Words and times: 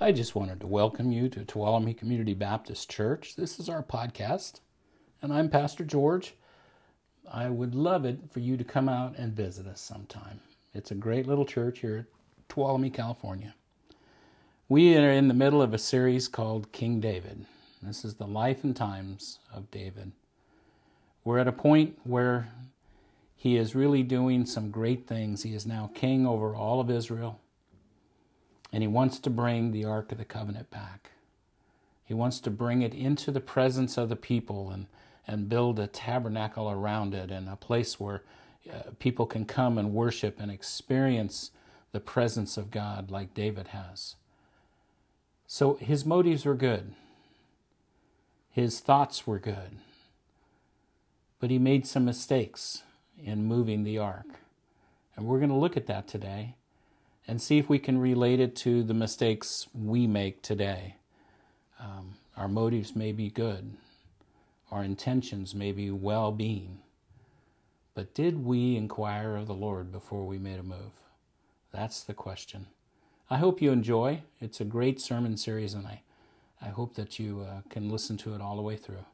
I 0.00 0.10
just 0.10 0.34
wanted 0.34 0.58
to 0.58 0.66
welcome 0.66 1.12
you 1.12 1.28
to 1.28 1.44
Tuolumne 1.44 1.96
Community 1.96 2.34
Baptist 2.34 2.90
Church. 2.90 3.36
This 3.36 3.60
is 3.60 3.68
our 3.68 3.80
podcast, 3.80 4.58
and 5.22 5.32
I'm 5.32 5.48
Pastor 5.48 5.84
George. 5.84 6.34
I 7.32 7.48
would 7.48 7.76
love 7.76 8.04
it 8.04 8.18
for 8.32 8.40
you 8.40 8.56
to 8.56 8.64
come 8.64 8.88
out 8.88 9.16
and 9.16 9.32
visit 9.32 9.68
us 9.68 9.80
sometime. 9.80 10.40
It's 10.74 10.90
a 10.90 10.96
great 10.96 11.28
little 11.28 11.44
church 11.44 11.78
here 11.78 11.96
at 11.96 12.48
Tuolumne, 12.48 12.92
California. 12.92 13.54
We 14.68 14.96
are 14.96 15.12
in 15.12 15.28
the 15.28 15.32
middle 15.32 15.62
of 15.62 15.72
a 15.72 15.78
series 15.78 16.26
called 16.26 16.72
King 16.72 16.98
David. 16.98 17.46
This 17.80 18.04
is 18.04 18.14
the 18.14 18.26
life 18.26 18.64
and 18.64 18.74
times 18.74 19.38
of 19.54 19.70
David. 19.70 20.10
We're 21.22 21.38
at 21.38 21.46
a 21.46 21.52
point 21.52 22.00
where 22.02 22.48
he 23.36 23.56
is 23.56 23.76
really 23.76 24.02
doing 24.02 24.44
some 24.44 24.72
great 24.72 25.06
things. 25.06 25.44
He 25.44 25.54
is 25.54 25.66
now 25.66 25.92
king 25.94 26.26
over 26.26 26.56
all 26.56 26.80
of 26.80 26.90
Israel 26.90 27.38
and 28.74 28.82
he 28.82 28.88
wants 28.88 29.20
to 29.20 29.30
bring 29.30 29.70
the 29.70 29.84
Ark 29.84 30.10
of 30.10 30.18
the 30.18 30.24
Covenant 30.24 30.68
back. 30.68 31.12
He 32.04 32.12
wants 32.12 32.40
to 32.40 32.50
bring 32.50 32.82
it 32.82 32.92
into 32.92 33.30
the 33.30 33.40
presence 33.40 33.96
of 33.96 34.08
the 34.08 34.16
people 34.16 34.68
and, 34.68 34.86
and 35.28 35.48
build 35.48 35.78
a 35.78 35.86
tabernacle 35.86 36.68
around 36.68 37.14
it 37.14 37.30
and 37.30 37.48
a 37.48 37.54
place 37.54 38.00
where 38.00 38.22
uh, 38.68 38.90
people 38.98 39.26
can 39.26 39.44
come 39.44 39.78
and 39.78 39.94
worship 39.94 40.40
and 40.40 40.50
experience 40.50 41.52
the 41.92 42.00
presence 42.00 42.56
of 42.56 42.72
God 42.72 43.12
like 43.12 43.32
David 43.32 43.68
has. 43.68 44.16
So 45.46 45.74
his 45.74 46.04
motives 46.04 46.44
were 46.44 46.56
good, 46.56 46.94
his 48.50 48.80
thoughts 48.80 49.24
were 49.24 49.38
good, 49.38 49.78
but 51.38 51.48
he 51.48 51.60
made 51.60 51.86
some 51.86 52.04
mistakes 52.04 52.82
in 53.22 53.44
moving 53.44 53.84
the 53.84 53.98
ark. 53.98 54.40
And 55.14 55.26
we're 55.26 55.38
going 55.38 55.50
to 55.50 55.54
look 55.54 55.76
at 55.76 55.86
that 55.86 56.08
today 56.08 56.56
and 57.26 57.40
see 57.40 57.58
if 57.58 57.68
we 57.68 57.78
can 57.78 57.98
relate 57.98 58.40
it 58.40 58.54
to 58.56 58.82
the 58.82 58.94
mistakes 58.94 59.66
we 59.74 60.06
make 60.06 60.42
today. 60.42 60.96
Um, 61.80 62.14
our 62.36 62.48
motives 62.48 62.94
may 62.94 63.12
be 63.12 63.30
good, 63.30 63.72
our 64.70 64.82
intentions 64.82 65.54
may 65.54 65.72
be 65.72 65.90
well 65.90 66.32
being, 66.32 66.78
but 67.94 68.14
did 68.14 68.44
we 68.44 68.76
inquire 68.76 69.36
of 69.36 69.46
the 69.46 69.54
Lord 69.54 69.92
before 69.92 70.26
we 70.26 70.38
made 70.38 70.58
a 70.58 70.64
move? 70.64 70.92
That's 71.72 72.02
the 72.02 72.14
question. 72.14 72.66
I 73.30 73.38
hope 73.38 73.62
you 73.62 73.72
enjoy. 73.72 74.22
It's 74.40 74.60
a 74.60 74.64
great 74.64 75.00
sermon 75.00 75.36
series, 75.36 75.74
and 75.74 75.86
I, 75.86 76.02
I 76.60 76.68
hope 76.68 76.94
that 76.94 77.18
you 77.18 77.46
uh, 77.48 77.62
can 77.70 77.88
listen 77.88 78.16
to 78.18 78.34
it 78.34 78.40
all 78.40 78.56
the 78.56 78.62
way 78.62 78.76
through. 78.76 79.04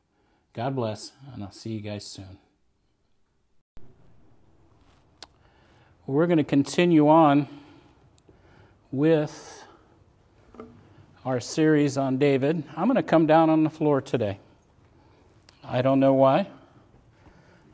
God 0.52 0.74
bless, 0.74 1.12
and 1.33 1.45
I'll 1.45 1.52
see 1.52 1.70
you 1.70 1.80
guys 1.80 2.05
soon. 2.05 2.39
We're 6.06 6.27
going 6.27 6.39
to 6.39 6.45
continue 6.45 7.08
on 7.08 7.48
with 8.92 9.64
our 11.24 11.38
series 11.38 11.96
on 11.96 12.19
David. 12.19 12.64
I'm 12.77 12.86
going 12.86 12.96
to 12.96 13.02
come 13.02 13.27
down 13.27 13.50
on 13.50 13.62
the 13.62 13.70
floor 13.70 14.00
today. 14.00 14.38
I 15.62 15.83
don't 15.83 16.00
know 16.00 16.14
why. 16.14 16.48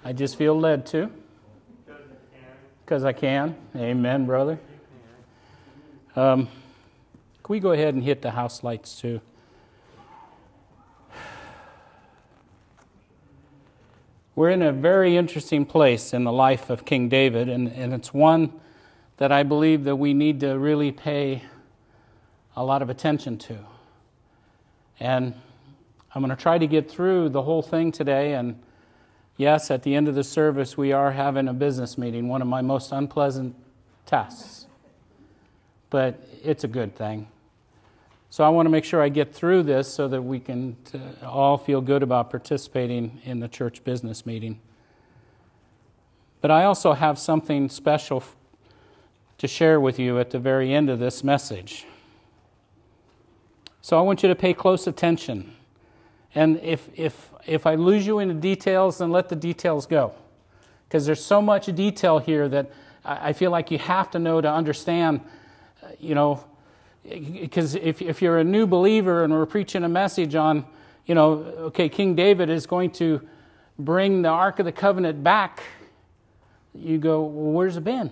I 0.05 0.12
just 0.12 0.37
feel 0.37 0.59
led 0.59 0.87
to. 0.87 1.11
Because 2.84 3.05
I 3.05 3.12
can. 3.12 3.56
Amen, 3.75 4.27
brother. 4.27 4.59
Um, 6.14 6.47
can 7.42 7.53
we 7.53 7.61
go 7.61 7.72
ahead 7.72 7.94
and 7.94 8.03
hit 8.03 8.22
the 8.22 8.33
house 8.33 8.62
lights 8.62 9.00
too? 9.00 9.20
We're 14.34 14.50
in 14.50 14.61
a 14.61 14.72
very 14.72 15.17
interesting 15.17 15.64
place 15.64 16.12
in 16.12 16.25
the 16.25 16.33
life 16.33 16.69
of 16.69 16.84
King 16.84 17.09
David, 17.09 17.48
and, 17.48 17.69
and 17.69 17.94
it's 17.94 18.12
one 18.12 18.53
that 19.17 19.33
I 19.33 19.42
believe 19.42 19.84
that 19.84 19.97
we 19.97 20.14
need 20.14 20.41
to 20.41 20.59
really 20.59 20.92
pay 20.92 21.42
a 22.55 22.64
lot 22.64 22.83
of 22.83 22.91
attention 22.91 23.39
to. 23.39 23.59
And 25.00 25.34
I'm 26.14 26.22
going 26.22 26.34
to 26.34 26.42
try 26.42 26.59
to 26.59 26.67
get 26.67 26.91
through 26.91 27.31
the 27.31 27.42
whole 27.42 27.62
thing 27.62 27.92
today. 27.92 28.34
And 28.34 28.61
yes, 29.37 29.70
at 29.70 29.83
the 29.83 29.94
end 29.94 30.09
of 30.09 30.14
the 30.14 30.25
service, 30.25 30.77
we 30.77 30.93
are 30.93 31.12
having 31.12 31.49
a 31.49 31.53
business 31.53 31.99
meeting, 31.99 32.28
one 32.28 32.43
of 32.43 32.49
my 32.49 32.62
most 32.62 32.93
unpleasant 32.93 33.54
tasks. 34.06 34.66
But 35.91 36.27
it's 36.43 36.65
a 36.65 36.69
good 36.69 36.97
thing. 36.97 37.28
So 38.31 38.44
I 38.44 38.48
want 38.48 38.66
to 38.66 38.71
make 38.71 38.84
sure 38.84 39.03
I 39.03 39.09
get 39.09 39.34
through 39.34 39.62
this 39.62 39.93
so 39.93 40.09
that 40.09 40.21
we 40.21 40.41
can 40.41 40.77
uh, 40.93 41.27
all 41.27 41.56
feel 41.56 41.81
good 41.81 42.03
about 42.03 42.31
participating 42.31 43.21
in 43.25 43.41
the 43.41 43.48
church 43.48 43.84
business 43.84 44.27
meeting. 44.27 44.60
But 46.41 46.50
I 46.50 46.65
also 46.65 46.93
have 46.93 47.19
something 47.19 47.69
special 47.69 48.22
to 49.38 49.47
share 49.47 49.80
with 49.80 49.98
you 49.98 50.19
at 50.19 50.30
the 50.30 50.38
very 50.38 50.72
end 50.72 50.88
of 50.88 50.98
this 50.98 51.22
message. 51.22 51.86
So 53.82 53.98
I 53.98 54.00
want 54.00 54.22
you 54.22 54.28
to 54.28 54.34
pay 54.34 54.54
close 54.54 54.86
attention. 54.86 55.54
And 56.34 56.58
if, 56.60 56.88
if, 56.94 57.30
if 57.47 57.66
I 57.66 57.76
lose 57.76 58.06
you 58.06 58.19
in 58.19 58.28
the 58.28 58.34
details, 58.34 58.98
then 58.98 59.10
let 59.10 59.28
the 59.28 59.36
details 59.36 59.86
go. 59.86 60.12
Because 60.88 61.06
there's 61.06 61.24
so 61.24 61.41
much 61.41 61.66
detail 61.66 62.19
here 62.19 62.48
that 62.48 62.70
I 63.04 63.32
feel 63.32 63.50
like 63.50 63.70
you 63.70 63.78
have 63.78 64.10
to 64.10 64.19
know 64.19 64.41
to 64.41 64.50
understand, 64.50 65.20
you 66.00 66.14
know, 66.14 66.44
because 67.08 67.76
if, 67.76 68.03
if 68.03 68.20
you're 68.20 68.38
a 68.38 68.44
new 68.44 68.66
believer 68.66 69.22
and 69.22 69.32
we're 69.32 69.47
preaching 69.47 69.84
a 69.84 69.88
message 69.88 70.34
on, 70.34 70.64
you 71.06 71.14
know, 71.14 71.44
okay, 71.58 71.88
King 71.88 72.16
David 72.16 72.50
is 72.50 72.66
going 72.66 72.91
to 72.92 73.20
bring 73.78 74.22
the 74.22 74.28
Ark 74.28 74.58
of 74.58 74.64
the 74.64 74.72
Covenant 74.72 75.22
back, 75.22 75.62
you 76.74 76.98
go, 76.98 77.22
well, 77.22 77.53
where's 77.53 77.76
it 77.76 77.84
been? 77.84 78.10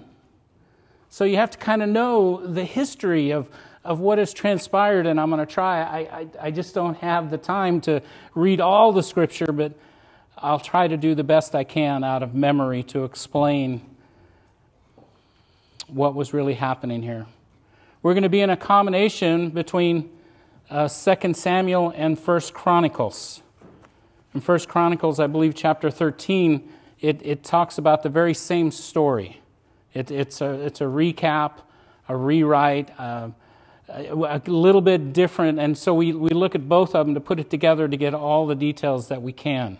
So 1.14 1.24
you 1.24 1.36
have 1.36 1.52
to 1.52 1.58
kind 1.58 1.80
of 1.80 1.88
know 1.88 2.44
the 2.44 2.64
history 2.64 3.30
of, 3.30 3.48
of 3.84 4.00
what 4.00 4.18
has 4.18 4.32
transpired, 4.32 5.06
and 5.06 5.20
I'm 5.20 5.30
going 5.30 5.38
to 5.38 5.46
try. 5.46 5.80
I, 5.80 5.98
I, 5.98 6.26
I 6.40 6.50
just 6.50 6.74
don't 6.74 6.96
have 6.96 7.30
the 7.30 7.38
time 7.38 7.80
to 7.82 8.02
read 8.34 8.60
all 8.60 8.90
the 8.90 9.00
scripture, 9.04 9.52
but 9.52 9.74
I'll 10.36 10.58
try 10.58 10.88
to 10.88 10.96
do 10.96 11.14
the 11.14 11.22
best 11.22 11.54
I 11.54 11.62
can 11.62 12.02
out 12.02 12.24
of 12.24 12.34
memory 12.34 12.82
to 12.88 13.04
explain 13.04 13.82
what 15.86 16.16
was 16.16 16.34
really 16.34 16.54
happening 16.54 17.00
here. 17.00 17.26
We're 18.02 18.14
going 18.14 18.24
to 18.24 18.28
be 18.28 18.40
in 18.40 18.50
a 18.50 18.56
combination 18.56 19.50
between 19.50 20.10
uh, 20.68 20.88
2 20.88 21.34
Samuel 21.34 21.92
and 21.94 22.18
1 22.18 22.40
Chronicles. 22.52 23.40
In 24.34 24.40
1 24.40 24.58
Chronicles, 24.62 25.20
I 25.20 25.28
believe, 25.28 25.54
chapter 25.54 25.92
13, 25.92 26.68
it, 27.00 27.24
it 27.24 27.44
talks 27.44 27.78
about 27.78 28.02
the 28.02 28.08
very 28.08 28.34
same 28.34 28.72
story. 28.72 29.40
It, 29.94 30.10
it's, 30.10 30.40
a, 30.40 30.52
it's 30.52 30.80
a 30.80 30.84
recap, 30.84 31.52
a 32.08 32.16
rewrite, 32.16 32.90
uh, 32.98 33.30
a 33.88 34.42
little 34.46 34.80
bit 34.80 35.12
different. 35.12 35.60
And 35.60 35.78
so 35.78 35.94
we, 35.94 36.12
we 36.12 36.30
look 36.30 36.54
at 36.54 36.68
both 36.68 36.94
of 36.94 37.06
them 37.06 37.14
to 37.14 37.20
put 37.20 37.38
it 37.38 37.48
together 37.48 37.86
to 37.86 37.96
get 37.96 38.14
all 38.14 38.46
the 38.46 38.54
details 38.54 39.08
that 39.08 39.22
we 39.22 39.32
can. 39.32 39.78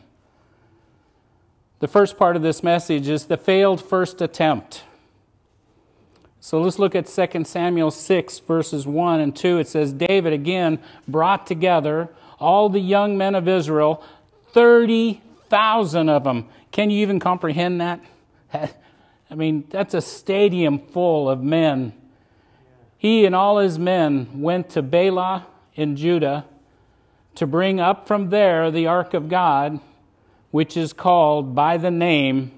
The 1.80 1.88
first 1.88 2.16
part 2.16 2.36
of 2.36 2.42
this 2.42 2.62
message 2.62 3.08
is 3.08 3.26
the 3.26 3.36
failed 3.36 3.82
first 3.82 4.22
attempt. 4.22 4.84
So 6.40 6.60
let's 6.60 6.78
look 6.78 6.94
at 6.94 7.06
2 7.06 7.44
Samuel 7.44 7.90
6, 7.90 8.38
verses 8.40 8.86
1 8.86 9.20
and 9.20 9.34
2. 9.34 9.58
It 9.58 9.68
says, 9.68 9.92
David 9.92 10.32
again 10.32 10.78
brought 11.08 11.46
together 11.46 12.10
all 12.38 12.68
the 12.68 12.80
young 12.80 13.16
men 13.16 13.34
of 13.34 13.48
Israel, 13.48 14.04
30,000 14.52 16.08
of 16.08 16.24
them. 16.24 16.48
Can 16.70 16.90
you 16.90 17.00
even 17.00 17.18
comprehend 17.18 17.80
that? 17.80 18.00
I 19.30 19.34
mean, 19.34 19.64
that's 19.70 19.94
a 19.94 20.00
stadium 20.00 20.78
full 20.78 21.28
of 21.28 21.42
men. 21.42 21.92
He 22.98 23.26
and 23.26 23.34
all 23.34 23.58
his 23.58 23.78
men 23.78 24.40
went 24.40 24.70
to 24.70 24.82
Baalah 24.82 25.44
in 25.74 25.96
Judah 25.96 26.44
to 27.34 27.46
bring 27.46 27.80
up 27.80 28.06
from 28.06 28.30
there 28.30 28.70
the 28.70 28.86
ark 28.86 29.14
of 29.14 29.28
God, 29.28 29.80
which 30.50 30.76
is 30.76 30.92
called 30.92 31.54
by 31.54 31.76
the 31.76 31.90
name, 31.90 32.52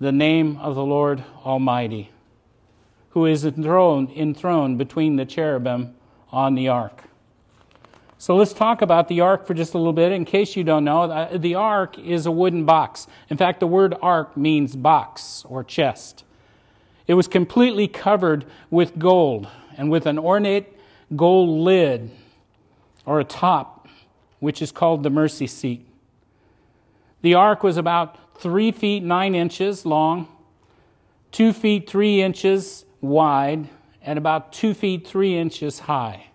the 0.00 0.12
name 0.12 0.56
of 0.58 0.74
the 0.74 0.84
Lord 0.84 1.22
Almighty, 1.44 2.10
who 3.10 3.26
is 3.26 3.44
enthroned, 3.44 4.10
enthroned 4.16 4.78
between 4.78 5.16
the 5.16 5.26
cherubim 5.26 5.94
on 6.30 6.54
the 6.54 6.68
ark. 6.68 7.04
So 8.22 8.36
let's 8.36 8.52
talk 8.52 8.82
about 8.82 9.08
the 9.08 9.20
ark 9.20 9.48
for 9.48 9.52
just 9.52 9.74
a 9.74 9.78
little 9.78 9.92
bit. 9.92 10.12
In 10.12 10.24
case 10.24 10.54
you 10.54 10.62
don't 10.62 10.84
know, 10.84 11.10
uh, 11.10 11.36
the 11.36 11.56
ark 11.56 11.98
is 11.98 12.24
a 12.24 12.30
wooden 12.30 12.64
box. 12.64 13.08
In 13.28 13.36
fact, 13.36 13.58
the 13.58 13.66
word 13.66 13.96
ark 14.00 14.36
means 14.36 14.76
box 14.76 15.44
or 15.48 15.64
chest. 15.64 16.22
It 17.08 17.14
was 17.14 17.26
completely 17.26 17.88
covered 17.88 18.44
with 18.70 18.96
gold 18.96 19.48
and 19.76 19.90
with 19.90 20.06
an 20.06 20.20
ornate 20.20 20.68
gold 21.16 21.48
lid 21.64 22.12
or 23.04 23.18
a 23.18 23.24
top, 23.24 23.88
which 24.38 24.62
is 24.62 24.70
called 24.70 25.02
the 25.02 25.10
mercy 25.10 25.48
seat. 25.48 25.84
The 27.22 27.34
ark 27.34 27.64
was 27.64 27.76
about 27.76 28.38
three 28.40 28.70
feet 28.70 29.02
nine 29.02 29.34
inches 29.34 29.84
long, 29.84 30.28
two 31.32 31.52
feet 31.52 31.90
three 31.90 32.22
inches 32.22 32.84
wide, 33.00 33.68
and 34.00 34.16
about 34.16 34.52
two 34.52 34.74
feet 34.74 35.08
three 35.08 35.36
inches 35.36 35.80
high. 35.80 36.26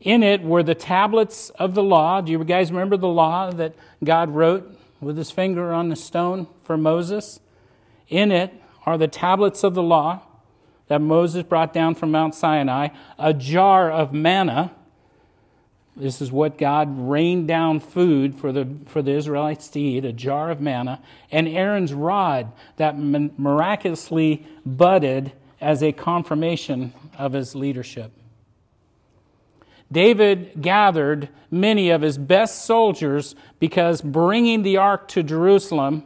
In 0.00 0.22
it 0.22 0.42
were 0.42 0.62
the 0.62 0.74
tablets 0.74 1.50
of 1.50 1.74
the 1.74 1.82
law. 1.82 2.20
Do 2.20 2.32
you 2.32 2.42
guys 2.44 2.70
remember 2.70 2.96
the 2.96 3.08
law 3.08 3.50
that 3.50 3.74
God 4.02 4.30
wrote 4.30 4.78
with 5.00 5.16
his 5.16 5.30
finger 5.30 5.72
on 5.72 5.88
the 5.88 5.96
stone 5.96 6.46
for 6.62 6.76
Moses? 6.76 7.40
In 8.08 8.30
it 8.30 8.54
are 8.86 8.96
the 8.96 9.08
tablets 9.08 9.64
of 9.64 9.74
the 9.74 9.82
law, 9.82 10.22
that 10.86 11.00
Moses 11.00 11.42
brought 11.42 11.72
down 11.72 11.94
from 11.94 12.10
Mount 12.10 12.34
Sinai, 12.34 12.88
a 13.18 13.34
jar 13.34 13.90
of 13.90 14.12
manna. 14.12 14.72
This 15.94 16.22
is 16.22 16.32
what 16.32 16.56
God 16.56 16.88
rained 17.10 17.48
down 17.48 17.80
food 17.80 18.36
for 18.36 18.52
the, 18.52 18.66
for 18.86 19.02
the 19.02 19.10
Israelites 19.12 19.68
to 19.70 19.80
eat, 19.80 20.04
a 20.04 20.12
jar 20.12 20.50
of 20.50 20.60
manna, 20.60 21.02
and 21.30 21.46
Aaron's 21.46 21.92
rod 21.92 22.52
that 22.76 22.98
miraculously 22.98 24.46
budded 24.64 25.32
as 25.60 25.82
a 25.82 25.92
confirmation 25.92 26.94
of 27.18 27.32
his 27.32 27.54
leadership. 27.54 28.12
David 29.90 30.60
gathered 30.60 31.28
many 31.50 31.90
of 31.90 32.02
his 32.02 32.18
best 32.18 32.64
soldiers 32.64 33.34
because 33.58 34.02
bringing 34.02 34.62
the 34.62 34.76
ark 34.76 35.08
to 35.08 35.22
Jerusalem 35.22 36.04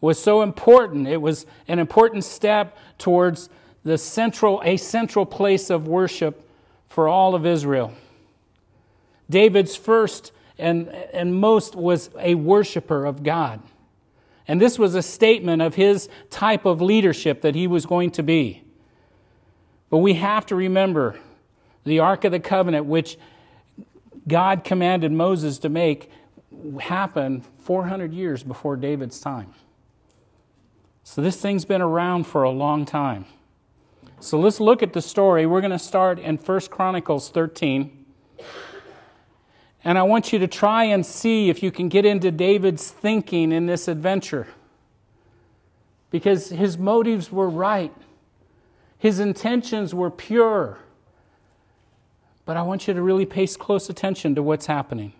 was 0.00 0.22
so 0.22 0.42
important. 0.42 1.06
It 1.06 1.20
was 1.20 1.44
an 1.68 1.78
important 1.78 2.24
step 2.24 2.76
towards 2.98 3.50
the 3.84 3.98
central, 3.98 4.62
a 4.64 4.76
central 4.76 5.26
place 5.26 5.70
of 5.70 5.86
worship 5.86 6.48
for 6.88 7.08
all 7.08 7.34
of 7.34 7.44
Israel. 7.44 7.92
David's 9.28 9.76
first 9.76 10.32
and, 10.58 10.88
and 10.88 11.34
most 11.34 11.74
was 11.74 12.10
a 12.18 12.34
worshiper 12.34 13.06
of 13.06 13.22
God. 13.22 13.60
And 14.48 14.60
this 14.60 14.78
was 14.78 14.94
a 14.94 15.02
statement 15.02 15.62
of 15.62 15.76
his 15.76 16.08
type 16.28 16.64
of 16.64 16.82
leadership 16.82 17.42
that 17.42 17.54
he 17.54 17.66
was 17.66 17.86
going 17.86 18.10
to 18.12 18.22
be. 18.22 18.62
But 19.88 19.98
we 19.98 20.14
have 20.14 20.46
to 20.46 20.56
remember 20.56 21.18
the 21.84 22.00
Ark 22.00 22.24
of 22.24 22.32
the 22.32 22.40
Covenant, 22.40 22.86
which 22.86 23.18
God 24.28 24.64
commanded 24.64 25.12
Moses 25.12 25.58
to 25.58 25.68
make, 25.68 26.10
happened 26.80 27.44
400 27.64 28.12
years 28.12 28.42
before 28.42 28.76
David's 28.76 29.20
time. 29.20 29.54
So 31.04 31.22
this 31.22 31.40
thing's 31.40 31.64
been 31.64 31.82
around 31.82 32.24
for 32.24 32.42
a 32.42 32.50
long 32.50 32.84
time. 32.84 33.24
So 34.20 34.38
let's 34.38 34.60
look 34.60 34.82
at 34.82 34.92
the 34.92 35.00
story. 35.00 35.46
We're 35.46 35.62
going 35.62 35.70
to 35.72 35.78
start 35.78 36.18
in 36.18 36.36
1 36.36 36.60
Chronicles 36.70 37.30
13. 37.30 38.04
And 39.82 39.96
I 39.96 40.02
want 40.02 40.32
you 40.32 40.38
to 40.40 40.46
try 40.46 40.84
and 40.84 41.04
see 41.04 41.48
if 41.48 41.62
you 41.62 41.70
can 41.70 41.88
get 41.88 42.04
into 42.04 42.30
David's 42.30 42.90
thinking 42.90 43.50
in 43.50 43.64
this 43.66 43.88
adventure. 43.88 44.46
Because 46.10 46.50
his 46.50 46.76
motives 46.76 47.32
were 47.32 47.48
right, 47.48 47.94
his 48.98 49.20
intentions 49.20 49.94
were 49.94 50.10
pure. 50.10 50.78
But 52.50 52.56
I 52.56 52.62
want 52.62 52.88
you 52.88 52.94
to 52.94 53.00
really 53.00 53.26
pay 53.26 53.46
close 53.46 53.88
attention 53.88 54.34
to 54.34 54.42
what's 54.42 54.66
happening. 54.66 55.12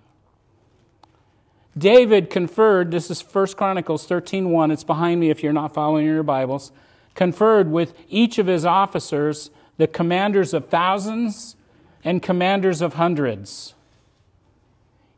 David 1.78 2.28
conferred, 2.28 2.90
this 2.90 3.08
is 3.08 3.22
1 3.22 3.56
Chronicles 3.56 4.04
13:1, 4.08 4.72
it's 4.72 4.82
behind 4.82 5.20
me 5.20 5.30
if 5.30 5.40
you're 5.40 5.52
not 5.52 5.72
following 5.72 6.06
your 6.06 6.24
Bibles, 6.24 6.72
conferred 7.14 7.70
with 7.70 7.94
each 8.08 8.38
of 8.38 8.48
his 8.48 8.64
officers, 8.64 9.52
the 9.76 9.86
commanders 9.86 10.52
of 10.52 10.70
thousands 10.70 11.54
and 12.02 12.20
commanders 12.20 12.82
of 12.82 12.94
hundreds. 12.94 13.74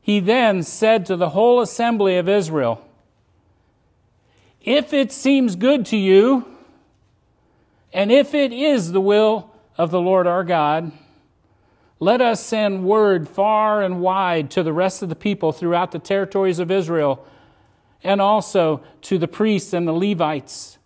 He 0.02 0.20
then 0.20 0.62
said 0.62 1.06
to 1.06 1.16
the 1.16 1.30
whole 1.30 1.62
assembly 1.62 2.18
of 2.18 2.28
Israel, 2.28 2.86
If 4.60 4.92
it 4.92 5.12
seems 5.12 5.56
good 5.56 5.86
to 5.86 5.96
you, 5.96 6.44
and 7.90 8.12
if 8.12 8.34
it 8.34 8.52
is 8.52 8.92
the 8.92 9.00
will 9.00 9.50
of 9.78 9.90
the 9.90 10.00
Lord 10.02 10.26
our 10.26 10.44
God, 10.44 10.92
let 12.02 12.20
us 12.20 12.44
send 12.44 12.84
word 12.84 13.28
far 13.28 13.80
and 13.80 14.00
wide 14.00 14.50
to 14.50 14.64
the 14.64 14.72
rest 14.72 15.04
of 15.04 15.08
the 15.08 15.14
people 15.14 15.52
throughout 15.52 15.92
the 15.92 16.00
territories 16.00 16.58
of 16.58 16.68
Israel, 16.68 17.24
and 18.02 18.20
also 18.20 18.82
to 19.02 19.18
the 19.18 19.28
priests 19.28 19.72
and 19.72 19.86
the 19.86 19.92
Levites 19.92 20.78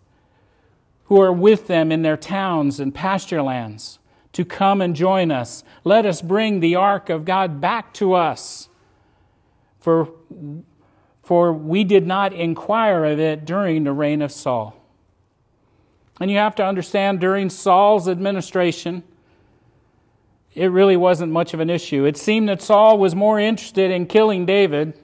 who 1.05 1.19
are 1.19 1.33
with 1.33 1.65
them 1.65 1.91
in 1.91 2.03
their 2.03 2.17
towns 2.17 2.79
and 2.79 2.93
pasture 2.93 3.41
lands 3.41 3.97
to 4.31 4.45
come 4.45 4.79
and 4.79 4.95
join 4.95 5.31
us. 5.31 5.63
Let 5.83 6.05
us 6.05 6.21
bring 6.21 6.59
the 6.59 6.75
ark 6.75 7.09
of 7.09 7.25
God 7.25 7.59
back 7.59 7.95
to 7.95 8.13
us 8.13 8.69
for, 9.79 10.11
for 11.23 11.51
we 11.51 11.83
did 11.83 12.05
not 12.05 12.31
inquire 12.31 13.05
of 13.05 13.19
it 13.19 13.43
during 13.43 13.85
the 13.85 13.91
reign 13.91 14.21
of 14.21 14.31
Saul. 14.31 14.79
And 16.21 16.29
you 16.29 16.37
have 16.37 16.53
to 16.57 16.63
understand, 16.63 17.19
during 17.19 17.49
Saul's 17.49 18.07
administration, 18.07 19.01
it 20.57 20.71
really 20.71 20.97
wasn't 20.97 21.31
much 21.31 21.53
of 21.53 21.59
an 21.59 21.69
issue. 21.69 22.05
It 22.05 22.17
seemed 22.17 22.49
that 22.49 22.63
Saul 22.63 22.97
was 22.97 23.13
more 23.13 23.39
interested 23.39 23.91
in 23.91 24.07
killing 24.07 24.47
David 24.47 24.99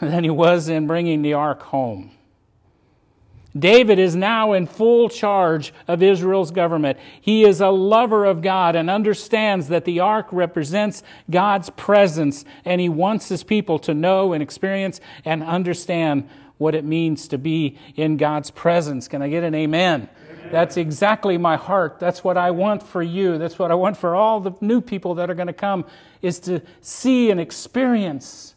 than 0.00 0.22
he 0.22 0.30
was 0.30 0.68
in 0.68 0.86
bringing 0.86 1.22
the 1.22 1.32
ark 1.32 1.62
home. 1.62 2.12
David 3.58 3.98
is 3.98 4.14
now 4.14 4.52
in 4.52 4.68
full 4.68 5.08
charge 5.08 5.74
of 5.88 6.04
Israel's 6.04 6.52
government. 6.52 6.98
He 7.20 7.44
is 7.44 7.60
a 7.60 7.70
lover 7.70 8.24
of 8.24 8.42
God 8.42 8.76
and 8.76 8.88
understands 8.88 9.66
that 9.68 9.84
the 9.84 9.98
ark 9.98 10.28
represents 10.30 11.02
God's 11.28 11.68
presence, 11.70 12.44
and 12.64 12.80
he 12.80 12.88
wants 12.88 13.28
his 13.28 13.42
people 13.42 13.80
to 13.80 13.92
know 13.92 14.32
and 14.32 14.40
experience 14.40 15.00
and 15.24 15.42
understand 15.42 16.28
what 16.58 16.76
it 16.76 16.84
means 16.84 17.26
to 17.26 17.38
be 17.38 17.76
in 17.96 18.18
God's 18.18 18.52
presence. 18.52 19.08
Can 19.08 19.20
I 19.20 19.28
get 19.28 19.42
an 19.42 19.56
amen? 19.56 20.08
That's 20.50 20.76
exactly 20.76 21.38
my 21.38 21.56
heart. 21.56 21.98
That's 22.00 22.24
what 22.24 22.36
I 22.36 22.50
want 22.50 22.82
for 22.82 23.02
you. 23.02 23.38
That's 23.38 23.58
what 23.58 23.70
I 23.70 23.74
want 23.74 23.96
for 23.96 24.14
all 24.14 24.40
the 24.40 24.52
new 24.60 24.80
people 24.80 25.14
that 25.16 25.30
are 25.30 25.34
going 25.34 25.46
to 25.46 25.52
come 25.52 25.84
is 26.22 26.40
to 26.40 26.60
see 26.80 27.30
and 27.30 27.40
experience 27.40 28.54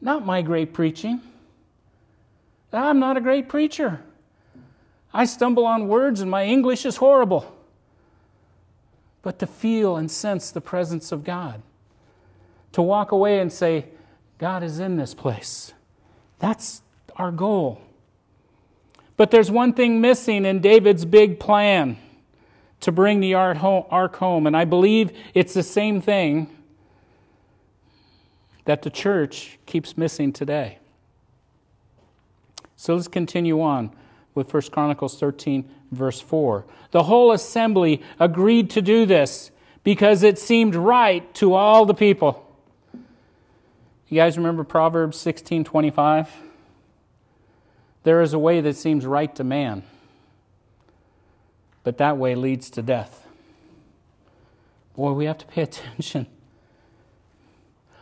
not 0.00 0.24
my 0.24 0.40
great 0.40 0.72
preaching 0.72 1.20
I'm 2.72 2.98
not 2.98 3.16
a 3.16 3.20
great 3.20 3.48
preacher. 3.48 4.00
I 5.12 5.24
stumble 5.24 5.66
on 5.66 5.88
words 5.88 6.20
and 6.20 6.30
my 6.30 6.44
English 6.44 6.86
is 6.86 6.96
horrible. 6.96 7.56
But 9.22 9.38
to 9.40 9.46
feel 9.46 9.96
and 9.96 10.10
sense 10.10 10.50
the 10.50 10.60
presence 10.60 11.12
of 11.12 11.24
God, 11.24 11.62
to 12.72 12.80
walk 12.80 13.12
away 13.12 13.40
and 13.40 13.52
say, 13.52 13.86
God 14.38 14.62
is 14.62 14.78
in 14.78 14.96
this 14.96 15.14
place. 15.14 15.72
That's 16.38 16.82
our 17.16 17.30
goal. 17.30 17.82
But 19.20 19.30
there's 19.30 19.50
one 19.50 19.74
thing 19.74 20.00
missing 20.00 20.46
in 20.46 20.60
David's 20.60 21.04
big 21.04 21.38
plan 21.38 21.98
to 22.80 22.90
bring 22.90 23.20
the 23.20 23.34
ark 23.34 23.58
home, 24.16 24.46
and 24.46 24.56
I 24.56 24.64
believe 24.64 25.12
it's 25.34 25.52
the 25.52 25.62
same 25.62 26.00
thing 26.00 26.48
that 28.64 28.80
the 28.80 28.88
church 28.88 29.58
keeps 29.66 29.98
missing 29.98 30.32
today. 30.32 30.78
So 32.76 32.94
let's 32.94 33.08
continue 33.08 33.60
on 33.60 33.94
with 34.34 34.54
1 34.54 34.62
Chronicles 34.72 35.20
13, 35.20 35.68
verse 35.92 36.22
4. 36.22 36.64
The 36.90 37.02
whole 37.02 37.32
assembly 37.32 38.02
agreed 38.18 38.70
to 38.70 38.80
do 38.80 39.04
this 39.04 39.50
because 39.84 40.22
it 40.22 40.38
seemed 40.38 40.74
right 40.74 41.34
to 41.34 41.52
all 41.52 41.84
the 41.84 41.92
people. 41.92 42.42
You 44.08 44.16
guys 44.16 44.38
remember 44.38 44.64
Proverbs 44.64 45.18
16 45.18 45.64
25? 45.64 46.49
There 48.02 48.22
is 48.22 48.32
a 48.32 48.38
way 48.38 48.60
that 48.60 48.76
seems 48.76 49.04
right 49.04 49.34
to 49.36 49.44
man, 49.44 49.82
but 51.84 51.98
that 51.98 52.16
way 52.16 52.34
leads 52.34 52.70
to 52.70 52.82
death. 52.82 53.26
Boy, 54.96 55.12
we 55.12 55.26
have 55.26 55.38
to 55.38 55.46
pay 55.46 55.62
attention 55.62 56.26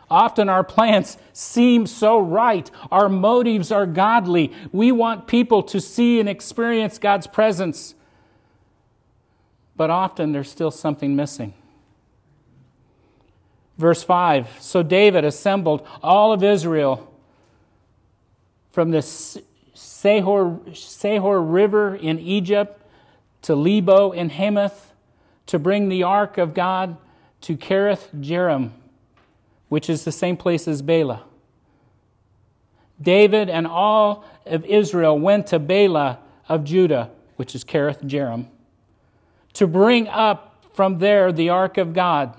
Often 0.09 0.49
our 0.49 0.63
plans 0.63 1.17
seem 1.33 1.85
so 1.85 2.19
right. 2.19 2.69
Our 2.91 3.09
motives 3.09 3.71
are 3.71 3.85
godly. 3.85 4.51
We 4.71 4.91
want 4.91 5.27
people 5.27 5.61
to 5.63 5.79
see 5.79 6.19
and 6.19 6.27
experience 6.27 6.97
God's 6.97 7.27
presence. 7.27 7.93
But 9.75 9.89
often 9.89 10.31
there's 10.31 10.49
still 10.49 10.71
something 10.71 11.15
missing. 11.15 11.53
Verse 13.77 14.01
5 14.01 14.57
So 14.59 14.81
David 14.81 15.25
assembled 15.25 15.87
all 16.01 16.33
of 16.33 16.43
Israel 16.43 17.13
from 18.71 18.91
the 18.91 19.01
Sehor, 20.01 20.69
Sehor 20.69 21.43
River 21.51 21.95
in 21.95 22.19
Egypt 22.19 22.81
to 23.41 23.55
Lebo 23.55 24.11
in 24.11 24.29
Hamath 24.29 24.93
to 25.47 25.59
bring 25.59 25.89
the 25.89 26.03
ark 26.03 26.37
of 26.37 26.53
God 26.53 26.95
to 27.41 27.57
Kiriath 27.57 28.07
Jearim, 28.21 28.71
which 29.67 29.89
is 29.89 30.05
the 30.05 30.11
same 30.11 30.37
place 30.37 30.67
as 30.67 30.81
Baalah. 30.81 31.21
David 33.01 33.49
and 33.49 33.67
all 33.67 34.23
of 34.45 34.63
Israel 34.65 35.19
went 35.19 35.47
to 35.47 35.59
Baalah 35.59 36.17
of 36.47 36.63
Judah, 36.63 37.09
which 37.35 37.55
is 37.55 37.63
Kiriath 37.63 38.01
Jearim, 38.03 38.47
to 39.53 39.67
bring 39.67 40.07
up 40.07 40.63
from 40.73 40.99
there 40.99 41.31
the 41.33 41.49
ark 41.49 41.77
of 41.77 41.93
God, 41.93 42.35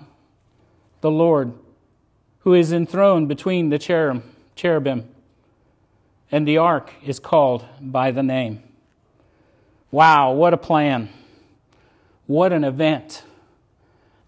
the 1.02 1.10
Lord, 1.10 1.52
who 2.40 2.54
is 2.54 2.72
enthroned 2.72 3.28
between 3.28 3.68
the 3.68 3.78
cherubim, 3.78 5.08
and 6.30 6.46
the 6.46 6.58
ark 6.58 6.92
is 7.04 7.18
called 7.18 7.64
by 7.80 8.10
the 8.10 8.22
name. 8.22 8.62
Wow, 9.90 10.32
what 10.32 10.54
a 10.54 10.56
plan! 10.56 11.08
What 12.26 12.52
an 12.52 12.64
event! 12.64 13.24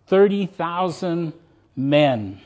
30,000 0.06 1.32
men 1.76 2.40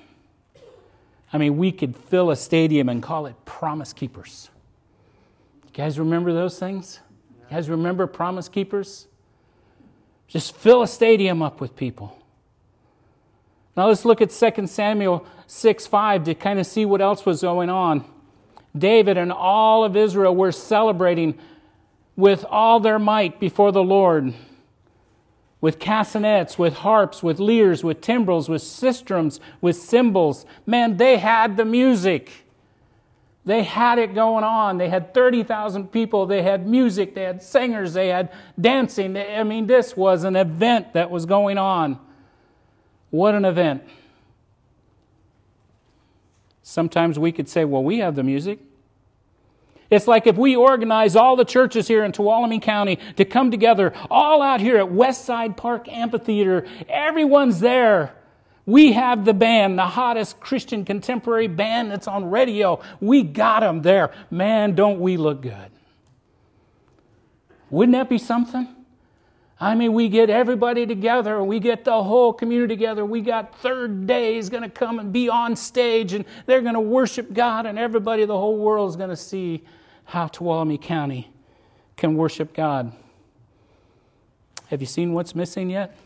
I 1.33 1.39
mean, 1.39 1.57
we 1.57 1.73
could 1.73 1.97
fill 1.97 2.31
a 2.31 2.37
stadium 2.37 2.89
and 2.89 3.03
call 3.03 3.27
it 3.27 3.35
Promise 3.45 3.93
Keepers. 3.93 4.49
You 5.65 5.71
guys 5.73 5.99
remember 5.99 6.33
those 6.33 6.59
things? 6.59 7.01
You 7.39 7.45
guys 7.51 7.69
remember 7.69 8.07
Promise 8.07 8.49
Keepers? 8.49 9.07
Just 10.29 10.57
fill 10.57 10.83
a 10.83 10.89
stadium 10.89 11.43
up 11.43 11.61
with 11.61 11.77
people. 11.77 12.17
Now 13.77 13.89
let's 13.89 14.05
look 14.05 14.23
at 14.23 14.31
2 14.31 14.67
Samuel 14.67 15.27
6 15.47 15.87
5 15.87 16.25
to 16.25 16.35
kind 16.35 16.59
of 16.59 16.67
see 16.67 16.87
what 16.87 17.01
else 17.01 17.27
was 17.27 17.43
going 17.43 17.69
on. 17.69 18.05
David 18.79 19.17
and 19.17 19.33
all 19.33 19.85
of 19.85 19.97
Israel 19.97 20.35
were 20.35 20.53
celebrating 20.53 21.39
with 22.17 22.45
all 22.49 22.81
their 22.81 22.99
might 22.99 23.39
before 23.39 23.73
the 23.73 23.83
Lord 23.83 24.35
with 25.61 25.79
castanets, 25.79 26.59
with 26.59 26.75
harps, 26.75 27.23
with 27.23 27.41
lyres, 27.41 27.83
with 27.83 28.01
timbrels, 28.01 28.49
with 28.49 28.63
sistrums, 28.63 29.41
with 29.61 29.77
cymbals. 29.77 30.47
Man, 30.67 30.97
they 30.97 31.17
had 31.19 31.57
the 31.57 31.65
music. 31.65 32.31
They 33.45 33.63
had 33.63 33.99
it 33.99 34.15
going 34.15 34.45
on. 34.45 34.79
They 34.79 34.89
had 34.89 35.15
30,000 35.15 35.91
people. 35.91 36.27
They 36.27 36.43
had 36.43 36.67
music. 36.67 37.15
They 37.15 37.23
had 37.23 37.43
singers. 37.43 37.95
They 37.95 38.09
had 38.09 38.33
dancing. 38.61 39.17
I 39.17 39.43
mean, 39.45 39.67
this 39.67 39.97
was 39.97 40.25
an 40.25 40.37
event 40.37 40.93
that 40.93 41.11
was 41.11 41.27
going 41.27 41.59
on. 41.59 41.99
What 43.11 43.35
an 43.35 43.45
event. 43.45 43.83
Sometimes 46.69 47.17
we 47.17 47.31
could 47.31 47.49
say, 47.49 47.65
well, 47.65 47.85
we 47.85 47.99
have 47.99 48.17
the 48.17 48.25
music. 48.25 48.59
It's 49.89 50.09
like 50.09 50.27
if 50.27 50.37
we 50.37 50.57
organize 50.57 51.15
all 51.15 51.37
the 51.37 51.45
churches 51.45 51.87
here 51.87 52.05
in 52.05 52.11
Tuolumne 52.11 52.61
County 52.61 52.99
to 53.15 53.25
come 53.25 53.53
together, 53.53 53.93
all 54.11 54.43
out 54.43 54.61
here 54.61 54.77
at 54.79 54.87
Westside 54.87 55.57
Park 55.57 55.87
Amphitheater, 55.89 56.67
everyone's 56.89 57.61
there. 57.61 58.17
We 58.67 58.95
have 58.95 59.25
the 59.25 59.33
band, 59.33 59.79
the 59.79 59.87
hottest 59.87 60.41
Christian 60.41 60.85
contemporary 60.85 61.47
band 61.47 61.93
that's 61.93 62.09
on 62.09 62.31
radio. 62.31 62.81
We 63.01 63.23
got 63.23 63.61
them 63.61 63.83
there. 63.83 64.13
Man, 64.29 64.75
don't 64.75 64.99
we 64.99 65.17
look 65.17 65.43
good? 65.43 65.71
Wouldn't 67.71 67.93
that 67.93 68.09
be 68.09 68.19
something? 68.19 68.76
I 69.59 69.75
mean, 69.75 69.95
we 69.95 70.09
get 70.11 70.29
everybody 70.29 70.85
together, 70.85 71.43
we 71.43 71.61
get 71.61 71.85
the 71.85 72.03
whole 72.03 72.33
community 72.33 72.75
together. 72.75 73.07
We 73.07 73.23
got 73.23 73.59
Third 73.61 74.07
Day 74.07 74.37
is 74.37 74.51
going 74.51 74.63
to 74.63 74.69
come 74.69 74.99
and 74.99 75.13
be 75.13 75.31
on 75.31 75.57
stage, 75.57 76.13
and 76.13 76.27
they're 76.45 76.61
going 76.61 76.75
to 76.75 76.81
worship 76.81 77.33
God, 77.33 77.65
and 77.65 77.79
everybody, 77.79 78.27
the 78.27 78.37
whole 78.37 78.59
world 78.59 78.91
is 78.91 78.97
going 78.97 79.11
to 79.11 79.17
see 79.17 79.65
how 80.05 80.29
Tuolumne 80.29 80.81
County 80.81 81.31
can 81.97 82.17
worship 82.17 82.53
God. 82.53 82.93
Have 84.69 84.83
you 84.83 84.87
seen 84.87 85.15
what's 85.15 85.35
missing 85.35 85.71
yet? 85.71 85.97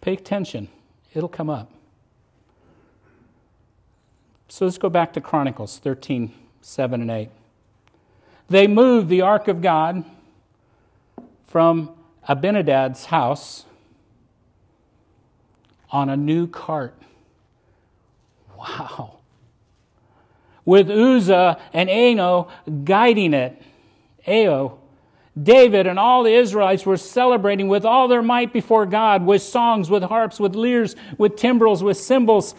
Pay 0.00 0.12
attention, 0.12 0.68
it'll 1.12 1.28
come 1.28 1.50
up. 1.50 1.72
So 4.48 4.64
let's 4.64 4.78
go 4.78 4.88
back 4.88 5.12
to 5.14 5.20
Chronicles 5.20 5.78
13 5.78 6.32
7 6.60 7.00
and 7.00 7.10
8. 7.10 7.30
They 8.48 8.66
moved 8.68 9.08
the 9.08 9.22
ark 9.22 9.48
of 9.48 9.60
God 9.60 10.04
from 11.56 11.88
Abinadab's 12.28 13.06
house 13.06 13.64
on 15.90 16.10
a 16.10 16.16
new 16.18 16.46
cart. 16.46 16.94
Wow. 18.58 19.20
With 20.66 20.90
Uzzah 20.90 21.58
and 21.72 21.88
Ahio 21.88 22.50
guiding 22.84 23.32
it. 23.32 23.62
Ahio. 24.26 24.76
David 25.42 25.86
and 25.86 25.98
all 25.98 26.24
the 26.24 26.34
Israelites 26.34 26.84
were 26.84 26.98
celebrating 26.98 27.68
with 27.68 27.86
all 27.86 28.06
their 28.06 28.20
might 28.20 28.52
before 28.52 28.84
God, 28.84 29.24
with 29.24 29.40
songs, 29.40 29.88
with 29.88 30.02
harps, 30.02 30.38
with 30.38 30.54
lyres, 30.54 30.94
with 31.16 31.36
timbrels, 31.36 31.82
with 31.82 31.96
cymbals, 31.96 32.54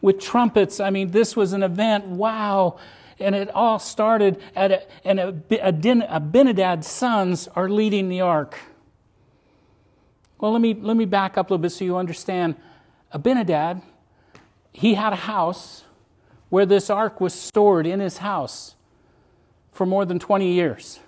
with 0.00 0.18
trumpets. 0.18 0.80
I 0.80 0.90
mean, 0.90 1.12
this 1.12 1.36
was 1.36 1.52
an 1.52 1.62
event. 1.62 2.06
Wow. 2.06 2.80
And 3.18 3.34
it 3.34 3.50
all 3.54 3.78
started 3.78 4.42
at 4.54 4.72
a, 4.72 4.82
and 5.04 5.18
Abinadab's 5.18 6.86
sons 6.86 7.48
are 7.48 7.68
leading 7.68 8.08
the 8.08 8.20
ark. 8.20 8.58
Well, 10.38 10.52
let 10.52 10.60
me, 10.60 10.74
let 10.74 10.96
me 10.96 11.06
back 11.06 11.38
up 11.38 11.50
a 11.50 11.54
little 11.54 11.62
bit 11.62 11.72
so 11.72 11.84
you 11.84 11.96
understand. 11.96 12.56
Abinadab, 13.12 13.82
he 14.72 14.94
had 14.94 15.12
a 15.12 15.16
house 15.16 15.84
where 16.50 16.66
this 16.66 16.90
ark 16.90 17.20
was 17.20 17.34
stored 17.34 17.86
in 17.86 18.00
his 18.00 18.18
house 18.18 18.74
for 19.72 19.86
more 19.86 20.04
than 20.04 20.18
20 20.18 20.52
years. 20.52 21.00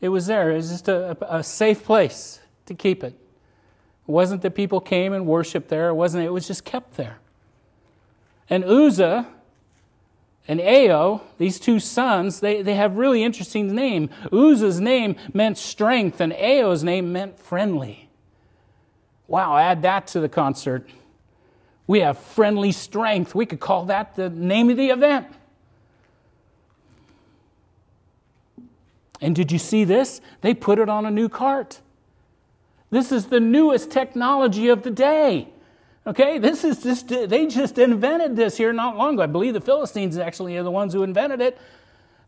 It 0.00 0.08
was 0.08 0.26
there, 0.26 0.50
it 0.50 0.56
was 0.56 0.70
just 0.70 0.88
a, 0.88 1.16
a 1.34 1.42
safe 1.42 1.84
place 1.84 2.40
to 2.66 2.74
keep 2.74 3.04
it. 3.04 3.12
It 3.12 4.10
wasn't 4.10 4.42
that 4.42 4.54
people 4.54 4.80
came 4.80 5.12
and 5.12 5.26
worshiped 5.26 5.68
there, 5.68 5.88
it 5.88 5.94
wasn't, 5.94 6.24
it 6.24 6.30
was 6.30 6.46
just 6.46 6.64
kept 6.64 6.96
there. 6.96 7.18
And 8.48 8.64
Uzzah, 8.64 9.28
and 10.50 10.58
Ahio, 10.58 11.20
these 11.38 11.60
two 11.60 11.78
sons, 11.78 12.40
they, 12.40 12.60
they 12.60 12.74
have 12.74 12.96
really 12.96 13.22
interesting 13.22 13.72
name. 13.72 14.10
Uzzah's 14.32 14.80
name 14.80 15.14
meant 15.32 15.56
strength, 15.56 16.20
and 16.20 16.32
Ahio's 16.32 16.82
name 16.82 17.12
meant 17.12 17.38
friendly. 17.38 18.10
Wow, 19.28 19.56
add 19.56 19.82
that 19.82 20.08
to 20.08 20.18
the 20.18 20.28
concert. 20.28 20.88
We 21.86 22.00
have 22.00 22.18
friendly 22.18 22.72
strength. 22.72 23.32
We 23.32 23.46
could 23.46 23.60
call 23.60 23.84
that 23.84 24.16
the 24.16 24.28
name 24.28 24.70
of 24.70 24.76
the 24.76 24.88
event. 24.88 25.28
And 29.20 29.36
did 29.36 29.52
you 29.52 29.58
see 29.60 29.84
this? 29.84 30.20
They 30.40 30.52
put 30.52 30.80
it 30.80 30.88
on 30.88 31.06
a 31.06 31.12
new 31.12 31.28
cart. 31.28 31.78
This 32.90 33.12
is 33.12 33.26
the 33.26 33.38
newest 33.38 33.92
technology 33.92 34.66
of 34.66 34.82
the 34.82 34.90
day. 34.90 35.50
Okay, 36.10 36.38
this 36.38 36.64
is 36.64 36.82
just, 36.82 37.06
they 37.06 37.46
just 37.46 37.78
invented 37.78 38.34
this 38.34 38.56
here 38.56 38.72
not 38.72 38.96
long 38.96 39.14
ago. 39.14 39.22
I 39.22 39.26
believe 39.26 39.54
the 39.54 39.60
Philistines 39.60 40.18
actually 40.18 40.56
are 40.56 40.64
the 40.64 40.70
ones 40.70 40.92
who 40.92 41.04
invented 41.04 41.40
it. 41.40 41.56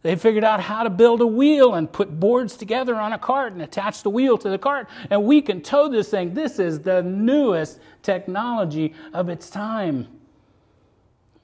They 0.02 0.14
figured 0.14 0.44
out 0.44 0.60
how 0.60 0.84
to 0.84 0.90
build 0.90 1.20
a 1.20 1.26
wheel 1.26 1.74
and 1.74 1.90
put 1.90 2.20
boards 2.20 2.56
together 2.56 2.94
on 2.94 3.12
a 3.12 3.18
cart 3.18 3.54
and 3.54 3.60
attach 3.60 4.04
the 4.04 4.10
wheel 4.10 4.38
to 4.38 4.48
the 4.48 4.58
cart, 4.58 4.88
and 5.10 5.24
we 5.24 5.42
can 5.42 5.60
tow 5.62 5.88
this 5.88 6.10
thing. 6.10 6.32
This 6.32 6.60
is 6.60 6.78
the 6.78 7.02
newest 7.02 7.80
technology 8.04 8.94
of 9.12 9.28
its 9.28 9.50
time. 9.50 10.06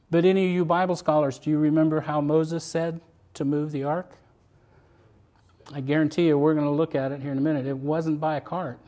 But 0.09 0.25
any 0.25 0.47
of 0.47 0.53
you 0.53 0.65
Bible 0.65 0.95
scholars, 0.95 1.41
do 1.41 1.51
you 1.51 1.59
remember 1.59 2.01
how 2.01 2.21
Moses 2.21 2.63
said 2.63 3.01
to 3.35 3.45
move 3.45 3.73
the 3.73 3.83
ark? 3.83 4.13
I 5.73 5.81
guarantee 5.81 6.29
you, 6.29 6.39
we're 6.39 6.55
going 6.55 6.67
to 6.67 6.71
look 6.71 6.95
at 6.95 7.11
it 7.11 7.21
here 7.21 7.33
in 7.33 7.39
a 7.39 7.41
minute. 7.41 7.67
It 7.67 7.77
wasn't 7.77 8.21
by 8.21 8.37
a 8.37 8.41
cart. 8.41 8.79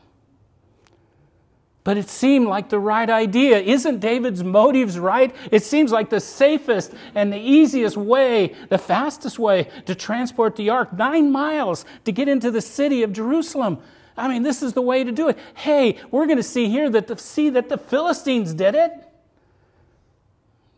But 1.83 1.97
it 1.97 2.09
seemed 2.09 2.47
like 2.47 2.69
the 2.69 2.79
right 2.79 3.09
idea. 3.09 3.59
Isn't 3.59 3.99
David's 3.99 4.43
motives 4.43 4.99
right? 4.99 5.35
It 5.49 5.63
seems 5.63 5.91
like 5.91 6.11
the 6.11 6.19
safest 6.19 6.93
and 7.15 7.33
the 7.33 7.39
easiest 7.39 7.97
way, 7.97 8.55
the 8.69 8.77
fastest 8.77 9.39
way 9.39 9.67
to 9.87 9.95
transport 9.95 10.55
the 10.55 10.69
ark, 10.69 10.93
nine 10.93 11.31
miles 11.31 11.85
to 12.05 12.11
get 12.11 12.27
into 12.27 12.51
the 12.51 12.61
city 12.61 13.01
of 13.01 13.13
Jerusalem. 13.13 13.79
I 14.15 14.27
mean, 14.27 14.43
this 14.43 14.61
is 14.61 14.73
the 14.73 14.81
way 14.81 15.03
to 15.03 15.11
do 15.11 15.29
it. 15.29 15.39
Hey, 15.55 15.97
we're 16.11 16.27
going 16.27 16.37
to 16.37 16.43
see 16.43 16.69
here 16.69 16.89
that 16.91 17.07
the, 17.07 17.17
see 17.17 17.49
that 17.49 17.69
the 17.69 17.77
Philistines 17.77 18.53
did 18.53 18.75
it. 18.75 18.91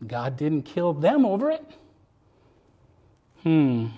God 0.06 0.36
didn't 0.36 0.62
kill 0.62 0.94
them 0.94 1.26
over 1.26 1.50
it. 1.50 1.64
Hmm. 3.42 3.88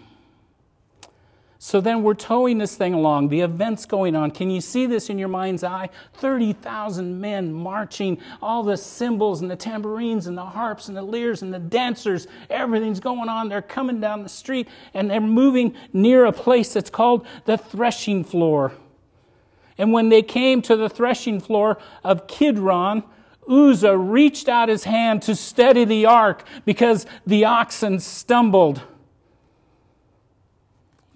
So 1.66 1.80
then 1.80 2.04
we're 2.04 2.14
towing 2.14 2.58
this 2.58 2.76
thing 2.76 2.94
along, 2.94 3.28
the 3.28 3.40
event's 3.40 3.86
going 3.86 4.14
on. 4.14 4.30
Can 4.30 4.50
you 4.50 4.60
see 4.60 4.86
this 4.86 5.10
in 5.10 5.18
your 5.18 5.26
mind's 5.26 5.64
eye? 5.64 5.88
30,000 6.12 7.20
men 7.20 7.52
marching, 7.52 8.18
all 8.40 8.62
the 8.62 8.76
cymbals 8.76 9.40
and 9.42 9.50
the 9.50 9.56
tambourines 9.56 10.28
and 10.28 10.38
the 10.38 10.44
harps 10.44 10.86
and 10.86 10.96
the 10.96 11.02
lyres 11.02 11.42
and 11.42 11.52
the 11.52 11.58
dancers, 11.58 12.28
everything's 12.50 13.00
going 13.00 13.28
on. 13.28 13.48
They're 13.48 13.62
coming 13.62 13.98
down 13.98 14.22
the 14.22 14.28
street 14.28 14.68
and 14.94 15.10
they're 15.10 15.20
moving 15.20 15.74
near 15.92 16.26
a 16.26 16.32
place 16.32 16.72
that's 16.72 16.88
called 16.88 17.26
the 17.46 17.58
threshing 17.58 18.22
floor. 18.22 18.70
And 19.76 19.92
when 19.92 20.08
they 20.08 20.22
came 20.22 20.62
to 20.62 20.76
the 20.76 20.88
threshing 20.88 21.40
floor 21.40 21.78
of 22.04 22.28
Kidron, 22.28 23.02
Uzzah 23.48 23.98
reached 23.98 24.48
out 24.48 24.68
his 24.68 24.84
hand 24.84 25.20
to 25.22 25.34
steady 25.34 25.84
the 25.84 26.06
ark 26.06 26.46
because 26.64 27.06
the 27.26 27.44
oxen 27.44 27.98
stumbled 27.98 28.82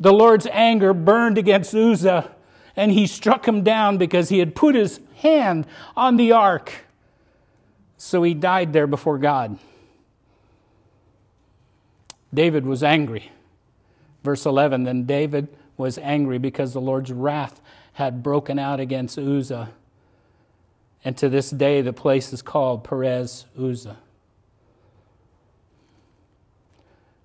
the 0.00 0.12
Lord's 0.12 0.47
anger 0.47 0.95
burned 0.95 1.37
against 1.37 1.75
Uzzah, 1.75 2.35
and 2.75 2.90
he 2.90 3.07
struck 3.07 3.47
him 3.47 3.62
down 3.62 3.99
because 3.99 4.30
he 4.30 4.38
had 4.38 4.54
put 4.54 4.75
his 4.75 4.99
hand 5.16 5.66
on 5.95 6.16
the 6.16 6.33
ark. 6.33 6.73
So 7.99 8.23
he 8.23 8.33
died 8.33 8.73
there 8.73 8.87
before 8.87 9.19
God. 9.19 9.59
David 12.33 12.64
was 12.64 12.83
angry. 12.83 13.30
Verse 14.25 14.47
11 14.47 14.85
Then 14.85 15.04
David 15.04 15.49
was 15.76 15.99
angry 15.99 16.38
because 16.38 16.73
the 16.73 16.80
Lord's 16.80 17.12
wrath 17.12 17.61
had 17.92 18.23
broken 18.23 18.59
out 18.59 18.80
against 18.80 19.19
Uzzah. 19.19 19.71
And 21.04 21.16
to 21.19 21.28
this 21.28 21.50
day, 21.50 21.83
the 21.83 21.92
place 21.92 22.33
is 22.33 22.40
called 22.40 22.85
Perez 22.85 23.47
Uzzah. 23.59 23.99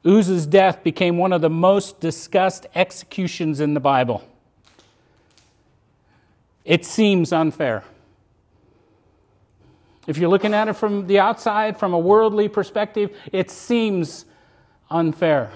Uzzah's 0.06 0.46
death 0.46 0.84
became 0.84 1.18
one 1.18 1.34
of 1.34 1.42
the 1.42 1.50
most 1.50 2.00
discussed 2.00 2.68
executions 2.76 3.60
in 3.60 3.74
the 3.74 3.80
Bible. 3.80 4.24
It 6.64 6.86
seems 6.86 7.34
unfair. 7.34 7.84
If 10.08 10.18
you're 10.18 10.30
looking 10.30 10.54
at 10.54 10.68
it 10.68 10.74
from 10.74 11.08
the 11.08 11.20
outside, 11.20 11.78
from 11.78 11.94
a 11.94 12.00
worldly 12.00 12.48
perspective, 12.48 13.16
it 13.32 13.50
seems 13.50 14.26
unfair. 14.92 15.52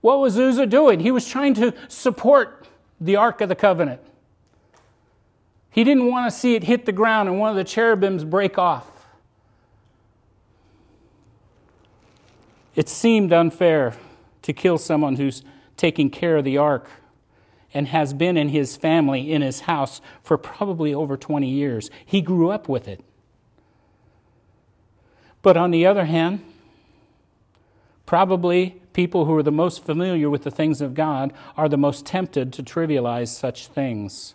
What 0.00 0.18
was 0.18 0.38
Uzzah 0.38 0.66
doing? 0.66 0.98
He 0.98 1.12
was 1.12 1.28
trying 1.28 1.54
to 1.54 1.74
support 1.88 2.66
the 3.00 3.16
Ark 3.16 3.40
of 3.40 3.48
the 3.48 3.54
Covenant. 3.54 4.00
He 5.70 5.84
didn't 5.84 6.06
want 6.06 6.32
to 6.32 6.36
see 6.36 6.56
it 6.56 6.64
hit 6.64 6.86
the 6.86 6.92
ground 6.92 7.28
and 7.28 7.38
one 7.38 7.50
of 7.50 7.56
the 7.56 7.64
cherubims 7.64 8.24
break 8.24 8.58
off. 8.58 8.99
It 12.74 12.88
seemed 12.88 13.32
unfair 13.32 13.94
to 14.42 14.52
kill 14.52 14.78
someone 14.78 15.16
who's 15.16 15.42
taking 15.76 16.10
care 16.10 16.36
of 16.36 16.44
the 16.44 16.58
ark 16.58 16.88
and 17.72 17.88
has 17.88 18.12
been 18.12 18.36
in 18.36 18.48
his 18.48 18.76
family, 18.76 19.32
in 19.32 19.42
his 19.42 19.60
house, 19.60 20.00
for 20.22 20.36
probably 20.36 20.92
over 20.92 21.16
20 21.16 21.48
years. 21.48 21.90
He 22.04 22.20
grew 22.20 22.50
up 22.50 22.68
with 22.68 22.88
it. 22.88 23.04
But 25.42 25.56
on 25.56 25.70
the 25.70 25.86
other 25.86 26.04
hand, 26.04 26.44
probably 28.06 28.80
people 28.92 29.24
who 29.24 29.36
are 29.36 29.42
the 29.42 29.52
most 29.52 29.84
familiar 29.84 30.28
with 30.28 30.42
the 30.42 30.50
things 30.50 30.80
of 30.80 30.94
God 30.94 31.32
are 31.56 31.68
the 31.68 31.76
most 31.76 32.04
tempted 32.04 32.52
to 32.54 32.62
trivialize 32.62 33.28
such 33.28 33.68
things. 33.68 34.34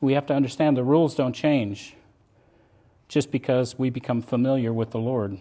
We 0.00 0.12
have 0.12 0.26
to 0.26 0.34
understand 0.34 0.76
the 0.76 0.84
rules 0.84 1.14
don't 1.14 1.32
change 1.32 1.94
just 3.08 3.30
because 3.30 3.78
we 3.78 3.88
become 3.88 4.20
familiar 4.20 4.72
with 4.72 4.90
the 4.90 4.98
Lord. 4.98 5.38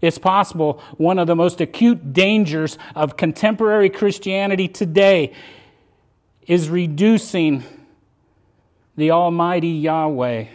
It's 0.00 0.18
possible 0.18 0.80
one 0.96 1.18
of 1.18 1.26
the 1.26 1.34
most 1.34 1.60
acute 1.60 2.12
dangers 2.12 2.78
of 2.94 3.16
contemporary 3.16 3.90
Christianity 3.90 4.68
today 4.68 5.34
is 6.46 6.70
reducing 6.70 7.64
the 8.96 9.10
Almighty 9.10 9.68
Yahweh 9.68 10.46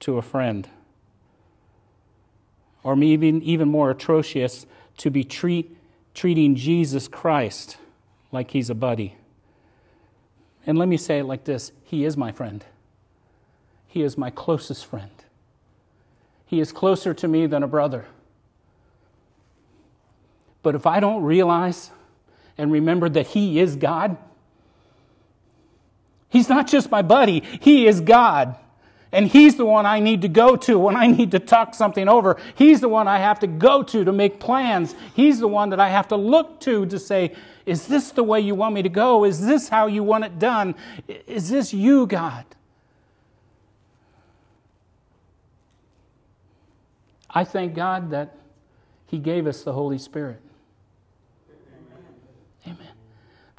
to 0.00 0.18
a 0.18 0.22
friend. 0.22 0.68
Or 2.82 2.96
even, 3.00 3.42
even 3.42 3.68
more 3.68 3.90
atrocious, 3.90 4.66
to 4.98 5.10
be 5.10 5.24
treat, 5.24 5.76
treating 6.14 6.56
Jesus 6.56 7.06
Christ 7.06 7.76
like 8.32 8.50
he's 8.50 8.70
a 8.70 8.74
buddy. 8.74 9.16
And 10.66 10.78
let 10.78 10.88
me 10.88 10.96
say 10.96 11.18
it 11.18 11.24
like 11.24 11.44
this 11.44 11.72
He 11.84 12.04
is 12.04 12.16
my 12.16 12.32
friend. 12.32 12.64
He 13.86 14.02
is 14.02 14.16
my 14.16 14.30
closest 14.30 14.86
friend. 14.86 15.10
He 16.46 16.60
is 16.60 16.72
closer 16.72 17.14
to 17.14 17.28
me 17.28 17.46
than 17.46 17.62
a 17.62 17.68
brother. 17.68 18.06
But 20.62 20.74
if 20.74 20.86
I 20.86 21.00
don't 21.00 21.22
realize 21.22 21.90
and 22.56 22.70
remember 22.70 23.08
that 23.08 23.28
He 23.28 23.58
is 23.58 23.76
God, 23.76 24.16
He's 26.28 26.48
not 26.48 26.66
just 26.66 26.90
my 26.90 27.02
buddy, 27.02 27.42
He 27.60 27.86
is 27.86 28.00
God. 28.00 28.56
And 29.12 29.26
He's 29.26 29.56
the 29.56 29.66
one 29.66 29.84
I 29.84 30.00
need 30.00 30.22
to 30.22 30.28
go 30.28 30.56
to 30.56 30.78
when 30.78 30.96
I 30.96 31.06
need 31.06 31.32
to 31.32 31.38
talk 31.38 31.74
something 31.74 32.08
over. 32.08 32.40
He's 32.54 32.80
the 32.80 32.88
one 32.88 33.06
I 33.06 33.18
have 33.18 33.40
to 33.40 33.46
go 33.46 33.82
to 33.82 34.04
to 34.04 34.12
make 34.12 34.40
plans. 34.40 34.94
He's 35.14 35.38
the 35.38 35.48
one 35.48 35.68
that 35.70 35.80
I 35.80 35.90
have 35.90 36.08
to 36.08 36.16
look 36.16 36.60
to 36.60 36.86
to 36.86 36.98
say, 36.98 37.34
Is 37.66 37.86
this 37.86 38.10
the 38.10 38.22
way 38.22 38.40
you 38.40 38.54
want 38.54 38.74
me 38.74 38.82
to 38.82 38.88
go? 38.88 39.24
Is 39.24 39.44
this 39.44 39.68
how 39.68 39.86
you 39.86 40.02
want 40.02 40.24
it 40.24 40.38
done? 40.38 40.74
Is 41.26 41.50
this 41.50 41.74
you, 41.74 42.06
God? 42.06 42.46
I 47.28 47.44
thank 47.44 47.74
God 47.74 48.10
that 48.10 48.36
He 49.06 49.18
gave 49.18 49.46
us 49.46 49.62
the 49.62 49.72
Holy 49.72 49.98
Spirit. 49.98 50.40
Amen. 52.66 52.88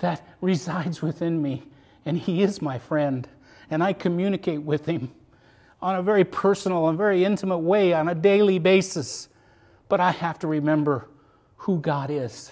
That 0.04 0.22
resides 0.42 1.02
within 1.02 1.42
me, 1.42 1.64
and 2.06 2.18
He 2.18 2.44
is 2.44 2.62
my 2.62 2.78
friend, 2.78 3.26
and 3.70 3.82
I 3.82 3.94
communicate 3.94 4.62
with 4.62 4.86
Him 4.86 5.14
on 5.82 5.96
a 5.96 6.04
very 6.04 6.26
personal 6.26 6.90
and 6.90 6.98
very 6.98 7.24
intimate 7.24 7.60
way 7.60 7.94
on 7.94 8.10
a 8.10 8.14
daily 8.14 8.60
basis. 8.60 9.30
But 9.88 10.02
I 10.02 10.12
have 10.12 10.40
to 10.40 10.48
remember 10.48 11.08
who 11.56 11.80
God 11.80 12.12
is. 12.12 12.52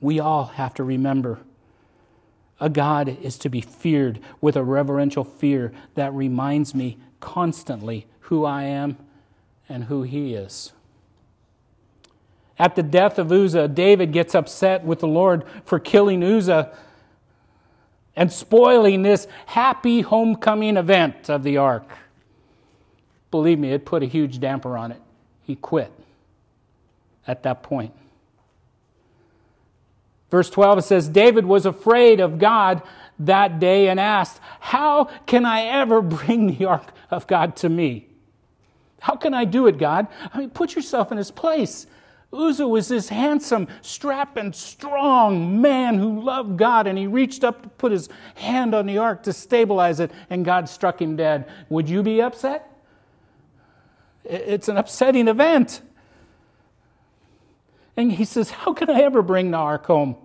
We 0.00 0.20
all 0.20 0.46
have 0.46 0.72
to 0.74 0.82
remember 0.82 1.40
a 2.58 2.70
God 2.70 3.18
is 3.20 3.36
to 3.40 3.50
be 3.50 3.60
feared 3.60 4.20
with 4.40 4.56
a 4.56 4.64
reverential 4.64 5.22
fear 5.22 5.70
that 5.96 6.14
reminds 6.14 6.74
me 6.74 6.96
constantly 7.20 8.06
who 8.20 8.46
I 8.46 8.62
am 8.62 8.96
and 9.68 9.84
who 9.84 10.02
He 10.02 10.32
is. 10.32 10.72
At 12.58 12.74
the 12.74 12.82
death 12.82 13.18
of 13.18 13.30
Uzzah, 13.30 13.68
David 13.68 14.12
gets 14.12 14.34
upset 14.34 14.84
with 14.84 15.00
the 15.00 15.08
Lord 15.08 15.44
for 15.64 15.78
killing 15.78 16.22
Uzzah 16.22 16.74
and 18.14 18.32
spoiling 18.32 19.02
this 19.02 19.28
happy 19.44 20.00
homecoming 20.00 20.76
event 20.76 21.28
of 21.28 21.42
the 21.42 21.58
ark. 21.58 21.86
Believe 23.30 23.58
me, 23.58 23.72
it 23.72 23.84
put 23.84 24.02
a 24.02 24.06
huge 24.06 24.40
damper 24.40 24.78
on 24.78 24.92
it. 24.92 25.02
He 25.42 25.54
quit 25.54 25.92
at 27.26 27.42
that 27.42 27.62
point. 27.62 27.92
Verse 30.30 30.48
12 30.50 30.78
it 30.78 30.82
says, 30.82 31.08
David 31.08 31.44
was 31.44 31.66
afraid 31.66 32.20
of 32.20 32.38
God 32.38 32.82
that 33.18 33.60
day 33.60 33.88
and 33.88 34.00
asked, 34.00 34.40
How 34.60 35.04
can 35.26 35.44
I 35.44 35.62
ever 35.62 36.00
bring 36.02 36.56
the 36.56 36.64
ark 36.64 36.88
of 37.10 37.26
God 37.26 37.56
to 37.56 37.68
me? 37.68 38.06
How 39.00 39.14
can 39.14 39.34
I 39.34 39.44
do 39.44 39.66
it, 39.66 39.78
God? 39.78 40.08
I 40.32 40.38
mean, 40.38 40.50
put 40.50 40.74
yourself 40.74 41.12
in 41.12 41.18
his 41.18 41.30
place. 41.30 41.86
Uzzah 42.32 42.66
was 42.66 42.88
this 42.88 43.08
handsome, 43.08 43.68
strapping, 43.82 44.52
strong 44.52 45.60
man 45.60 45.98
who 45.98 46.20
loved 46.20 46.58
God, 46.58 46.86
and 46.86 46.98
he 46.98 47.06
reached 47.06 47.44
up 47.44 47.62
to 47.62 47.68
put 47.68 47.92
his 47.92 48.08
hand 48.34 48.74
on 48.74 48.86
the 48.86 48.98
ark 48.98 49.22
to 49.24 49.32
stabilize 49.32 50.00
it, 50.00 50.10
and 50.28 50.44
God 50.44 50.68
struck 50.68 51.00
him 51.00 51.16
dead. 51.16 51.48
Would 51.68 51.88
you 51.88 52.02
be 52.02 52.20
upset? 52.20 52.70
It's 54.24 54.68
an 54.68 54.76
upsetting 54.76 55.28
event. 55.28 55.80
And 57.96 58.12
he 58.12 58.24
says, 58.24 58.50
How 58.50 58.74
can 58.74 58.90
I 58.90 59.00
ever 59.02 59.22
bring 59.22 59.52
the 59.52 59.58
ark 59.58 59.86
home? 59.86 60.16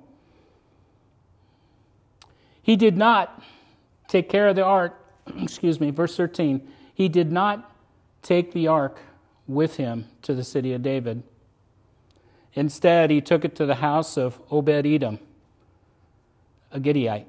He 2.63 2.75
did 2.75 2.97
not 2.97 3.41
take 4.07 4.27
care 4.27 4.49
of 4.49 4.55
the 4.55 4.63
ark. 4.63 4.97
Excuse 5.37 5.79
me, 5.79 5.91
verse 5.91 6.17
13. 6.17 6.67
He 6.93 7.09
did 7.09 7.31
not 7.31 7.73
take 8.21 8.51
the 8.51 8.67
ark 8.67 8.99
with 9.47 9.77
him 9.77 10.07
to 10.23 10.33
the 10.33 10.43
city 10.43 10.73
of 10.73 10.81
David 10.81 11.23
Instead, 12.53 13.09
he 13.09 13.21
took 13.21 13.45
it 13.45 13.55
to 13.55 13.65
the 13.65 13.75
house 13.75 14.17
of 14.17 14.39
Obed 14.51 14.85
Edom, 14.85 15.19
a 16.71 16.79
Gittite. 16.79 17.27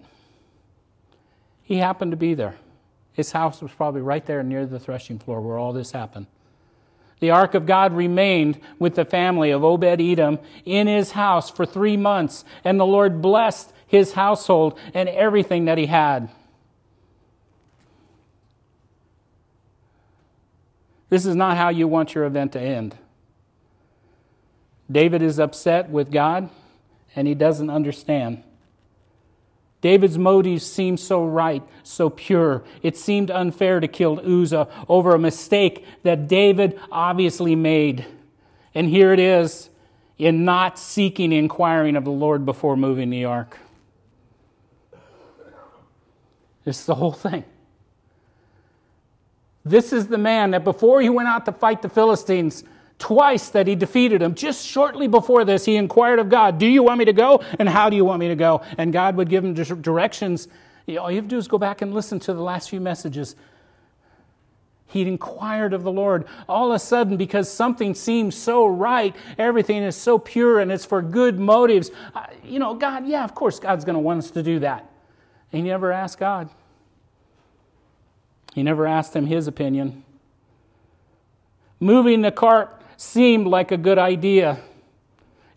He 1.62 1.76
happened 1.76 2.10
to 2.10 2.16
be 2.16 2.34
there. 2.34 2.56
His 3.12 3.32
house 3.32 3.60
was 3.62 3.70
probably 3.72 4.00
right 4.00 4.24
there 4.24 4.42
near 4.42 4.66
the 4.66 4.80
threshing 4.80 5.18
floor 5.18 5.40
where 5.40 5.58
all 5.58 5.72
this 5.72 5.92
happened. 5.92 6.26
The 7.20 7.30
ark 7.30 7.54
of 7.54 7.66
God 7.66 7.92
remained 7.92 8.60
with 8.80 8.96
the 8.96 9.04
family 9.04 9.52
of 9.52 9.62
Obed 9.62 10.00
Edom 10.00 10.40
in 10.64 10.88
his 10.88 11.12
house 11.12 11.50
for 11.50 11.64
three 11.64 11.96
months, 11.96 12.44
and 12.64 12.80
the 12.80 12.86
Lord 12.86 13.22
blessed 13.22 13.72
his 13.86 14.14
household 14.14 14.76
and 14.92 15.08
everything 15.08 15.66
that 15.66 15.78
he 15.78 15.86
had. 15.86 16.30
This 21.10 21.26
is 21.26 21.36
not 21.36 21.58
how 21.58 21.68
you 21.68 21.86
want 21.86 22.14
your 22.14 22.24
event 22.24 22.52
to 22.52 22.60
end. 22.60 22.96
David 24.90 25.22
is 25.22 25.38
upset 25.38 25.90
with 25.90 26.10
God 26.10 26.50
and 27.14 27.26
he 27.28 27.34
doesn't 27.34 27.70
understand. 27.70 28.42
David's 29.80 30.16
motives 30.16 30.64
seem 30.64 30.96
so 30.96 31.24
right, 31.24 31.62
so 31.82 32.08
pure. 32.08 32.62
It 32.82 32.96
seemed 32.96 33.30
unfair 33.30 33.80
to 33.80 33.88
kill 33.88 34.20
Uzzah 34.20 34.68
over 34.88 35.14
a 35.14 35.18
mistake 35.18 35.84
that 36.04 36.28
David 36.28 36.78
obviously 36.90 37.56
made. 37.56 38.06
And 38.74 38.88
here 38.88 39.12
it 39.12 39.18
is 39.18 39.70
in 40.18 40.44
not 40.44 40.78
seeking 40.78 41.32
inquiring 41.32 41.96
of 41.96 42.04
the 42.04 42.12
Lord 42.12 42.46
before 42.46 42.76
moving 42.76 43.10
the 43.10 43.24
ark. 43.24 43.58
Is 46.64 46.86
the 46.86 46.94
whole 46.94 47.12
thing. 47.12 47.44
This 49.64 49.92
is 49.92 50.06
the 50.06 50.18
man 50.18 50.52
that 50.52 50.62
before 50.62 51.00
he 51.00 51.08
went 51.08 51.28
out 51.28 51.44
to 51.46 51.52
fight 51.52 51.82
the 51.82 51.88
Philistines, 51.88 52.62
twice 53.02 53.48
that 53.48 53.66
he 53.66 53.74
defeated 53.74 54.22
him. 54.22 54.32
Just 54.32 54.64
shortly 54.64 55.08
before 55.08 55.44
this, 55.44 55.64
he 55.64 55.74
inquired 55.74 56.20
of 56.20 56.28
God, 56.28 56.58
Do 56.58 56.66
you 56.66 56.84
want 56.84 57.00
me 57.00 57.04
to 57.06 57.12
go? 57.12 57.42
And 57.58 57.68
how 57.68 57.90
do 57.90 57.96
you 57.96 58.04
want 58.04 58.20
me 58.20 58.28
to 58.28 58.36
go? 58.36 58.62
And 58.78 58.92
God 58.92 59.16
would 59.16 59.28
give 59.28 59.44
him 59.44 59.54
directions. 59.54 60.46
All 60.88 61.10
you 61.10 61.16
have 61.16 61.24
to 61.24 61.28
do 61.28 61.36
is 61.36 61.48
go 61.48 61.58
back 61.58 61.82
and 61.82 61.92
listen 61.92 62.20
to 62.20 62.32
the 62.32 62.40
last 62.40 62.70
few 62.70 62.80
messages. 62.80 63.34
He'd 64.86 65.08
inquired 65.08 65.74
of 65.74 65.82
the 65.82 65.90
Lord. 65.90 66.26
All 66.48 66.70
of 66.70 66.76
a 66.76 66.78
sudden, 66.78 67.16
because 67.16 67.50
something 67.50 67.96
seems 67.96 68.36
so 68.36 68.68
right, 68.68 69.16
everything 69.36 69.82
is 69.82 69.96
so 69.96 70.16
pure 70.16 70.60
and 70.60 70.70
it's 70.70 70.84
for 70.84 71.02
good 71.02 71.40
motives. 71.40 71.90
You 72.44 72.60
know, 72.60 72.74
God, 72.74 73.08
yeah, 73.08 73.24
of 73.24 73.34
course, 73.34 73.58
God's 73.58 73.84
going 73.84 73.94
to 73.94 74.00
want 74.00 74.18
us 74.18 74.30
to 74.30 74.44
do 74.44 74.60
that. 74.60 74.88
And 75.52 75.64
he 75.64 75.68
never 75.68 75.90
asked 75.90 76.20
God. 76.20 76.50
He 78.54 78.62
never 78.62 78.86
asked 78.86 79.16
him 79.16 79.26
his 79.26 79.48
opinion. 79.48 80.04
Moving 81.80 82.20
the 82.20 82.30
cart 82.30 82.78
seemed 83.02 83.46
like 83.46 83.72
a 83.72 83.76
good 83.76 83.98
idea. 83.98 84.60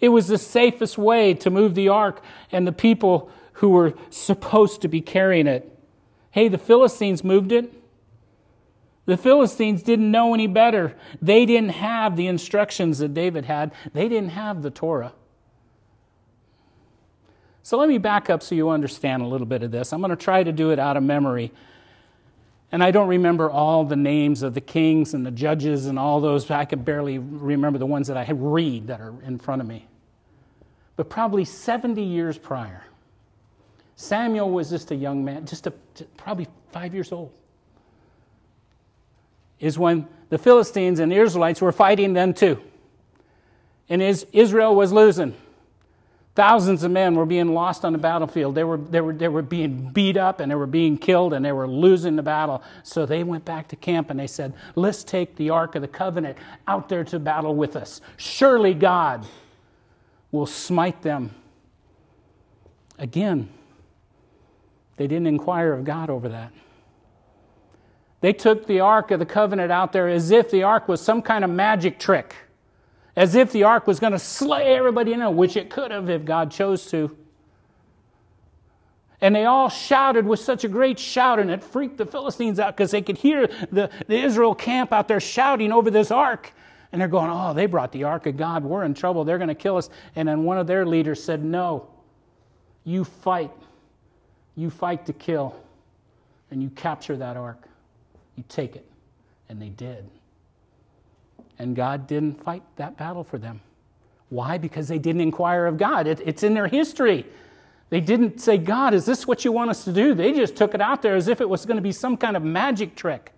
It 0.01 0.09
was 0.09 0.27
the 0.27 0.37
safest 0.37 0.97
way 0.97 1.35
to 1.35 1.49
move 1.49 1.75
the 1.75 1.89
ark 1.89 2.21
and 2.51 2.65
the 2.67 2.71
people 2.71 3.29
who 3.53 3.69
were 3.69 3.93
supposed 4.09 4.81
to 4.81 4.87
be 4.87 4.99
carrying 4.99 5.47
it. 5.47 5.71
Hey, 6.31 6.47
the 6.47 6.57
Philistines 6.57 7.23
moved 7.23 7.51
it. 7.51 7.71
The 9.05 9.15
Philistines 9.15 9.83
didn't 9.83 10.09
know 10.09 10.33
any 10.33 10.47
better. 10.47 10.95
They 11.21 11.45
didn't 11.45 11.69
have 11.69 12.17
the 12.17 12.27
instructions 12.27 12.97
that 12.97 13.13
David 13.13 13.45
had, 13.45 13.71
they 13.93 14.09
didn't 14.09 14.31
have 14.31 14.63
the 14.63 14.71
Torah. 14.71 15.13
So 17.61 17.77
let 17.77 17.89
me 17.89 17.99
back 17.99 18.29
up 18.29 18.43
so 18.43 18.53
you 18.55 18.69
understand 18.69 19.21
a 19.21 19.27
little 19.27 19.47
bit 19.47 19.63
of 19.63 19.71
this. 19.71 19.93
I'm 19.93 19.99
going 20.01 20.09
to 20.09 20.15
try 20.15 20.43
to 20.43 20.51
do 20.51 20.71
it 20.71 20.79
out 20.79 20.97
of 20.97 21.03
memory. 21.03 21.51
And 22.71 22.83
I 22.83 22.91
don't 22.91 23.07
remember 23.07 23.49
all 23.49 23.85
the 23.85 23.95
names 23.95 24.43
of 24.43 24.53
the 24.53 24.61
kings 24.61 25.13
and 25.13 25.25
the 25.25 25.31
judges 25.31 25.85
and 25.85 25.97
all 25.97 26.19
those. 26.19 26.49
I 26.49 26.65
can 26.65 26.83
barely 26.83 27.19
remember 27.19 27.79
the 27.79 27.85
ones 27.85 28.07
that 28.07 28.17
I 28.17 28.23
read 28.31 28.87
that 28.87 28.99
are 28.99 29.13
in 29.25 29.39
front 29.39 29.61
of 29.61 29.67
me. 29.67 29.87
But 30.95 31.09
probably 31.09 31.45
70 31.45 32.01
years 32.01 32.37
prior, 32.37 32.83
Samuel 33.95 34.49
was 34.49 34.69
just 34.69 34.91
a 34.91 34.95
young 34.95 35.23
man, 35.23 35.45
just, 35.45 35.67
a, 35.67 35.73
probably 36.17 36.47
five 36.71 36.93
years 36.93 37.11
old, 37.11 37.31
is 39.59 39.77
when 39.77 40.07
the 40.29 40.37
Philistines 40.37 40.99
and 40.99 41.11
the 41.11 41.17
Israelites 41.17 41.61
were 41.61 41.71
fighting 41.71 42.13
them 42.13 42.33
too. 42.33 42.59
And 43.87 44.01
Israel 44.01 44.75
was 44.75 44.91
losing. 44.91 45.35
Thousands 46.35 46.83
of 46.83 46.91
men 46.91 47.15
were 47.15 47.25
being 47.25 47.53
lost 47.53 47.85
on 47.85 47.93
the 47.93 47.97
battlefield. 47.97 48.55
They 48.55 48.65
were, 48.65 48.77
they, 48.77 48.99
were, 48.99 49.13
they 49.13 49.29
were 49.29 49.41
being 49.41 49.89
beat 49.91 50.17
up 50.17 50.41
and 50.41 50.51
they 50.51 50.55
were 50.55 50.67
being 50.67 50.97
killed 50.97 51.31
and 51.31 51.45
they 51.45 51.53
were 51.53 51.67
losing 51.67 52.17
the 52.17 52.23
battle. 52.23 52.61
So 52.83 53.05
they 53.05 53.23
went 53.23 53.45
back 53.45 53.69
to 53.69 53.77
camp 53.77 54.09
and 54.09 54.19
they 54.19 54.27
said, 54.27 54.53
Let's 54.75 55.05
take 55.05 55.37
the 55.37 55.51
Ark 55.51 55.75
of 55.75 55.81
the 55.81 55.87
Covenant 55.87 56.37
out 56.67 56.89
there 56.89 57.05
to 57.05 57.19
battle 57.19 57.55
with 57.55 57.77
us. 57.77 58.01
Surely 58.17 58.73
God 58.73 59.25
will 60.33 60.45
smite 60.45 61.01
them. 61.01 61.33
Again, 62.99 63.47
they 64.97 65.07
didn't 65.07 65.27
inquire 65.27 65.71
of 65.71 65.85
God 65.85 66.09
over 66.09 66.27
that. 66.29 66.51
They 68.19 68.33
took 68.33 68.67
the 68.67 68.81
Ark 68.81 69.11
of 69.11 69.19
the 69.19 69.25
Covenant 69.25 69.71
out 69.71 69.93
there 69.93 70.09
as 70.09 70.31
if 70.31 70.51
the 70.51 70.63
Ark 70.63 70.89
was 70.89 70.99
some 70.99 71.21
kind 71.21 71.45
of 71.45 71.49
magic 71.49 71.97
trick 71.97 72.35
as 73.15 73.35
if 73.35 73.51
the 73.51 73.63
ark 73.63 73.87
was 73.87 73.99
going 73.99 74.11
to 74.11 74.19
slay 74.19 74.75
everybody 74.75 75.13
in 75.13 75.21
it, 75.21 75.31
which 75.31 75.55
it 75.55 75.69
could 75.69 75.91
have 75.91 76.09
if 76.09 76.25
God 76.25 76.51
chose 76.51 76.85
to. 76.91 77.15
And 79.21 79.33
they 79.33 79.45
all 79.45 79.69
shouted 79.69 80.25
with 80.25 80.39
such 80.39 80.65
a 80.65 80.67
great 80.67 80.99
shout, 80.99 81.39
and 81.39 81.49
it 81.49 81.63
freaked 81.63 81.97
the 81.97 82.05
Philistines 82.05 82.59
out 82.59 82.75
because 82.75 82.91
they 82.91 83.01
could 83.01 83.17
hear 83.17 83.47
the, 83.71 83.89
the 84.07 84.17
Israel 84.17 84.53
camp 84.53 84.91
out 84.91 85.07
there 85.07 85.21
shouting 85.21 85.71
over 85.71 85.89
this 85.89 86.11
ark. 86.11 86.51
And 86.91 87.01
they're 87.01 87.07
going, 87.07 87.31
Oh, 87.31 87.53
they 87.53 87.65
brought 87.65 87.91
the 87.91 88.03
ark 88.03 88.25
of 88.25 88.37
God. 88.37 88.63
We're 88.63 88.83
in 88.83 88.93
trouble. 88.93 89.23
They're 89.23 89.37
going 89.37 89.47
to 89.49 89.55
kill 89.55 89.77
us. 89.77 89.89
And 90.15 90.27
then 90.27 90.43
one 90.43 90.57
of 90.57 90.67
their 90.67 90.85
leaders 90.85 91.23
said, 91.23 91.43
No, 91.43 91.87
you 92.83 93.03
fight. 93.03 93.51
You 94.55 94.69
fight 94.69 95.05
to 95.07 95.13
kill. 95.13 95.55
And 96.51 96.61
you 96.61 96.69
capture 96.69 97.17
that 97.17 97.35
ark. 97.35 97.63
You 98.35 98.43
take 98.47 98.75
it. 98.75 98.85
And 99.49 99.61
they 99.61 99.69
did. 99.69 100.09
And 101.57 101.75
God 101.75 102.07
didn't 102.07 102.43
fight 102.43 102.63
that 102.75 102.97
battle 102.97 103.23
for 103.23 103.37
them. 103.37 103.61
Why? 104.29 104.57
Because 104.57 104.87
they 104.87 104.99
didn't 104.99 105.21
inquire 105.21 105.65
of 105.65 105.77
God. 105.77 106.07
It, 106.07 106.21
it's 106.25 106.43
in 106.43 106.53
their 106.53 106.67
history. 106.67 107.25
They 107.89 108.01
didn't 108.01 108.41
say, 108.41 108.57
God, 108.57 108.93
is 108.93 109.05
this 109.05 109.27
what 109.27 109.45
you 109.45 109.51
want 109.51 109.69
us 109.69 109.83
to 109.85 109.93
do? 109.93 110.13
They 110.13 110.33
just 110.33 110.55
took 110.55 110.73
it 110.73 110.81
out 110.81 111.01
there 111.01 111.15
as 111.15 111.27
if 111.27 111.39
it 111.39 111.47
was 111.47 111.65
going 111.65 111.77
to 111.77 111.81
be 111.81 111.91
some 111.91 112.17
kind 112.17 112.35
of 112.35 112.43
magic 112.43 112.95
trick. 112.95 113.31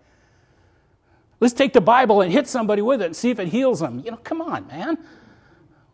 Let's 1.39 1.53
take 1.53 1.73
the 1.73 1.81
Bible 1.81 2.21
and 2.21 2.31
hit 2.31 2.47
somebody 2.47 2.81
with 2.81 3.01
it 3.01 3.05
and 3.05 3.15
see 3.15 3.29
if 3.29 3.39
it 3.39 3.49
heals 3.49 3.79
them. 3.79 4.01
You 4.03 4.11
know, 4.11 4.17
come 4.17 4.41
on, 4.41 4.65
man. 4.67 4.97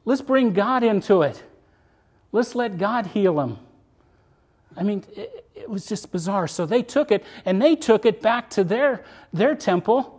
Let's 0.05 0.21
bring 0.21 0.53
God 0.53 0.83
into 0.83 1.23
it. 1.23 1.43
Let's 2.31 2.55
let 2.55 2.77
God 2.77 3.07
heal 3.07 3.35
them. 3.35 3.57
I 4.77 4.83
mean, 4.83 5.03
it, 5.15 5.45
it 5.55 5.69
was 5.69 5.85
just 5.85 6.11
bizarre. 6.11 6.47
So 6.47 6.65
they 6.65 6.81
took 6.81 7.11
it 7.11 7.23
and 7.45 7.61
they 7.61 7.75
took 7.75 8.05
it 8.05 8.21
back 8.21 8.49
to 8.51 8.63
their, 8.63 9.03
their 9.31 9.55
temple 9.55 10.12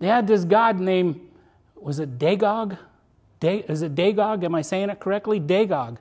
they 0.00 0.08
had 0.08 0.26
this 0.26 0.44
god 0.44 0.80
named, 0.80 1.20
was 1.76 2.00
it 2.00 2.18
Dagog? 2.18 2.76
is 3.42 3.82
it 3.82 3.94
Dagog? 3.94 4.44
Am 4.44 4.54
I 4.54 4.62
saying 4.62 4.90
it 4.90 5.00
correctly? 5.00 5.40
Dagog. 5.40 5.96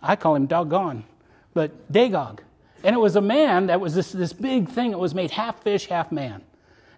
I 0.00 0.16
call 0.16 0.34
him 0.34 0.46
doggone, 0.46 1.04
but 1.54 1.92
Dagog. 1.92 2.40
And 2.84 2.94
it 2.94 2.98
was 2.98 3.16
a 3.16 3.20
man 3.20 3.66
that 3.66 3.80
was 3.80 3.94
this, 3.94 4.12
this 4.12 4.32
big 4.32 4.68
thing 4.68 4.90
that 4.90 4.98
was 4.98 5.14
made 5.14 5.30
half 5.30 5.62
fish, 5.62 5.86
half 5.86 6.10
man. 6.10 6.42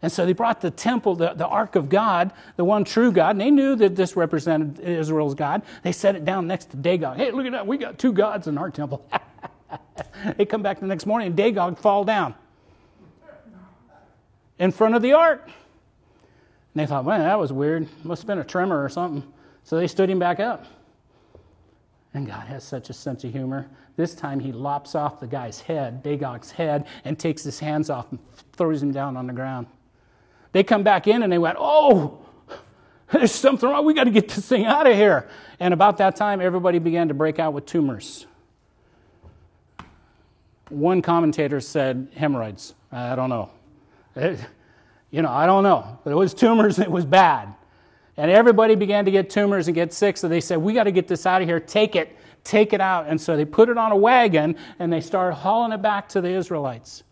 And 0.00 0.11
so 0.11 0.27
they 0.27 0.33
brought 0.33 0.61
the 0.61 0.70
temple, 0.70 1.14
the, 1.14 1.33
the 1.35 1.46
ark 1.46 1.77
of 1.77 1.88
God, 1.88 2.33
the 2.57 2.64
one 2.64 2.85
true 2.85 3.12
God, 3.12 3.31
and 3.31 3.40
they 3.40 3.50
knew 3.50 3.74
that 3.77 3.96
this 3.96 4.16
represented 4.16 4.81
Israel's 4.81 5.35
God. 5.35 5.62
They 5.83 5.92
set 5.92 6.14
it 6.14 6.24
down 6.24 6.46
next 6.46 6.70
to 6.70 6.77
Dagog. 6.77 7.16
Hey, 7.16 7.31
look 7.31 7.46
at 7.46 7.53
that. 7.53 7.66
We 7.66 7.79
got 7.79 7.98
two 7.98 8.12
gods 8.12 8.46
in 8.46 8.59
our 8.59 8.70
temple. 8.70 9.07
they 10.37 10.44
come 10.44 10.62
back 10.62 10.81
the 10.81 10.87
next 10.87 11.07
morning 11.07 11.29
and 11.29 11.37
Dagog 11.38 11.79
fall 11.79 12.05
down 12.05 12.35
in 14.59 14.71
front 14.73 14.95
of 14.95 15.03
the 15.03 15.12
ark. 15.12 15.43
And 15.45 16.83
they 16.83 16.87
thought, 16.87 17.05
man, 17.05 17.21
that 17.21 17.38
was 17.38 17.53
weird. 17.53 17.88
Must 18.05 18.23
have 18.23 18.27
been 18.27 18.38
a 18.38 18.45
tremor 18.45 18.83
or 18.83 18.88
something. 18.88 19.23
So 19.62 19.77
they 19.77 19.87
stood 19.87 20.11
him 20.11 20.19
back 20.19 20.40
up. 20.40 20.67
And 22.12 22.27
God 22.27 22.47
has 22.47 22.62
such 22.62 22.90
a 22.90 22.93
sense 22.93 23.25
of 23.25 23.33
humor. 23.33 23.69
This 23.97 24.14
time 24.14 24.40
he 24.40 24.53
lops 24.53 24.95
off 24.95 25.21
the 25.21 25.27
guy's 25.27 25.61
head, 25.61 26.03
Dagog's 26.03 26.51
head, 26.51 26.87
and 27.05 27.19
takes 27.19 27.43
his 27.43 27.59
hands 27.59 27.90
off 27.90 28.11
and 28.11 28.21
throws 28.53 28.83
him 28.83 28.93
down 28.93 29.17
on 29.17 29.27
the 29.27 29.33
ground. 29.33 29.67
They 30.53 30.62
come 30.62 30.83
back 30.83 31.09
in 31.09 31.23
and 31.23 31.33
they 31.33 31.38
went, 31.38 31.57
oh, 31.59 32.19
there's 33.12 33.33
something 33.33 33.69
wrong. 33.69 33.85
We 33.85 33.95
got 33.95 34.05
to 34.05 34.11
get 34.11 34.29
this 34.29 34.47
thing 34.49 34.64
out 34.64 34.87
of 34.87 34.97
here. 34.97 35.29
And 35.61 35.75
about 35.75 35.99
that 35.99 36.17
time, 36.17 36.40
everybody 36.40 36.79
began 36.79 37.09
to 37.09 37.14
break 37.14 37.38
out 37.38 37.53
with 37.53 37.67
tumors. 37.67 38.27
One 40.69 41.03
commentator 41.03 41.61
said 41.61 42.09
hemorrhoids. 42.17 42.75
I 42.90 43.14
don't 43.14 43.29
know. 43.29 43.51
It, 44.16 44.38
you 45.11 45.22
know, 45.22 45.31
I 45.31 45.46
don't 45.46 45.62
know. 45.62 45.98
But 46.05 46.11
it 46.11 46.16
was 46.16 46.35
tumors 46.35 46.79
it 46.79 46.90
was 46.90 47.05
bad. 47.05 47.55
And 48.16 48.31
everybody 48.31 48.74
began 48.74 49.05
to 49.07 49.11
get 49.11 49.31
tumors 49.31 49.68
and 49.68 49.74
get 49.74 49.92
sick. 49.92 50.16
So 50.16 50.29
they 50.29 50.40
said, 50.40 50.59
We 50.59 50.72
got 50.72 50.85
to 50.85 50.92
get 50.92 51.09
this 51.09 51.27
out 51.27 51.42
of 51.42 51.48
here. 51.48 51.61
Take 51.61 51.96
it. 51.96 52.16
Take 52.44 52.72
it 52.72 52.81
out. 52.81 53.07
And 53.09 53.20
so 53.20 53.37
they 53.37 53.44
put 53.44 53.68
it 53.68 53.79
on 53.79 53.90
a 53.90 53.96
wagon 53.96 54.57
and 54.79 54.92
they 54.92 55.00
started 55.00 55.37
hauling 55.37 55.72
it 55.72 55.83
back 55.83 56.09
to 56.11 56.20
the 56.20 56.29
Israelites. 56.29 57.03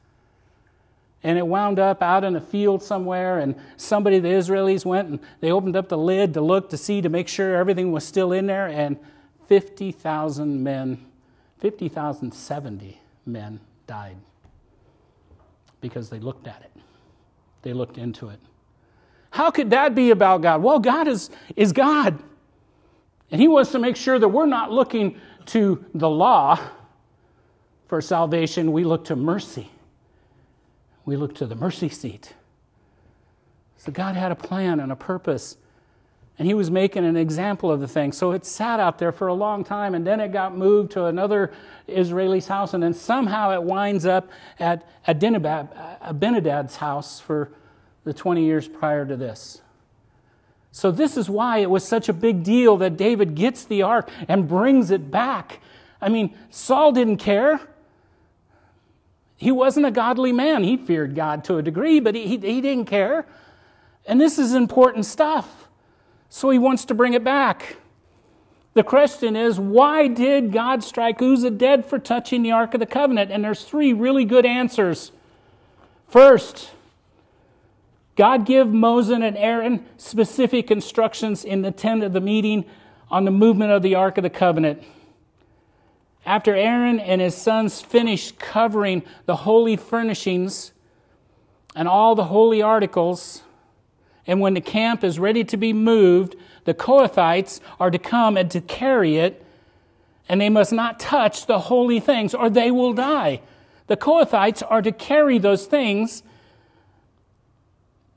And 1.25 1.39
it 1.39 1.47
wound 1.47 1.79
up 1.79 2.03
out 2.03 2.25
in 2.25 2.37
a 2.37 2.41
field 2.41 2.83
somewhere. 2.83 3.39
And 3.39 3.55
somebody, 3.77 4.19
the 4.19 4.29
Israelis, 4.29 4.85
went 4.85 5.09
and 5.09 5.21
they 5.41 5.51
opened 5.51 5.77
up 5.77 5.89
the 5.89 5.99
lid 5.99 6.35
to 6.35 6.41
look 6.41 6.71
to 6.71 6.77
see 6.77 7.01
to 7.01 7.09
make 7.09 7.29
sure 7.29 7.57
everything 7.57 7.93
was 7.93 8.05
still 8.05 8.33
in 8.33 8.47
there. 8.47 8.67
And 8.67 8.99
50,000 9.47 10.63
men, 10.63 11.05
50,070 11.61 13.01
men 13.27 13.61
died 13.87 14.17
because 15.81 16.11
they 16.11 16.19
looked 16.19 16.47
at 16.47 16.63
it. 16.63 16.72
They 17.63 17.73
looked 17.73 17.99
into 17.99 18.29
it. 18.29 18.41
How 19.31 19.51
could 19.51 19.71
that 19.71 19.95
be 19.95 20.11
about 20.11 20.43
God? 20.43 20.63
Well, 20.63 20.79
God 20.79 21.09
is, 21.09 21.31
is 21.57 21.73
God. 21.73 22.23
And 23.31 23.41
He 23.41 23.49
wants 23.49 23.73
to 23.73 23.79
make 23.79 23.97
sure 23.97 24.19
that 24.19 24.29
we're 24.29 24.47
not 24.47 24.71
looking 24.71 25.19
to 25.47 25.85
the 25.95 26.09
law 26.09 26.59
for 27.89 28.01
salvation. 28.01 28.73
We 28.73 28.85
look 28.85 29.07
to 29.07 29.17
mercy. 29.17 29.71
We 31.05 31.17
look 31.17 31.35
to 31.37 31.47
the 31.47 31.55
mercy 31.55 31.89
seat. 31.89 32.35
So 33.79 33.91
God 33.91 34.15
had 34.15 34.31
a 34.31 34.37
plan 34.37 34.81
and 34.81 34.93
a 34.93 34.97
purpose. 34.97 35.57
And 36.39 36.49
he 36.49 36.55
was 36.55 36.71
making 36.71 37.05
an 37.05 37.17
example 37.17 37.71
of 37.71 37.81
the 37.81 37.89
thing. 37.89 38.13
So 38.13 38.33
it 38.33 38.47
sat 38.47 38.81
out 38.81 38.99
there 38.99 39.13
for 39.13 39.29
a 39.29 39.35
long 39.35 39.65
time, 39.65 39.95
and 39.95 40.07
then 40.07 40.19
it 40.19 40.33
got 40.33 40.57
moved 40.57 40.93
to 40.93 41.05
another 41.05 41.53
Israeli's 41.87 42.49
house, 42.49 42.75
and 42.75 42.83
then 42.83 42.95
somehow 42.95 43.53
it 43.53 43.63
winds 43.63 44.07
up 44.07 44.31
at 44.59 44.87
Abinadab's 45.07 46.77
house 46.77 47.21
for 47.21 47.53
the 48.05 48.15
20 48.15 48.45
years 48.45 48.67
prior 48.67 49.05
to 49.07 49.17
this. 49.17 49.61
So, 50.75 50.91
this 50.91 51.19
is 51.19 51.29
why 51.29 51.59
it 51.59 51.69
was 51.69 51.87
such 51.87 52.09
a 52.09 52.15
big 52.15 52.43
deal 52.43 52.79
that 52.79 52.97
David 52.97 53.35
gets 53.35 53.65
the 53.65 53.83
ark 53.83 54.11
and 54.27 54.49
brings 54.49 54.91
it 54.91 55.11
back. 55.11 55.61
I 56.01 56.09
mean, 56.09 56.35
Saul 56.49 56.93
didn't 56.93 57.19
care. 57.19 57.61
He 59.37 59.53
wasn't 59.53 59.85
a 59.87 59.91
godly 59.91 60.33
man. 60.33 60.65
He 60.65 60.79
feared 60.79 61.15
God 61.15 61.45
to 61.45 61.59
a 61.59 61.63
degree, 61.63 62.01
but 62.01 62.15
he, 62.15 62.27
he, 62.27 62.39
he 62.39 62.61
didn't 62.61 62.87
care. 62.87 63.27
And 64.07 64.21
this 64.21 64.39
is 64.39 64.55
important 64.55 65.05
stuff. 65.05 65.62
So 66.35 66.49
he 66.49 66.59
wants 66.59 66.87
to 66.87 66.95
bring 66.95 67.13
it 67.13 67.23
back. 67.23 67.77
The 68.73 68.83
question 68.83 69.37
is, 69.37 69.61
why 69.61 70.09
did 70.09 70.51
God 70.51 70.83
strike 70.83 71.21
Uzzah 71.21 71.51
dead 71.51 71.85
for 71.85 71.99
touching 71.99 72.43
the 72.43 72.53
Ark 72.53 72.73
of 72.73 72.81
the 72.81 72.87
Covenant? 72.87 73.31
And 73.31 73.45
there's 73.45 73.65
three 73.65 73.93
really 73.93 74.25
good 74.25 74.47
answers. 74.47 75.13
First, 76.09 76.71
God 78.17 78.47
gave 78.47 78.67
Moses 78.69 79.19
and 79.23 79.37
Aaron 79.37 79.85
specific 79.99 80.71
instructions 80.71 81.45
in 81.45 81.61
the 81.61 81.71
tent 81.71 82.03
of 82.03 82.15
the 82.15 82.21
meeting 82.23 82.65
on 83.11 83.27
the 83.27 83.31
movement 83.31 83.71
of 83.71 83.83
the 83.83 83.95
Ark 83.95 84.17
of 84.17 84.23
the 84.23 84.31
Covenant. 84.31 84.83
After 86.25 86.57
Aaron 86.57 86.99
and 86.99 87.21
his 87.21 87.35
sons 87.35 87.83
finished 87.83 88.39
covering 88.39 89.03
the 89.27 89.37
holy 89.37 89.77
furnishings 89.77 90.73
and 91.77 91.87
all 91.87 92.15
the 92.15 92.25
holy 92.25 92.63
articles, 92.63 93.43
and 94.27 94.41
when 94.41 94.55
the 94.55 94.61
camp 94.61 95.03
is 95.03 95.19
ready 95.19 95.45
to 95.45 95.57
be 95.57 95.73
moved, 95.73 96.37
the 96.65 96.75
Kohathites 96.75 97.61
are 97.81 97.91
to 97.91 97.99
come 97.99 98.37
and 98.37 98.51
to 98.51 98.61
carry 98.61 99.17
it, 99.17 99.45
and 100.29 100.41
they 100.41 100.49
must 100.49 100.73
not 100.73 101.01
touch 101.01 101.47
the 101.47 101.59
holy 101.59 102.01
things, 102.01 102.35
or 102.35 102.49
they 102.49 102.71
will 102.71 102.93
die. 102.93 103.41
The 103.89 103.97
Kohathites 103.97 104.63
are 104.69 104.83
to 104.83 104.93
carry 104.93 105.39
those 105.39 105.67
things 105.67 106.23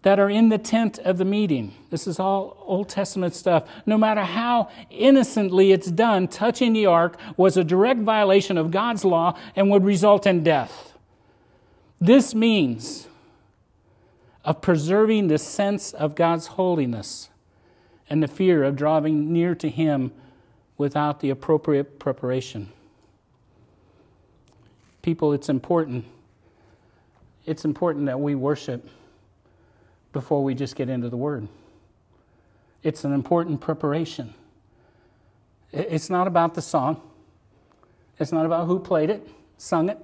that 0.03 0.19
are 0.19 0.29
in 0.29 0.49
the 0.49 0.59
tent 0.59 0.99
of 0.99 1.17
the 1.17 1.25
meeting. 1.25 1.73
This 1.89 2.05
is 2.05 2.19
all 2.19 2.63
Old 2.67 2.89
Testament 2.89 3.33
stuff. 3.33 3.67
No 3.87 3.97
matter 3.97 4.21
how 4.21 4.69
innocently 4.91 5.71
it's 5.71 5.89
done, 5.89 6.27
touching 6.27 6.73
the 6.73 6.85
ark 6.85 7.17
was 7.37 7.57
a 7.57 7.63
direct 7.63 8.01
violation 8.01 8.55
of 8.59 8.69
God's 8.69 9.03
law 9.03 9.35
and 9.55 9.71
would 9.71 9.83
result 9.83 10.27
in 10.27 10.43
death. 10.43 10.93
This 11.99 12.35
means 12.35 13.07
of 14.45 14.61
preserving 14.61 15.27
the 15.27 15.39
sense 15.39 15.91
of 15.91 16.15
God's 16.15 16.47
holiness 16.47 17.29
and 18.07 18.21
the 18.21 18.27
fear 18.27 18.63
of 18.63 18.75
drawing 18.75 19.33
near 19.33 19.55
to 19.55 19.67
Him 19.67 20.11
without 20.77 21.19
the 21.19 21.31
appropriate 21.31 21.97
preparation. 21.97 22.71
People, 25.01 25.33
it's 25.33 25.49
important. 25.49 26.05
It's 27.45 27.65
important 27.65 28.05
that 28.05 28.19
we 28.19 28.35
worship 28.35 28.87
before 30.13 30.43
we 30.43 30.53
just 30.53 30.75
get 30.75 30.89
into 30.89 31.09
the 31.09 31.17
Word. 31.17 31.47
It's 32.83 33.03
an 33.03 33.13
important 33.13 33.61
preparation. 33.61 34.35
It's 35.71 36.09
not 36.09 36.27
about 36.27 36.53
the 36.53 36.61
song, 36.61 37.01
it's 38.19 38.31
not 38.31 38.45
about 38.45 38.67
who 38.67 38.79
played 38.79 39.09
it, 39.09 39.27
sung 39.57 39.89
it. 39.89 39.97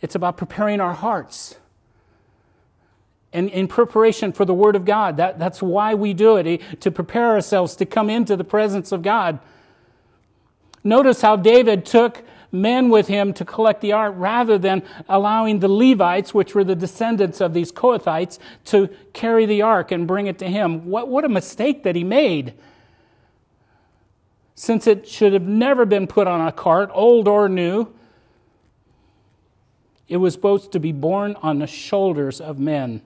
It's 0.00 0.16
about 0.16 0.36
preparing 0.36 0.80
our 0.80 0.92
hearts. 0.92 1.54
And 3.32 3.48
in 3.50 3.66
preparation 3.66 4.32
for 4.32 4.44
the 4.44 4.54
Word 4.54 4.76
of 4.76 4.84
God, 4.84 5.16
that, 5.16 5.38
that's 5.38 5.62
why 5.62 5.94
we 5.94 6.12
do 6.12 6.36
it, 6.36 6.46
eh, 6.46 6.58
to 6.80 6.90
prepare 6.90 7.28
ourselves 7.28 7.74
to 7.76 7.86
come 7.86 8.10
into 8.10 8.36
the 8.36 8.44
presence 8.44 8.92
of 8.92 9.02
God. 9.02 9.38
Notice 10.84 11.22
how 11.22 11.36
David 11.36 11.86
took 11.86 12.22
men 12.52 12.90
with 12.90 13.08
him 13.08 13.32
to 13.32 13.44
collect 13.44 13.80
the 13.80 13.92
ark 13.92 14.14
rather 14.18 14.58
than 14.58 14.82
allowing 15.08 15.60
the 15.60 15.68
Levites, 15.68 16.34
which 16.34 16.54
were 16.54 16.64
the 16.64 16.76
descendants 16.76 17.40
of 17.40 17.54
these 17.54 17.72
Kohathites, 17.72 18.38
to 18.66 18.90
carry 19.14 19.46
the 19.46 19.62
ark 19.62 19.90
and 19.90 20.06
bring 20.06 20.26
it 20.26 20.38
to 20.40 20.48
him. 20.48 20.86
What, 20.86 21.08
what 21.08 21.24
a 21.24 21.28
mistake 21.28 21.82
that 21.84 21.96
he 21.96 22.04
made. 22.04 22.52
Since 24.54 24.86
it 24.86 25.08
should 25.08 25.32
have 25.32 25.42
never 25.42 25.86
been 25.86 26.06
put 26.06 26.26
on 26.26 26.46
a 26.46 26.52
cart, 26.52 26.90
old 26.92 27.26
or 27.26 27.48
new, 27.48 27.88
it 30.08 30.18
was 30.18 30.34
supposed 30.34 30.72
to 30.72 30.78
be 30.78 30.92
borne 30.92 31.36
on 31.36 31.58
the 31.58 31.66
shoulders 31.66 32.38
of 32.38 32.58
men, 32.58 33.00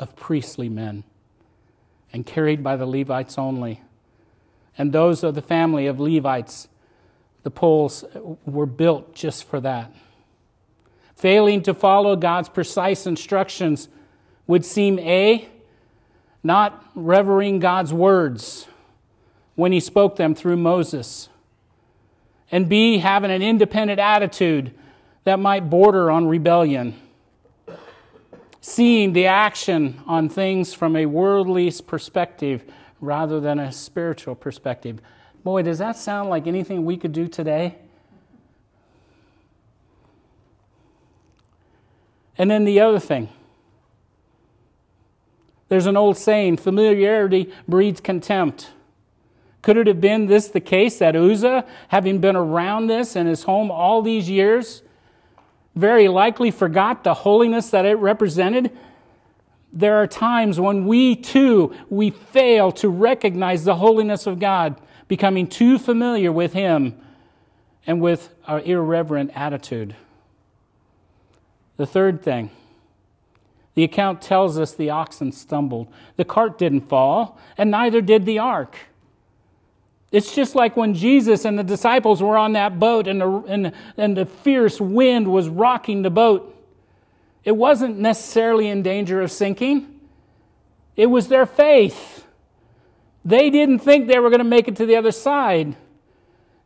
of 0.00 0.16
priestly 0.16 0.68
men, 0.68 1.04
and 2.12 2.26
carried 2.26 2.64
by 2.64 2.74
the 2.74 2.86
Levites 2.86 3.38
only. 3.38 3.80
And 4.76 4.92
those 4.92 5.22
of 5.22 5.36
the 5.36 5.42
family 5.42 5.86
of 5.86 6.00
Levites 6.00 6.66
the 7.42 7.50
poles 7.50 8.04
were 8.44 8.66
built 8.66 9.14
just 9.14 9.44
for 9.44 9.60
that. 9.60 9.94
Failing 11.16 11.62
to 11.62 11.74
follow 11.74 12.16
God's 12.16 12.48
precise 12.48 13.06
instructions 13.06 13.88
would 14.46 14.64
seem 14.64 14.98
A, 14.98 15.48
not 16.42 16.84
revering 16.94 17.58
God's 17.58 17.92
words 17.92 18.66
when 19.54 19.72
he 19.72 19.80
spoke 19.80 20.16
them 20.16 20.34
through 20.34 20.56
Moses, 20.56 21.28
and 22.50 22.68
B, 22.68 22.98
having 22.98 23.30
an 23.30 23.42
independent 23.42 24.00
attitude 24.00 24.72
that 25.24 25.38
might 25.38 25.70
border 25.70 26.10
on 26.10 26.26
rebellion. 26.26 26.94
Seeing 28.60 29.12
the 29.12 29.26
action 29.26 30.02
on 30.06 30.28
things 30.28 30.74
from 30.74 30.96
a 30.96 31.06
worldly 31.06 31.72
perspective 31.86 32.64
rather 33.00 33.40
than 33.40 33.58
a 33.58 33.72
spiritual 33.72 34.34
perspective. 34.34 35.00
Boy, 35.42 35.62
does 35.62 35.78
that 35.78 35.96
sound 35.96 36.28
like 36.28 36.46
anything 36.46 36.84
we 36.84 36.96
could 36.96 37.12
do 37.12 37.26
today? 37.26 37.76
And 42.36 42.50
then 42.50 42.64
the 42.64 42.80
other 42.80 42.98
thing 42.98 43.28
there's 45.68 45.86
an 45.86 45.96
old 45.96 46.16
saying 46.16 46.56
familiarity 46.56 47.52
breeds 47.68 48.00
contempt. 48.00 48.70
Could 49.62 49.76
it 49.76 49.86
have 49.86 50.00
been 50.00 50.26
this 50.26 50.48
the 50.48 50.60
case 50.60 50.98
that 50.98 51.14
Uzzah, 51.14 51.64
having 51.88 52.18
been 52.18 52.34
around 52.34 52.88
this 52.88 53.14
in 53.14 53.26
his 53.26 53.44
home 53.44 53.70
all 53.70 54.02
these 54.02 54.28
years, 54.28 54.82
very 55.74 56.08
likely 56.08 56.50
forgot 56.50 57.04
the 57.04 57.14
holiness 57.14 57.70
that 57.70 57.86
it 57.86 57.94
represented? 57.94 58.76
There 59.72 59.96
are 59.96 60.06
times 60.06 60.58
when 60.58 60.86
we 60.86 61.14
too 61.16 61.74
we 61.88 62.10
fail 62.10 62.72
to 62.72 62.88
recognize 62.88 63.64
the 63.64 63.76
holiness 63.76 64.26
of 64.26 64.40
God 64.40 64.80
becoming 65.06 65.46
too 65.46 65.78
familiar 65.78 66.32
with 66.32 66.52
Him 66.52 67.00
and 67.86 68.00
with 68.00 68.30
our 68.46 68.60
irreverent 68.60 69.32
attitude. 69.34 69.94
The 71.76 71.86
third 71.86 72.22
thing, 72.22 72.50
the 73.74 73.84
account 73.84 74.20
tells 74.20 74.58
us 74.58 74.72
the 74.74 74.90
oxen 74.90 75.32
stumbled. 75.32 75.88
The 76.16 76.24
cart 76.24 76.58
didn't 76.58 76.88
fall, 76.88 77.38
and 77.56 77.70
neither 77.70 78.00
did 78.00 78.26
the 78.26 78.38
ark. 78.38 78.76
It's 80.12 80.34
just 80.34 80.54
like 80.54 80.76
when 80.76 80.94
Jesus 80.94 81.44
and 81.44 81.58
the 81.58 81.62
disciples 81.62 82.22
were 82.22 82.36
on 82.36 82.52
that 82.54 82.78
boat 82.80 83.06
and 83.06 83.20
the, 83.20 83.30
and, 83.46 83.72
and 83.96 84.16
the 84.16 84.26
fierce 84.26 84.80
wind 84.80 85.28
was 85.28 85.48
rocking 85.48 86.02
the 86.02 86.10
boat. 86.10 86.56
It 87.44 87.56
wasn't 87.56 87.98
necessarily 87.98 88.68
in 88.68 88.82
danger 88.82 89.22
of 89.22 89.30
sinking, 89.30 90.00
it 90.96 91.06
was 91.06 91.28
their 91.28 91.46
faith. 91.46 92.26
They 93.24 93.50
didn't 93.50 93.80
think 93.80 94.06
they 94.06 94.18
were 94.18 94.30
going 94.30 94.38
to 94.38 94.44
make 94.44 94.66
it 94.66 94.76
to 94.76 94.86
the 94.86 94.96
other 94.96 95.12
side. 95.12 95.76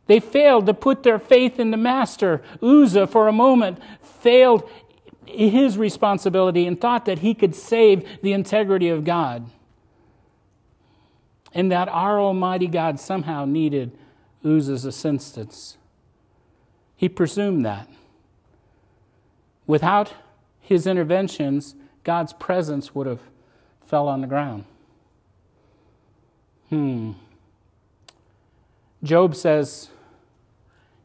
They 0.07 0.19
failed 0.19 0.67
to 0.67 0.73
put 0.73 1.03
their 1.03 1.19
faith 1.19 1.59
in 1.59 1.71
the 1.71 1.77
master. 1.77 2.41
Uzzah, 2.61 3.07
for 3.07 3.27
a 3.27 3.33
moment, 3.33 3.79
failed 4.01 4.69
his 5.25 5.77
responsibility 5.77 6.65
and 6.65 6.79
thought 6.79 7.05
that 7.05 7.19
he 7.19 7.33
could 7.33 7.55
save 7.55 8.21
the 8.21 8.31
integrity 8.31 8.89
of 8.89 9.03
God. 9.03 9.49
And 11.55 11.71
that 11.71 11.87
our 11.87 12.19
Almighty 12.19 12.67
God 12.67 12.99
somehow 12.99 13.45
needed 13.45 13.97
Uzzah's 14.43 14.85
assistance. 14.85 15.77
He 16.95 17.09
presumed 17.09 17.65
that. 17.65 17.89
Without 19.65 20.13
his 20.59 20.85
interventions, 20.85 21.75
God's 22.03 22.33
presence 22.33 22.93
would 22.93 23.07
have 23.07 23.21
fell 23.83 24.07
on 24.07 24.21
the 24.21 24.27
ground. 24.27 24.65
Hmm. 26.69 27.13
Job 29.03 29.35
says, 29.35 29.89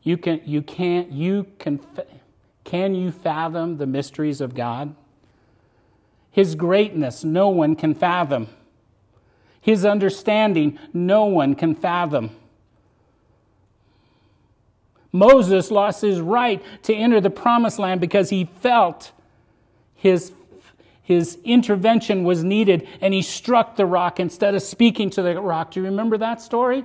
you 0.02 0.16
can, 0.16 0.40
you 0.44 0.62
can't, 0.62 1.12
you 1.12 1.46
can, 1.58 1.80
can 2.64 2.94
you 2.94 3.10
fathom 3.10 3.76
the 3.76 3.86
mysteries 3.86 4.40
of 4.40 4.54
God? 4.54 4.94
His 6.30 6.54
greatness, 6.54 7.22
no 7.22 7.48
one 7.48 7.76
can 7.76 7.94
fathom. 7.94 8.48
His 9.60 9.84
understanding, 9.84 10.78
no 10.92 11.26
one 11.26 11.54
can 11.54 11.74
fathom. 11.74 12.30
Moses 15.12 15.70
lost 15.70 16.02
his 16.02 16.20
right 16.20 16.62
to 16.84 16.94
enter 16.94 17.20
the 17.20 17.30
promised 17.30 17.78
land 17.78 18.00
because 18.00 18.30
he 18.30 18.48
felt 18.60 19.12
his 19.94 20.32
his 21.02 21.38
intervention 21.42 22.22
was 22.22 22.44
needed 22.44 22.86
and 23.00 23.12
he 23.12 23.20
struck 23.20 23.74
the 23.74 23.84
rock 23.84 24.20
instead 24.20 24.54
of 24.54 24.62
speaking 24.62 25.10
to 25.10 25.22
the 25.22 25.40
rock. 25.40 25.72
Do 25.72 25.80
you 25.80 25.86
remember 25.86 26.16
that 26.18 26.40
story? 26.40 26.84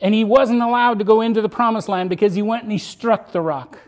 And 0.00 0.14
he 0.14 0.24
wasn't 0.24 0.62
allowed 0.62 1.00
to 1.00 1.04
go 1.04 1.20
into 1.20 1.42
the 1.42 1.50
promised 1.50 1.90
land 1.90 2.08
because 2.08 2.34
he 2.34 2.40
went 2.40 2.62
and 2.62 2.72
he 2.72 2.78
struck 2.78 3.32
the 3.32 3.42
rock. 3.42 3.78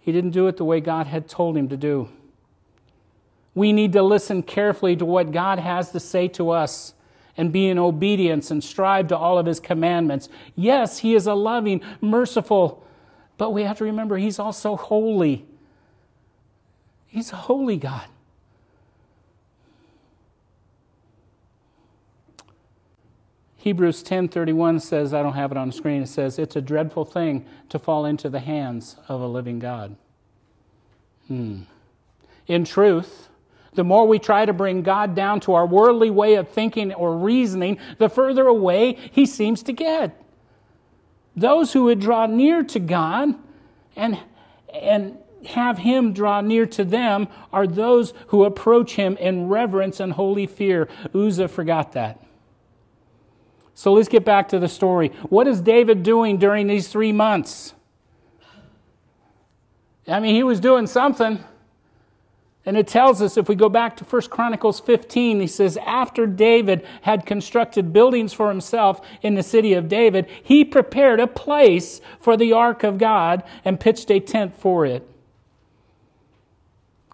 He 0.00 0.12
didn't 0.12 0.32
do 0.32 0.48
it 0.48 0.58
the 0.58 0.66
way 0.66 0.80
God 0.80 1.06
had 1.06 1.30
told 1.30 1.56
him 1.56 1.70
to 1.70 1.78
do. 1.78 2.10
We 3.54 3.72
need 3.72 3.92
to 3.92 4.02
listen 4.02 4.42
carefully 4.42 4.96
to 4.96 5.04
what 5.04 5.32
God 5.32 5.58
has 5.58 5.90
to 5.92 6.00
say 6.00 6.28
to 6.28 6.50
us 6.50 6.94
and 7.36 7.52
be 7.52 7.68
in 7.68 7.78
obedience 7.78 8.50
and 8.50 8.62
strive 8.62 9.08
to 9.08 9.16
all 9.16 9.38
of 9.38 9.46
his 9.46 9.60
commandments. 9.60 10.28
Yes, 10.54 10.98
he 10.98 11.14
is 11.14 11.26
a 11.26 11.34
loving, 11.34 11.82
merciful, 12.00 12.84
but 13.38 13.50
we 13.50 13.64
have 13.64 13.78
to 13.78 13.84
remember 13.84 14.16
he's 14.16 14.38
also 14.38 14.76
holy. 14.76 15.44
He's 17.06 17.32
a 17.32 17.36
holy 17.36 17.76
God. 17.76 18.04
Hebrews 23.56 24.02
10:31 24.02 24.80
says, 24.80 25.14
I 25.14 25.22
don't 25.22 25.34
have 25.34 25.52
it 25.52 25.56
on 25.56 25.68
the 25.68 25.72
screen. 25.72 26.02
It 26.02 26.08
says, 26.08 26.36
"It's 26.36 26.56
a 26.56 26.60
dreadful 26.60 27.04
thing 27.04 27.44
to 27.68 27.78
fall 27.78 28.04
into 28.04 28.28
the 28.28 28.40
hands 28.40 28.96
of 29.06 29.20
a 29.20 29.26
living 29.28 29.60
God." 29.60 29.94
Hmm. 31.28 31.60
In 32.48 32.64
truth, 32.64 33.28
the 33.74 33.84
more 33.84 34.06
we 34.06 34.18
try 34.18 34.44
to 34.44 34.52
bring 34.52 34.82
God 34.82 35.14
down 35.14 35.40
to 35.40 35.54
our 35.54 35.66
worldly 35.66 36.10
way 36.10 36.34
of 36.34 36.48
thinking 36.48 36.92
or 36.92 37.16
reasoning, 37.16 37.78
the 37.98 38.08
further 38.08 38.46
away 38.46 38.94
he 39.12 39.24
seems 39.26 39.62
to 39.64 39.72
get. 39.72 40.20
Those 41.34 41.72
who 41.72 41.84
would 41.84 42.00
draw 42.00 42.26
near 42.26 42.62
to 42.64 42.78
God 42.78 43.34
and 43.96 44.18
and 44.72 45.18
have 45.46 45.78
him 45.78 46.12
draw 46.12 46.40
near 46.40 46.66
to 46.66 46.84
them 46.84 47.28
are 47.52 47.66
those 47.66 48.14
who 48.28 48.44
approach 48.44 48.94
him 48.94 49.16
in 49.16 49.48
reverence 49.48 50.00
and 50.00 50.12
holy 50.12 50.46
fear. 50.46 50.88
Uzzah 51.14 51.48
forgot 51.48 51.92
that. 51.92 52.22
So 53.74 53.92
let's 53.92 54.08
get 54.08 54.24
back 54.24 54.48
to 54.50 54.58
the 54.58 54.68
story. 54.68 55.08
What 55.28 55.48
is 55.48 55.60
David 55.60 56.02
doing 56.02 56.38
during 56.38 56.66
these 56.66 56.88
three 56.88 57.12
months? 57.12 57.74
I 60.06 60.20
mean, 60.20 60.34
he 60.34 60.42
was 60.42 60.60
doing 60.60 60.86
something. 60.86 61.42
And 62.64 62.76
it 62.76 62.86
tells 62.86 63.20
us, 63.20 63.36
if 63.36 63.48
we 63.48 63.56
go 63.56 63.68
back 63.68 63.96
to 63.96 64.04
1 64.04 64.22
Chronicles 64.22 64.78
15, 64.78 65.40
he 65.40 65.46
says, 65.48 65.76
After 65.78 66.26
David 66.26 66.86
had 67.02 67.26
constructed 67.26 67.92
buildings 67.92 68.32
for 68.32 68.48
himself 68.48 69.00
in 69.20 69.34
the 69.34 69.42
city 69.42 69.72
of 69.72 69.88
David, 69.88 70.28
he 70.42 70.64
prepared 70.64 71.18
a 71.18 71.26
place 71.26 72.00
for 72.20 72.36
the 72.36 72.52
ark 72.52 72.84
of 72.84 72.98
God 72.98 73.42
and 73.64 73.80
pitched 73.80 74.10
a 74.12 74.20
tent 74.20 74.56
for 74.56 74.86
it. 74.86 75.08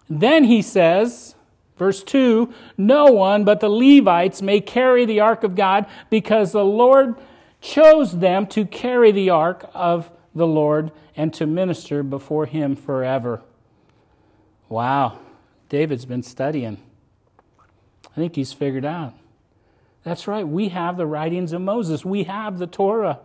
Then 0.07 0.43
he 0.43 0.61
says, 0.61 1.35
verse 1.77 2.03
2 2.03 2.53
No 2.77 3.05
one 3.05 3.43
but 3.43 3.59
the 3.59 3.69
Levites 3.69 4.43
may 4.43 4.61
carry 4.61 5.05
the 5.05 5.19
ark 5.19 5.43
of 5.43 5.55
God 5.55 5.87
because 6.11 6.51
the 6.51 6.65
Lord 6.65 7.15
chose 7.59 8.19
them 8.19 8.45
to 8.47 8.65
carry 8.65 9.11
the 9.11 9.31
ark 9.31 9.69
of 9.73 10.11
the 10.35 10.47
Lord 10.47 10.91
and 11.15 11.33
to 11.33 11.47
minister 11.47 12.03
before 12.03 12.45
him 12.45 12.75
forever. 12.75 13.41
Wow. 14.69 15.19
David's 15.69 16.05
been 16.05 16.23
studying. 16.23 16.77
I 18.11 18.15
think 18.15 18.35
he's 18.35 18.51
figured 18.51 18.85
out. 18.85 19.13
That's 20.03 20.27
right, 20.27 20.47
we 20.47 20.69
have 20.69 20.97
the 20.97 21.05
writings 21.05 21.53
of 21.53 21.61
Moses, 21.61 22.03
we 22.03 22.23
have 22.23 22.57
the 22.57 22.67
Torah. 22.67 23.19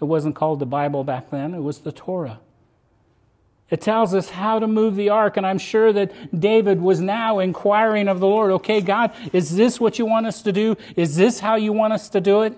It 0.00 0.04
wasn't 0.04 0.34
called 0.34 0.58
the 0.58 0.66
Bible 0.66 1.04
back 1.04 1.30
then, 1.30 1.54
it 1.54 1.60
was 1.60 1.78
the 1.78 1.92
Torah. 1.92 2.40
It 3.70 3.80
tells 3.80 4.14
us 4.14 4.28
how 4.28 4.58
to 4.58 4.66
move 4.66 4.94
the 4.94 5.08
ark, 5.08 5.36
and 5.36 5.46
I'm 5.46 5.58
sure 5.58 5.92
that 5.92 6.38
David 6.38 6.80
was 6.80 7.00
now 7.00 7.38
inquiring 7.38 8.08
of 8.08 8.20
the 8.20 8.26
Lord, 8.26 8.50
okay, 8.52 8.80
God, 8.80 9.12
is 9.32 9.56
this 9.56 9.80
what 9.80 9.98
you 9.98 10.04
want 10.04 10.26
us 10.26 10.42
to 10.42 10.52
do? 10.52 10.76
Is 10.96 11.16
this 11.16 11.40
how 11.40 11.56
you 11.56 11.72
want 11.72 11.92
us 11.92 12.10
to 12.10 12.20
do 12.20 12.42
it? 12.42 12.56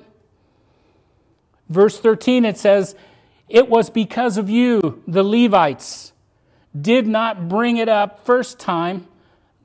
Verse 1.68 1.98
13, 1.98 2.44
it 2.44 2.58
says, 2.58 2.96
It 3.48 3.68
was 3.68 3.88
because 3.88 4.36
of 4.36 4.50
you, 4.50 5.02
the 5.06 5.22
Levites, 5.22 6.12
did 6.80 7.06
not 7.06 7.48
bring 7.48 7.76
it 7.76 7.88
up 7.88 8.24
first 8.24 8.58
time, 8.58 9.06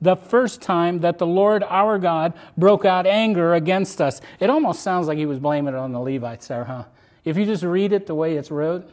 the 0.00 0.16
first 0.16 0.62
time 0.62 1.00
that 1.00 1.18
the 1.18 1.26
Lord 1.26 1.62
our 1.62 1.98
God 1.98 2.34
broke 2.56 2.84
out 2.84 3.06
anger 3.06 3.54
against 3.54 4.00
us. 4.00 4.20
It 4.40 4.50
almost 4.50 4.82
sounds 4.82 5.06
like 5.06 5.18
he 5.18 5.26
was 5.26 5.38
blaming 5.38 5.74
it 5.74 5.78
on 5.78 5.92
the 5.92 6.00
Levites 6.00 6.48
there, 6.48 6.64
huh? 6.64 6.84
If 7.24 7.36
you 7.36 7.44
just 7.44 7.62
read 7.62 7.92
it 7.92 8.06
the 8.06 8.14
way 8.14 8.36
it's 8.36 8.50
wrote. 8.50 8.90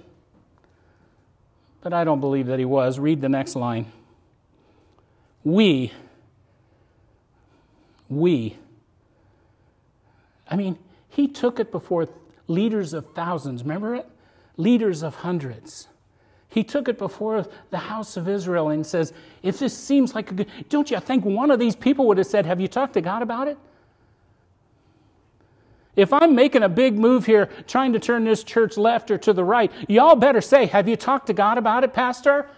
But 1.82 1.94
I 1.94 2.04
don't 2.04 2.20
believe 2.20 2.48
that 2.48 2.60
he 2.60 2.66
was. 2.66 3.00
Read 3.00 3.22
the 3.22 3.30
next 3.30 3.56
line. 3.56 3.92
We, 5.44 5.94
we, 8.10 8.58
I 10.50 10.56
mean, 10.56 10.78
he 11.10 11.28
took 11.28 11.60
it 11.60 11.72
before 11.72 12.10
leaders 12.48 12.94
of 12.94 13.14
thousands. 13.14 13.64
Remember 13.64 13.96
it? 13.96 14.08
Leaders 14.58 15.04
of 15.04 15.16
hundreds. 15.16 15.89
He 16.50 16.64
took 16.64 16.88
it 16.88 16.98
before 16.98 17.48
the 17.70 17.78
house 17.78 18.18
of 18.18 18.28
Israel 18.28 18.70
and 18.70 18.86
says, 18.86 19.14
If 19.44 19.60
this 19.60 19.78
seems 19.78 20.16
like 20.16 20.32
a 20.32 20.34
good, 20.34 20.48
don't 20.68 20.90
you 20.90 21.00
think 21.00 21.24
one 21.24 21.52
of 21.52 21.60
these 21.60 21.76
people 21.76 22.08
would 22.08 22.18
have 22.18 22.28
said, 22.28 22.48
Have 22.48 22.60
you 22.60 22.68
talked 22.68 22.94
to 22.94 23.02
God 23.02 23.22
about 23.22 23.48
it? 23.48 23.58
If 25.96 26.12
I'm 26.12 26.34
making 26.34 26.64
a 26.64 26.70
big 26.70 26.98
move 26.98 27.26
here, 27.26 27.50
trying 27.68 27.94
to 27.94 28.00
turn 28.00 28.24
this 28.24 28.44
church 28.44 28.78
left 28.78 29.12
or 29.12 29.18
to 29.20 29.34
the 29.34 29.44
right, 29.44 29.72
y'all 29.88 30.16
better 30.16 30.42
say, 30.42 30.66
Have 30.66 30.88
you 30.88 30.96
talked 30.96 31.28
to 31.28 31.34
God 31.34 31.60
about 31.60 31.84
it, 31.84 31.94
Pastor? 31.94 32.50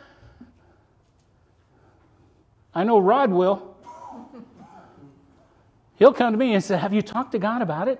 I 2.73 2.85
know 2.85 2.99
Rod 2.99 3.31
will. 3.31 3.75
He'll 5.97 6.13
come 6.13 6.31
to 6.31 6.37
me 6.37 6.53
and 6.53 6.63
say, 6.63 6.77
Have 6.77 6.93
you 6.93 7.01
talked 7.01 7.33
to 7.33 7.39
God 7.39 7.61
about 7.61 7.89
it? 7.89 7.99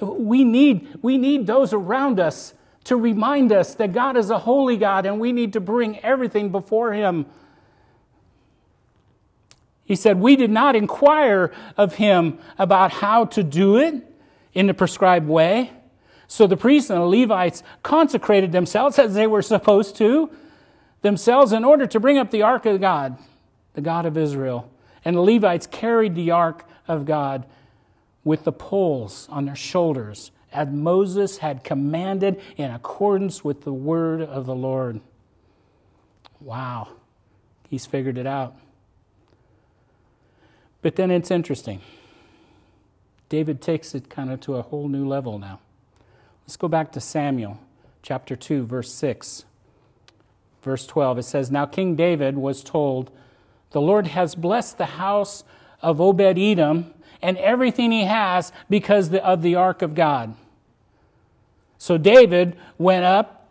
We 0.00 0.44
need, 0.44 0.98
we 1.02 1.18
need 1.18 1.48
those 1.48 1.72
around 1.72 2.20
us 2.20 2.54
to 2.84 2.96
remind 2.96 3.52
us 3.52 3.74
that 3.74 3.92
God 3.92 4.16
is 4.16 4.30
a 4.30 4.38
holy 4.38 4.76
God 4.76 5.06
and 5.06 5.20
we 5.20 5.32
need 5.32 5.52
to 5.52 5.60
bring 5.60 5.98
everything 6.00 6.50
before 6.50 6.92
Him. 6.92 7.26
He 9.84 9.96
said, 9.96 10.18
We 10.18 10.36
did 10.36 10.50
not 10.50 10.76
inquire 10.76 11.52
of 11.76 11.96
Him 11.96 12.38
about 12.58 12.92
how 12.92 13.26
to 13.26 13.42
do 13.42 13.76
it 13.76 13.94
in 14.54 14.66
the 14.66 14.74
prescribed 14.74 15.28
way. 15.28 15.72
So 16.26 16.46
the 16.46 16.56
priests 16.56 16.90
and 16.90 17.00
the 17.00 17.06
Levites 17.06 17.62
consecrated 17.82 18.52
themselves 18.52 18.98
as 18.98 19.14
they 19.14 19.26
were 19.26 19.42
supposed 19.42 19.96
to, 19.96 20.30
themselves 21.02 21.52
in 21.52 21.64
order 21.64 21.86
to 21.88 21.98
bring 21.98 22.18
up 22.18 22.30
the 22.30 22.42
ark 22.42 22.66
of 22.66 22.80
God, 22.80 23.18
the 23.74 23.80
God 23.80 24.06
of 24.06 24.16
Israel. 24.16 24.70
And 25.04 25.16
the 25.16 25.22
Levites 25.22 25.66
carried 25.66 26.14
the 26.14 26.30
ark 26.30 26.64
of 26.86 27.04
God 27.04 27.46
with 28.22 28.44
the 28.44 28.52
poles 28.52 29.26
on 29.30 29.46
their 29.46 29.56
shoulders 29.56 30.30
as 30.52 30.68
Moses 30.68 31.38
had 31.38 31.64
commanded 31.64 32.40
in 32.56 32.70
accordance 32.70 33.44
with 33.44 33.62
the 33.62 33.72
word 33.72 34.20
of 34.20 34.46
the 34.46 34.54
Lord. 34.54 35.00
Wow, 36.40 36.88
he's 37.68 37.86
figured 37.86 38.18
it 38.18 38.26
out. 38.26 38.54
But 40.82 40.96
then 40.96 41.10
it's 41.10 41.30
interesting. 41.30 41.80
David 43.28 43.60
takes 43.60 43.94
it 43.94 44.10
kind 44.10 44.30
of 44.30 44.40
to 44.40 44.56
a 44.56 44.62
whole 44.62 44.88
new 44.88 45.06
level 45.06 45.38
now. 45.38 45.60
Let's 46.42 46.56
go 46.56 46.68
back 46.68 46.90
to 46.92 47.00
Samuel 47.00 47.60
chapter 48.02 48.34
2, 48.34 48.64
verse 48.64 48.92
6. 48.92 49.44
Verse 50.62 50.86
12, 50.86 51.18
it 51.18 51.22
says, 51.22 51.50
Now 51.50 51.64
King 51.64 51.96
David 51.96 52.36
was 52.36 52.62
told, 52.62 53.10
The 53.70 53.80
Lord 53.80 54.08
has 54.08 54.34
blessed 54.34 54.78
the 54.78 54.86
house 54.86 55.44
of 55.80 56.00
Obed 56.00 56.38
Edom 56.38 56.92
and 57.22 57.36
everything 57.38 57.92
he 57.92 58.04
has 58.04 58.52
because 58.68 59.14
of 59.14 59.42
the 59.42 59.56
ark 59.56 59.82
of 59.82 59.94
God. 59.94 60.34
So 61.78 61.96
David 61.96 62.56
went 62.78 63.04
up. 63.04 63.48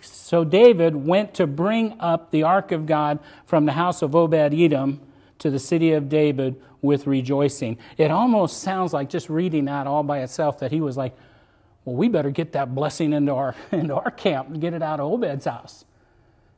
So 0.00 0.44
David 0.44 0.96
went 0.96 1.34
to 1.34 1.46
bring 1.46 2.00
up 2.00 2.30
the 2.30 2.42
ark 2.42 2.72
of 2.72 2.86
God 2.86 3.18
from 3.46 3.66
the 3.66 3.72
house 3.72 4.02
of 4.02 4.16
Obed 4.16 4.34
Edom 4.34 5.00
to 5.38 5.50
the 5.50 5.58
city 5.58 5.92
of 5.92 6.08
David 6.08 6.60
with 6.82 7.06
rejoicing. 7.06 7.78
It 7.96 8.10
almost 8.10 8.62
sounds 8.62 8.92
like 8.92 9.08
just 9.08 9.30
reading 9.30 9.66
that 9.66 9.86
all 9.86 10.02
by 10.02 10.20
itself 10.20 10.58
that 10.58 10.72
he 10.72 10.80
was 10.80 10.96
like, 10.96 11.14
well, 11.84 11.96
we 11.96 12.08
better 12.08 12.30
get 12.30 12.52
that 12.52 12.74
blessing 12.74 13.12
into 13.12 13.32
our, 13.32 13.54
into 13.72 13.94
our 13.94 14.10
camp 14.10 14.48
and 14.48 14.60
get 14.60 14.74
it 14.74 14.82
out 14.82 15.00
of 15.00 15.12
Obed's 15.12 15.44
house. 15.44 15.84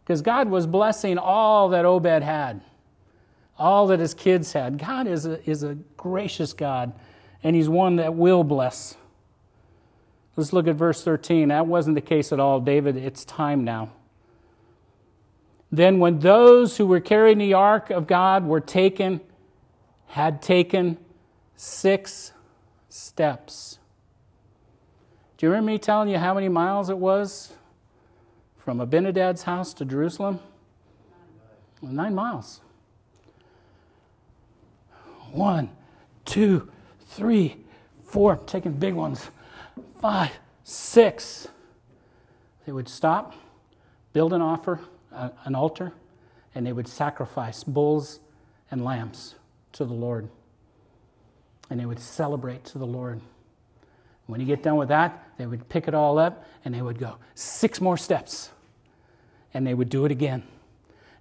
Because 0.05 0.23
God 0.23 0.49
was 0.49 0.67
blessing 0.67 1.19
all 1.19 1.71
that 1.71 1.85
Obed 1.85 2.23
had 2.23 2.61
all 3.59 3.87
that 3.89 4.01
his 4.01 4.15
kids 4.15 4.53
had. 4.53 4.79
God 4.79 5.07
is 5.07 5.27
a, 5.27 5.49
is 5.49 5.63
a 5.63 5.75
gracious 5.97 6.53
God, 6.53 6.93
and 7.43 7.57
he's 7.57 7.69
one 7.69 7.97
that 7.97 8.15
will 8.15 8.45
bless. 8.45 8.97
Let's 10.37 10.53
look 10.53 10.67
at 10.67 10.77
verse 10.77 11.03
13. 11.03 11.49
That 11.49 11.67
wasn't 11.67 11.95
the 11.95 12.03
case 12.03 12.33
at 12.33 12.41
all. 12.41 12.61
David, 12.61 12.97
it's 12.97 13.25
time 13.25 13.65
now. 13.65 13.91
Then, 15.73 15.99
when 15.99 16.21
those 16.21 16.77
who 16.77 16.87
were 16.87 17.01
carrying 17.01 17.39
the 17.39 17.55
ark 17.55 17.91
of 17.91 18.07
God 18.07 18.47
were 18.47 18.61
taken, 18.61 19.21
had 20.07 20.41
taken 20.41 20.99
six 21.57 22.33
steps. 22.89 23.79
Do 25.37 25.47
you 25.47 25.51
remember 25.51 25.73
me 25.73 25.79
telling 25.79 26.09
you 26.09 26.19
how 26.19 26.35
many 26.35 26.49
miles 26.49 26.89
it 26.89 26.97
was 26.97 27.53
from 28.59 28.81
Abinadab's 28.81 29.43
house 29.43 29.75
to 29.75 29.85
Jerusalem? 29.85 30.41
Nine 31.83 32.15
miles. 32.15 32.61
One, 35.33 35.71
two, 36.25 36.71
three, 37.09 37.57
four. 38.05 38.35
I'm 38.35 38.47
taking 38.47 38.73
big 38.73 38.95
ones. 38.95 39.31
Five, 40.01 40.31
six. 40.65 41.49
They 42.67 42.73
would 42.73 42.89
stop, 42.89 43.35
build 44.13 44.33
an 44.33 44.43
offer, 44.43 44.81
uh, 45.13 45.31
an 45.45 45.55
altar, 45.55 45.93
and 46.55 46.67
they 46.67 46.73
would 46.73 46.89
sacrifice 46.89 47.63
bulls 47.63 48.21
and 48.71 48.85
lambs 48.85 49.37
to 49.73 49.85
the 49.85 49.93
Lord. 49.93 50.29
And 51.71 51.79
they 51.79 51.87
would 51.87 52.01
celebrate 52.01 52.65
to 52.67 52.79
the 52.79 52.87
Lord. 52.87 53.21
When 54.27 54.41
you 54.41 54.47
get 54.47 54.63
done 54.63 54.77
with 54.77 54.89
that, 54.89 55.25
they 55.39 55.47
would 55.47 55.69
pick 55.69 55.87
it 55.87 55.95
all 55.95 56.19
up 56.19 56.45
and 56.65 56.75
they 56.75 56.83
would 56.83 56.99
go 56.99 57.17
six 57.35 57.81
more 57.81 57.97
steps. 57.97 58.51
And 59.55 59.67
they 59.67 59.75
would 59.75 59.89
do 59.89 60.05
it 60.05 60.11
again. 60.11 60.43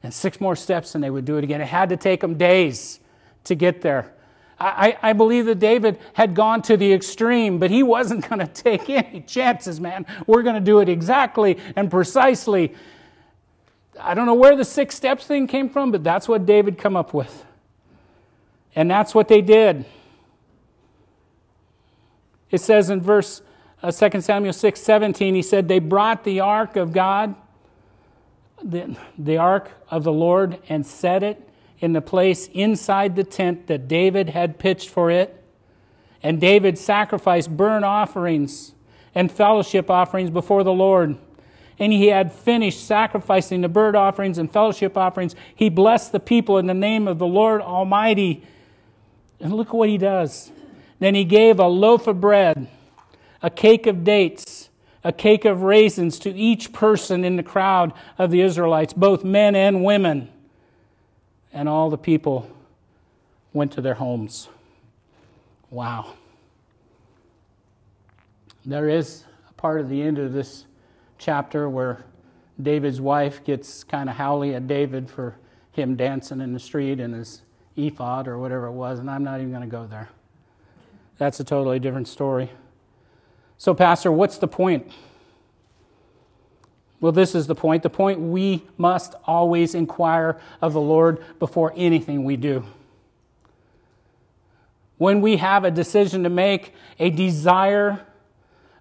And 0.02 0.14
six 0.14 0.42
more 0.42 0.56
steps 0.56 0.96
and 0.96 1.04
they 1.04 1.10
would 1.10 1.26
do 1.26 1.38
it 1.38 1.44
again. 1.44 1.62
It 1.62 1.68
had 1.68 1.90
to 1.90 1.98
take 1.98 2.22
them 2.22 2.36
days 2.36 3.00
to 3.46 3.56
get 3.56 3.82
there. 3.82 4.12
I, 4.60 4.98
I 5.02 5.14
believe 5.14 5.46
that 5.48 5.60
David 5.60 6.00
had 6.14 6.34
gone 6.34 6.62
to 6.64 6.78
the 6.78 6.94
extreme, 6.94 7.60
but 7.60 7.72
he 7.72 7.84
wasn't 7.84 8.28
going 8.30 8.40
to 8.40 8.48
take 8.48 8.90
any 8.90 9.22
chances, 9.22 9.80
man. 9.80 10.06
We're 10.28 10.44
going 10.44 10.56
to 10.56 10.62
do 10.62 10.80
it 10.80 10.90
exactly 10.90 11.60
and 11.76 11.92
precisely. 11.92 12.74
I 14.00 14.14
don't 14.14 14.26
know 14.26 14.34
where 14.36 14.56
the 14.56 14.66
six 14.66 14.96
steps 14.96 15.26
thing 15.26 15.48
came 15.48 15.70
from, 15.70 15.92
but 15.92 16.04
that's 16.04 16.28
what 16.28 16.46
David 16.46 16.78
come 16.78 16.96
up 16.96 17.14
with. 17.14 17.46
And 18.76 18.90
that's 18.90 19.16
what 19.16 19.28
they 19.28 19.42
did. 19.42 19.86
It 22.52 22.62
says 22.62 22.90
in 22.90 23.02
verse 23.02 23.42
uh, 23.82 23.92
2 23.92 24.22
Samuel 24.22 24.54
6 24.54 24.80
17, 24.80 25.36
he 25.36 25.42
said, 25.42 25.68
They 25.68 25.80
brought 25.80 26.24
the 26.24 26.40
ark 26.40 26.76
of 26.76 26.94
God, 26.94 27.36
the, 28.64 28.98
the 29.18 29.38
ark 29.38 29.72
of 29.90 30.04
the 30.04 30.12
Lord, 30.12 30.60
and 30.70 30.86
set 30.86 31.24
it 31.24 31.48
in 31.80 31.94
the 31.94 32.02
place 32.02 32.48
inside 32.54 33.16
the 33.16 33.24
tent 33.24 33.68
that 33.68 33.88
David 33.88 34.30
had 34.30 34.60
pitched 34.60 34.90
for 34.90 35.12
it. 35.12 35.44
And 36.24 36.42
David 36.42 36.78
sacrificed 36.78 37.56
burnt 37.56 37.86
offerings 37.86 38.74
and 39.14 39.32
fellowship 39.32 39.90
offerings 39.90 40.30
before 40.30 40.64
the 40.64 40.74
Lord. 40.74 41.18
And 41.78 41.92
he 41.92 42.08
had 42.08 42.32
finished 42.32 42.86
sacrificing 42.86 43.62
the 43.62 43.70
burnt 43.70 43.96
offerings 43.96 44.38
and 44.38 44.52
fellowship 44.52 44.98
offerings. 44.98 45.36
He 45.56 45.70
blessed 45.70 46.12
the 46.12 46.20
people 46.20 46.58
in 46.58 46.68
the 46.68 46.74
name 46.74 47.08
of 47.08 47.20
the 47.20 47.28
Lord 47.28 47.62
Almighty. 47.62 48.44
And 49.40 49.54
look 49.54 49.74
what 49.74 49.90
he 49.90 49.98
does. 49.98 50.52
Then 51.00 51.16
he 51.16 51.26
gave 51.26 51.60
a 51.60 51.68
loaf 51.68 52.08
of 52.08 52.22
bread, 52.22 52.70
a 53.42 53.50
cake 53.50 53.86
of 53.86 54.04
dates, 54.04 54.70
a 55.04 55.12
cake 55.12 55.46
of 55.46 55.62
raisins 55.62 56.18
to 56.20 56.34
each 56.34 56.74
person 56.74 57.24
in 57.24 57.36
the 57.36 57.44
crowd 57.44 57.94
of 58.18 58.32
the 58.32 58.42
Israelites, 58.42 58.94
both 58.94 59.24
men 59.24 59.56
and 59.56 59.84
women. 59.84 60.30
And 61.56 61.68
all 61.68 61.90
the 61.90 61.98
people 61.98 62.48
went 63.54 63.72
to 63.72 63.82
their 63.82 63.94
homes. 63.94 64.50
Wow. 65.72 66.14
There 68.66 68.90
is 68.90 69.24
a 69.50 69.54
part 69.54 69.80
of 69.80 69.88
the 69.88 70.02
end 70.02 70.20
of 70.20 70.34
this 70.34 70.66
chapter 71.18 71.70
where 71.70 72.06
David's 72.62 73.00
wife 73.00 73.44
gets 73.46 73.86
kind 73.86 74.10
of 74.10 74.18
howly 74.18 74.54
at 74.54 74.68
David 74.68 75.10
for 75.10 75.38
him 75.72 75.96
dancing 75.96 76.42
in 76.42 76.52
the 76.52 76.60
street 76.60 77.00
in 77.00 77.14
his 77.14 77.42
ephod 77.78 78.28
or 78.28 78.38
whatever 78.38 78.68
it 78.68 78.74
was, 78.74 79.00
and 79.00 79.10
I'm 79.10 79.24
not 79.24 79.40
even 79.40 79.52
going 79.52 79.64
to 79.64 79.68
go 79.68 79.88
there. 79.88 80.10
That's 81.18 81.40
a 81.40 81.46
totally 81.46 81.80
different 81.80 82.10
story. 82.10 82.52
So, 83.58 83.74
Pastor, 83.74 84.12
what's 84.12 84.38
the 84.38 84.48
point? 84.48 84.92
Well, 87.02 87.12
this 87.12 87.36
is 87.36 87.48
the 87.48 87.56
point. 87.56 87.84
The 87.84 87.90
point 87.90 88.20
we 88.20 88.64
must 88.78 89.16
always 89.26 89.76
inquire 89.76 90.40
of 90.62 90.74
the 90.74 90.82
Lord 90.82 91.24
before 91.40 91.74
anything 91.76 92.24
we 92.24 92.38
do. 92.38 92.66
When 94.98 95.22
we 95.22 95.38
have 95.38 95.66
a 95.66 95.72
decision 95.72 96.24
to 96.24 96.30
make, 96.30 96.74
a 97.00 97.10
desire 97.10 98.06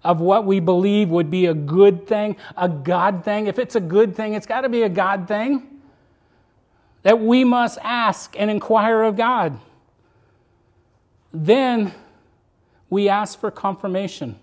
of 0.04 0.20
what 0.20 0.44
we 0.44 0.60
believe 0.60 1.08
would 1.08 1.30
be 1.30 1.46
a 1.46 1.54
good 1.54 2.06
thing, 2.06 2.36
a 2.56 2.68
God 2.68 3.24
thing. 3.24 3.46
If 3.46 3.58
it's 3.58 3.74
a 3.74 3.80
good 3.80 4.14
thing, 4.14 4.34
it's 4.34 4.46
got 4.46 4.60
to 4.60 4.68
be 4.68 4.82
a 4.82 4.88
God 4.88 5.26
thing. 5.26 5.80
That 7.02 7.20
we 7.20 7.44
must 7.44 7.78
ask 7.82 8.34
and 8.38 8.50
inquire 8.50 9.02
of 9.02 9.16
God. 9.16 9.58
Then 11.32 11.92
we 12.88 13.08
ask 13.08 13.40
for 13.40 13.50
confirmation, 13.50 14.38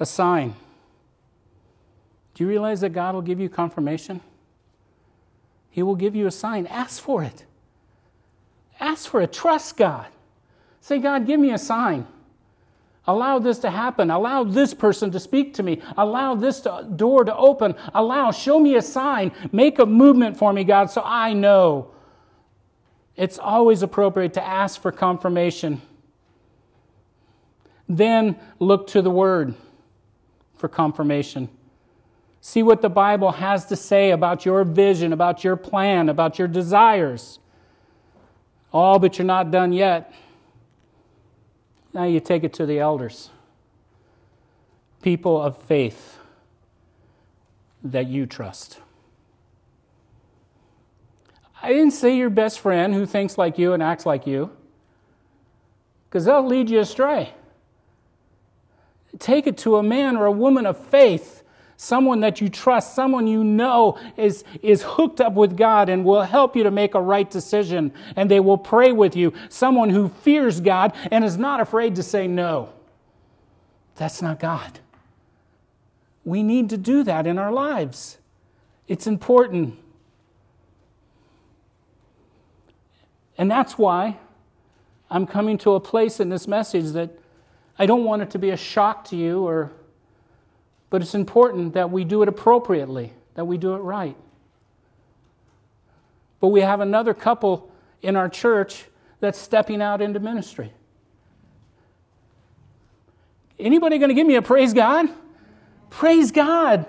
a 0.00 0.06
sign. 0.06 0.54
Do 2.34 2.44
you 2.44 2.48
realize 2.48 2.80
that 2.80 2.90
God 2.90 3.14
will 3.14 3.22
give 3.22 3.40
you 3.40 3.48
confirmation? 3.48 4.20
He 5.70 5.82
will 5.82 5.94
give 5.94 6.14
you 6.14 6.26
a 6.26 6.30
sign. 6.30 6.66
Ask 6.66 7.02
for 7.02 7.22
it. 7.22 7.44
Ask 8.78 9.08
for 9.08 9.20
it. 9.20 9.32
Trust 9.32 9.76
God. 9.76 10.06
Say, 10.80 10.98
God, 10.98 11.26
give 11.26 11.40
me 11.40 11.52
a 11.52 11.58
sign. 11.58 12.06
Allow 13.06 13.38
this 13.38 13.58
to 13.60 13.70
happen. 13.70 14.10
Allow 14.10 14.44
this 14.44 14.72
person 14.72 15.10
to 15.10 15.20
speak 15.20 15.54
to 15.54 15.62
me. 15.62 15.82
Allow 15.96 16.34
this 16.34 16.60
to, 16.60 16.86
door 16.96 17.24
to 17.24 17.36
open. 17.36 17.74
Allow, 17.92 18.30
show 18.30 18.58
me 18.58 18.76
a 18.76 18.82
sign. 18.82 19.32
Make 19.52 19.78
a 19.78 19.86
movement 19.86 20.36
for 20.36 20.52
me, 20.52 20.64
God, 20.64 20.90
so 20.90 21.02
I 21.04 21.32
know. 21.34 21.90
It's 23.16 23.38
always 23.38 23.82
appropriate 23.82 24.34
to 24.34 24.44
ask 24.44 24.80
for 24.80 24.90
confirmation. 24.90 25.82
Then 27.88 28.36
look 28.58 28.86
to 28.88 29.02
the 29.02 29.10
Word 29.10 29.54
for 30.56 30.68
confirmation. 30.68 31.48
See 32.46 32.62
what 32.62 32.82
the 32.82 32.90
Bible 32.90 33.32
has 33.32 33.64
to 33.66 33.74
say 33.74 34.10
about 34.10 34.44
your 34.44 34.64
vision, 34.64 35.14
about 35.14 35.44
your 35.44 35.56
plan, 35.56 36.10
about 36.10 36.38
your 36.38 36.46
desires. 36.46 37.38
All, 38.70 38.98
but 38.98 39.16
you're 39.16 39.24
not 39.24 39.50
done 39.50 39.72
yet. 39.72 40.12
Now 41.94 42.04
you 42.04 42.20
take 42.20 42.44
it 42.44 42.52
to 42.54 42.66
the 42.66 42.80
elders, 42.80 43.30
people 45.00 45.40
of 45.40 45.56
faith 45.56 46.18
that 47.82 48.08
you 48.08 48.26
trust. 48.26 48.78
I 51.62 51.70
didn't 51.70 51.92
say 51.92 52.14
your 52.14 52.28
best 52.28 52.60
friend 52.60 52.92
who 52.92 53.06
thinks 53.06 53.38
like 53.38 53.56
you 53.58 53.72
and 53.72 53.82
acts 53.82 54.04
like 54.04 54.26
you, 54.26 54.50
because 56.10 56.26
they'll 56.26 56.46
lead 56.46 56.68
you 56.68 56.80
astray. 56.80 57.32
Take 59.18 59.46
it 59.46 59.56
to 59.58 59.76
a 59.76 59.82
man 59.82 60.18
or 60.18 60.26
a 60.26 60.30
woman 60.30 60.66
of 60.66 60.76
faith 60.76 61.40
someone 61.76 62.20
that 62.20 62.40
you 62.40 62.48
trust, 62.48 62.94
someone 62.94 63.26
you 63.26 63.42
know 63.42 63.98
is, 64.16 64.44
is 64.62 64.82
hooked 64.82 65.20
up 65.20 65.34
with 65.34 65.56
God 65.56 65.88
and 65.88 66.04
will 66.04 66.22
help 66.22 66.56
you 66.56 66.62
to 66.62 66.70
make 66.70 66.94
a 66.94 67.00
right 67.00 67.28
decision, 67.28 67.92
and 68.16 68.30
they 68.30 68.40
will 68.40 68.58
pray 68.58 68.92
with 68.92 69.16
you, 69.16 69.32
someone 69.48 69.90
who 69.90 70.08
fears 70.08 70.60
God 70.60 70.94
and 71.10 71.24
is 71.24 71.36
not 71.36 71.60
afraid 71.60 71.96
to 71.96 72.02
say 72.02 72.26
no. 72.26 72.72
That's 73.96 74.22
not 74.22 74.40
God. 74.40 74.80
We 76.24 76.42
need 76.42 76.70
to 76.70 76.76
do 76.76 77.02
that 77.04 77.26
in 77.26 77.38
our 77.38 77.52
lives. 77.52 78.18
It's 78.88 79.06
important. 79.06 79.78
And 83.36 83.50
that's 83.50 83.76
why 83.76 84.18
I'm 85.10 85.26
coming 85.26 85.58
to 85.58 85.74
a 85.74 85.80
place 85.80 86.20
in 86.20 86.28
this 86.28 86.48
message 86.48 86.92
that 86.92 87.10
I 87.78 87.86
don't 87.86 88.04
want 88.04 88.22
it 88.22 88.30
to 88.30 88.38
be 88.38 88.50
a 88.50 88.56
shock 88.56 89.04
to 89.06 89.16
you 89.16 89.46
or 89.46 89.72
but 90.94 91.02
it's 91.02 91.16
important 91.16 91.74
that 91.74 91.90
we 91.90 92.04
do 92.04 92.22
it 92.22 92.28
appropriately, 92.28 93.12
that 93.34 93.46
we 93.46 93.58
do 93.58 93.74
it 93.74 93.78
right. 93.78 94.14
But 96.38 96.50
we 96.50 96.60
have 96.60 96.78
another 96.78 97.12
couple 97.12 97.72
in 98.00 98.14
our 98.14 98.28
church 98.28 98.84
that's 99.18 99.36
stepping 99.36 99.82
out 99.82 100.00
into 100.00 100.20
ministry. 100.20 100.72
Anybody 103.58 103.98
going 103.98 104.10
to 104.10 104.14
give 104.14 104.24
me 104.24 104.36
a 104.36 104.42
praise 104.42 104.72
God? 104.72 105.08
Praise 105.90 106.30
God. 106.30 106.86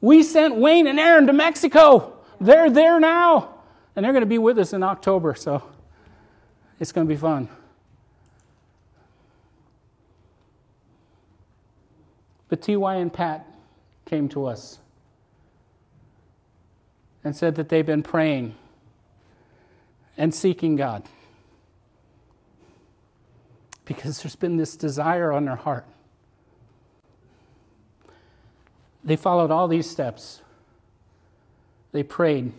We 0.00 0.22
sent 0.22 0.54
Wayne 0.54 0.86
and 0.86 1.00
Aaron 1.00 1.26
to 1.26 1.32
Mexico. 1.32 2.12
They're 2.40 2.70
there 2.70 3.00
now. 3.00 3.56
And 3.96 4.04
they're 4.04 4.12
going 4.12 4.22
to 4.22 4.26
be 4.26 4.38
with 4.38 4.56
us 4.56 4.72
in 4.72 4.84
October, 4.84 5.34
so 5.34 5.64
it's 6.78 6.92
going 6.92 7.08
to 7.08 7.12
be 7.12 7.18
fun. 7.18 7.48
But 12.48 12.62
T.Y. 12.62 12.94
and 12.96 13.12
Pat 13.12 13.46
came 14.06 14.28
to 14.30 14.46
us 14.46 14.78
and 17.22 17.36
said 17.36 17.56
that 17.56 17.68
they've 17.68 17.84
been 17.84 18.02
praying 18.02 18.54
and 20.16 20.34
seeking 20.34 20.76
God 20.76 21.04
because 23.84 24.22
there's 24.22 24.36
been 24.36 24.56
this 24.56 24.76
desire 24.76 25.32
on 25.32 25.44
their 25.46 25.56
heart. 25.56 25.86
They 29.02 29.16
followed 29.16 29.50
all 29.50 29.68
these 29.68 29.88
steps. 29.88 30.42
They 31.92 32.02
prayed. 32.02 32.52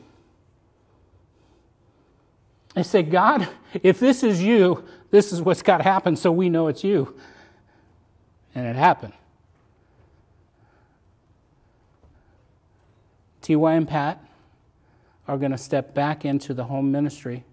They 2.73 2.83
said, 2.83 3.11
God, 3.11 3.47
if 3.83 3.99
this 3.99 4.23
is 4.23 4.41
you, 4.41 4.83
this 5.11 5.31
is 5.31 5.41
what's 5.41 5.61
got 5.61 5.77
to 5.77 5.83
happen 5.83 6.15
so 6.15 6.31
we 6.31 6.49
know 6.49 6.67
it's 6.67 6.83
you. 6.83 7.15
And 8.55 8.65
it 8.65 8.75
happened. 8.75 9.13
T.Y. 13.49 13.73
and 13.73 13.87
Pat 13.87 14.23
are 15.27 15.35
going 15.35 15.51
to 15.51 15.57
step 15.57 15.95
back 15.95 16.23
into 16.23 16.53
the 16.53 16.65
home 16.65 16.91
ministry. 16.91 17.43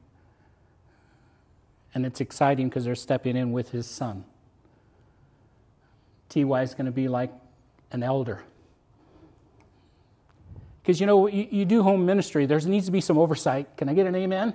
And 1.94 2.04
it's 2.04 2.20
exciting 2.20 2.68
because 2.68 2.84
they're 2.84 2.94
stepping 2.94 3.34
in 3.34 3.50
with 3.50 3.70
his 3.70 3.86
son. 3.86 4.24
T.Y. 6.28 6.60
is 6.60 6.74
going 6.74 6.84
to 6.84 6.92
be 6.92 7.08
like 7.08 7.32
an 7.92 8.02
elder. 8.02 8.42
Because 10.82 11.00
you 11.00 11.06
know, 11.06 11.28
you, 11.28 11.48
you, 11.50 11.64
do 11.64 11.82
home 11.82 12.04
ministry, 12.04 12.44
there 12.44 12.60
needs 12.60 12.84
to 12.84 12.92
be 12.92 13.00
some 13.00 13.16
oversight. 13.16 13.74
Can 13.78 13.88
I 13.88 13.94
get 13.94 14.06
an 14.06 14.14
amen? 14.14 14.54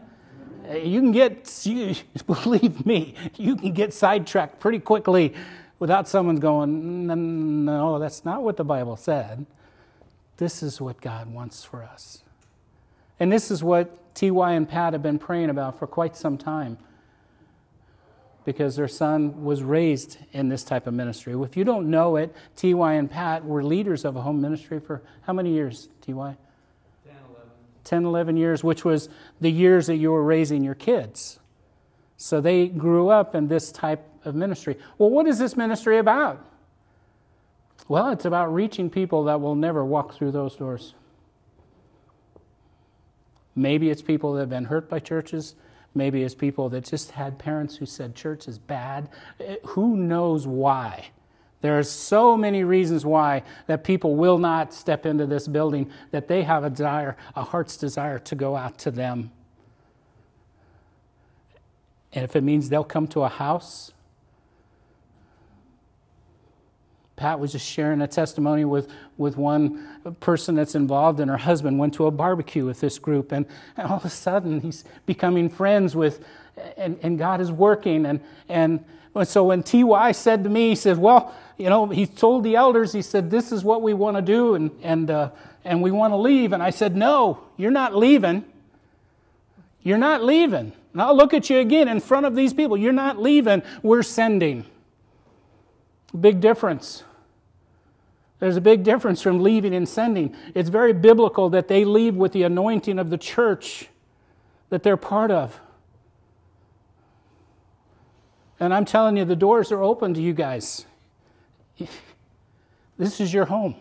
Uh, 0.70 0.76
you 0.76 1.00
can 1.00 1.12
get, 1.12 1.60
you, 1.66 1.96
believe 2.28 2.86
me, 2.86 3.16
you 3.36 3.56
can 3.56 3.74
get 3.74 3.96
sidetracked 3.96 4.60
pretty 4.60 4.78
quickly 4.78 5.34
without 5.80 6.08
someone 6.08 6.36
going, 6.36 7.08
no, 7.66 7.98
that's 7.98 8.24
not 8.24 8.44
what 8.44 8.58
the 8.58 8.64
Bible 8.64 8.96
said. 8.96 9.48
This 10.42 10.64
is 10.64 10.82
what 10.82 11.00
God 11.00 11.32
wants 11.32 11.64
for 11.64 11.84
us. 11.84 12.24
And 13.20 13.32
this 13.32 13.52
is 13.52 13.64
what 13.64 14.16
T.Y. 14.16 14.54
and 14.54 14.68
Pat 14.68 14.94
have 14.94 15.04
been 15.04 15.20
praying 15.20 15.52
about 15.52 15.78
for 15.78 15.86
quite 15.86 16.16
some 16.16 16.36
time 16.36 16.80
because 18.44 18.76
their 18.76 18.88
son 18.88 19.44
was 19.44 19.62
raised 19.62 20.18
in 20.34 20.50
this 20.50 20.64
type 20.64 20.88
of 20.88 20.96
ministry. 20.96 21.40
If 21.40 21.56
you 21.56 21.64
don't 21.64 21.92
know 21.92 22.16
it, 22.16 22.36
T.Y. 22.56 22.94
and 22.94 23.08
Pat 23.08 23.46
were 23.46 23.64
leaders 23.64 24.04
of 24.04 24.16
a 24.16 24.22
home 24.24 24.42
ministry 24.42 24.80
for 24.80 25.04
how 25.22 25.34
many 25.34 25.54
years, 25.54 25.90
T.Y.? 26.02 26.36
10, 27.06 27.16
11. 27.30 27.50
10, 27.84 28.06
11 28.06 28.38
years, 28.38 28.64
which 28.64 28.84
was 28.84 29.10
the 29.42 29.52
years 29.52 29.86
that 29.86 29.98
you 29.98 30.12
were 30.12 30.24
raising 30.24 30.64
your 30.64 30.74
kids. 30.74 31.40
So 32.18 32.42
they 32.42 32.68
grew 32.68 33.10
up 33.10 33.36
in 33.36 33.48
this 33.48 33.72
type 33.72 34.04
of 34.26 34.34
ministry. 34.34 34.80
Well, 34.98 35.12
what 35.12 35.28
is 35.28 35.38
this 35.38 35.56
ministry 35.56 36.00
about? 36.00 36.44
Well, 37.88 38.10
it's 38.12 38.26
about 38.26 38.54
reaching 38.54 38.90
people 38.90 39.26
that 39.26 39.42
will 39.42 39.56
never 39.56 39.84
walk 39.86 40.16
through 40.16 40.32
those 40.32 40.56
doors. 40.56 40.96
Maybe 43.56 43.90
it's 43.90 44.02
people 44.02 44.34
that 44.34 44.42
have 44.42 44.50
been 44.50 44.66
hurt 44.66 44.90
by 44.90 45.00
churches. 45.00 45.56
Maybe 45.94 46.24
it's 46.24 46.36
people 46.36 46.70
that 46.70 46.86
just 46.86 47.12
had 47.12 47.38
parents 47.38 47.76
who 47.76 47.86
said 47.86 48.16
church 48.16 48.48
is 48.48 48.58
bad. 48.58 49.10
Eh, 49.40 49.58
who 49.66 49.98
knows 49.98 50.48
why 50.48 51.10
There 51.62 51.78
are 51.78 51.84
so 51.84 52.36
many 52.36 52.64
reasons 52.64 53.06
why 53.06 53.44
that 53.68 53.84
people 53.84 54.16
will 54.16 54.40
not 54.40 54.74
step 54.74 55.06
into 55.06 55.28
this 55.28 55.48
building 55.48 55.92
that 56.10 56.28
they 56.28 56.42
have 56.44 56.64
a 56.64 56.70
desire, 56.70 57.16
a 57.36 57.44
heart's 57.44 57.78
desire 57.78 58.20
to 58.20 58.36
go 58.36 58.56
out 58.56 58.80
to 58.80 58.92
them. 58.92 59.32
And 62.14 62.24
if 62.24 62.36
it 62.36 62.42
means 62.42 62.70
they'll 62.70 62.84
come 62.84 63.08
to 63.10 63.22
a 63.22 63.30
house, 63.30 63.92
Pat 67.22 67.40
was 67.40 67.52
just 67.52 67.68
sharing 67.68 68.02
a 68.02 68.08
testimony 68.08 68.66
with, 68.66 68.90
with 69.20 69.38
one 69.38 69.88
person 70.22 70.56
that's 70.56 70.74
involved, 70.74 71.20
and 71.20 71.30
her 71.30 71.38
husband 71.38 71.78
went 71.78 71.94
to 71.94 72.08
a 72.08 72.12
barbecue 72.12 72.66
with 72.66 72.80
this 72.80 72.98
group, 72.98 73.32
and, 73.32 73.46
and 73.78 73.88
all 73.88 73.98
of 73.98 74.06
a 74.06 74.10
sudden 74.10 74.60
he's 74.60 74.84
becoming 75.06 75.48
friends 75.48 75.96
with, 75.96 76.26
and, 76.78 76.98
and 77.04 77.20
God 77.20 77.40
is 77.40 77.52
working. 77.52 78.08
And, 78.08 78.22
and 78.50 78.84
so 79.24 79.44
when 79.44 79.62
T.Y. 79.62 80.12
said 80.14 80.44
to 80.46 80.50
me, 80.50 80.70
he 80.70 80.76
said, 80.76 80.98
Well, 80.98 81.32
you 81.60 81.70
know, 81.70 81.86
he 81.86 82.08
told 82.08 82.44
the 82.44 82.56
elders, 82.56 82.92
he 82.92 83.04
said, 83.04 83.30
This 83.30 83.52
is 83.52 83.64
what 83.64 83.84
we 83.84 83.94
want 83.94 84.18
to 84.18 84.24
do, 84.24 84.56
and, 84.56 84.72
and, 84.82 85.12
uh, 85.12 85.30
and 85.64 85.84
we 85.84 85.92
want 85.92 86.14
to 86.14 86.18
leave. 86.18 86.54
And 86.54 86.64
I 86.64 86.72
said, 86.72 86.96
No, 86.96 87.44
you're 87.56 87.70
not 87.70 87.96
leaving. 87.96 88.44
You're 89.84 90.00
not 90.00 90.24
leaving. 90.24 90.74
And 90.94 91.02
I'll 91.04 91.16
look 91.16 91.36
at 91.36 91.52
you 91.52 91.60
again 91.60 91.88
in 91.88 92.00
front 92.00 92.26
of 92.26 92.36
these 92.36 92.52
people. 92.52 92.78
You're 92.78 92.94
not 92.94 93.20
leaving, 93.20 93.62
we're 93.84 94.02
sending. 94.02 94.66
Big 96.20 96.42
difference. 96.42 97.04
There's 98.42 98.58
a 98.58 98.62
big 98.62 98.84
difference 98.84 99.22
from 99.22 99.44
leaving 99.44 99.76
and 99.76 99.88
sending. 99.88 100.36
It's 100.56 100.68
very 100.68 100.94
biblical 100.94 101.52
that 101.52 101.68
they 101.68 101.86
leave 101.86 102.16
with 102.16 102.32
the 102.32 102.42
anointing 102.42 102.98
of 102.98 103.12
the 103.12 103.18
church 103.18 103.88
that 104.70 104.82
they're 104.82 104.98
part 104.98 105.30
of. 105.30 105.60
And 108.60 108.74
I'm 108.74 108.84
telling 108.84 109.16
you, 109.16 109.26
the 109.26 109.36
doors 109.36 109.72
are 109.72 109.84
open 109.84 110.16
to 110.16 110.22
you 110.22 110.34
guys. 110.34 110.86
This 112.98 113.20
is 113.20 113.34
your 113.34 113.46
home. 113.46 113.74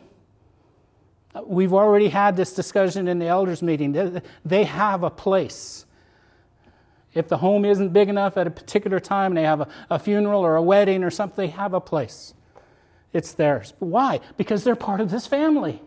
We've 1.45 1.75
already 1.75 2.09
had 2.09 2.39
this 2.39 2.55
discussion 2.55 3.07
in 3.07 3.19
the 3.19 3.27
elders' 3.27 3.61
meeting. 3.61 4.23
They 4.47 4.65
have 4.65 5.03
a 5.03 5.11
place. 5.11 5.85
If 7.13 7.29
the 7.29 7.37
home 7.37 7.67
isn't 7.67 7.93
big 7.93 8.09
enough 8.09 8.39
at 8.39 8.47
a 8.47 8.51
particular 8.51 8.99
time 8.99 9.33
and 9.33 9.37
they 9.37 9.43
have 9.43 9.61
a, 9.61 9.69
a 9.91 9.99
funeral 9.99 10.41
or 10.41 10.57
a 10.57 10.63
wedding 10.63 11.05
or 11.05 11.11
something, 11.11 11.45
they 11.45 11.53
have 11.53 11.75
a 11.75 11.83
place. 11.83 12.33
It's 13.13 13.33
theirs. 13.33 13.75
Why? 13.79 14.21
Because 14.37 14.65
they're 14.65 14.77
part 14.77 15.01
of 15.01 15.11
this 15.11 15.27
family. 15.27 15.83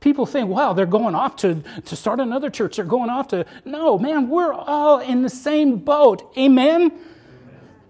People 0.00 0.24
think, 0.24 0.48
wow, 0.48 0.72
they're 0.72 0.86
going 0.86 1.14
off 1.14 1.36
to, 1.36 1.62
to 1.84 1.94
start 1.94 2.20
another 2.20 2.48
church. 2.50 2.76
They're 2.76 2.84
going 2.84 3.10
off 3.10 3.28
to. 3.28 3.44
No, 3.64 3.98
man, 3.98 4.28
we're 4.28 4.52
all 4.52 4.98
in 4.98 5.22
the 5.22 5.28
same 5.28 5.76
boat. 5.76 6.32
Amen? 6.38 6.82
Amen? 6.82 6.98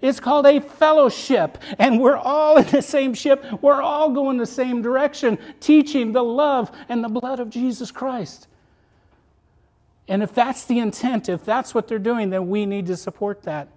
It's 0.03 0.19
called 0.19 0.47
a 0.47 0.61
fellowship, 0.61 1.59
and 1.79 2.01
we're 2.01 2.17
all 2.17 2.57
in 2.57 2.67
the 2.67 2.83
same 2.83 3.15
ship. 3.15 3.45
We're 3.63 3.83
all 3.83 4.11
going 4.11 4.39
the 4.39 4.47
same 4.47 4.83
direction, 4.83 5.39
teaching 5.61 6.13
the 6.13 6.25
love 6.25 6.73
and 6.89 7.05
the 7.05 7.09
blood 7.09 7.39
of 7.39 7.51
Jesus 7.51 7.91
Christ. 7.91 8.49
And 10.09 10.23
if 10.23 10.35
that's 10.35 10.65
the 10.65 10.81
intent, 10.81 11.29
if 11.29 11.45
that's 11.45 11.75
what 11.75 11.87
they're 11.87 11.99
doing, 11.99 12.31
then 12.31 12.49
we 12.49 12.67
need 12.67 12.87
to 12.87 12.97
support 12.97 13.45
that. 13.45 13.69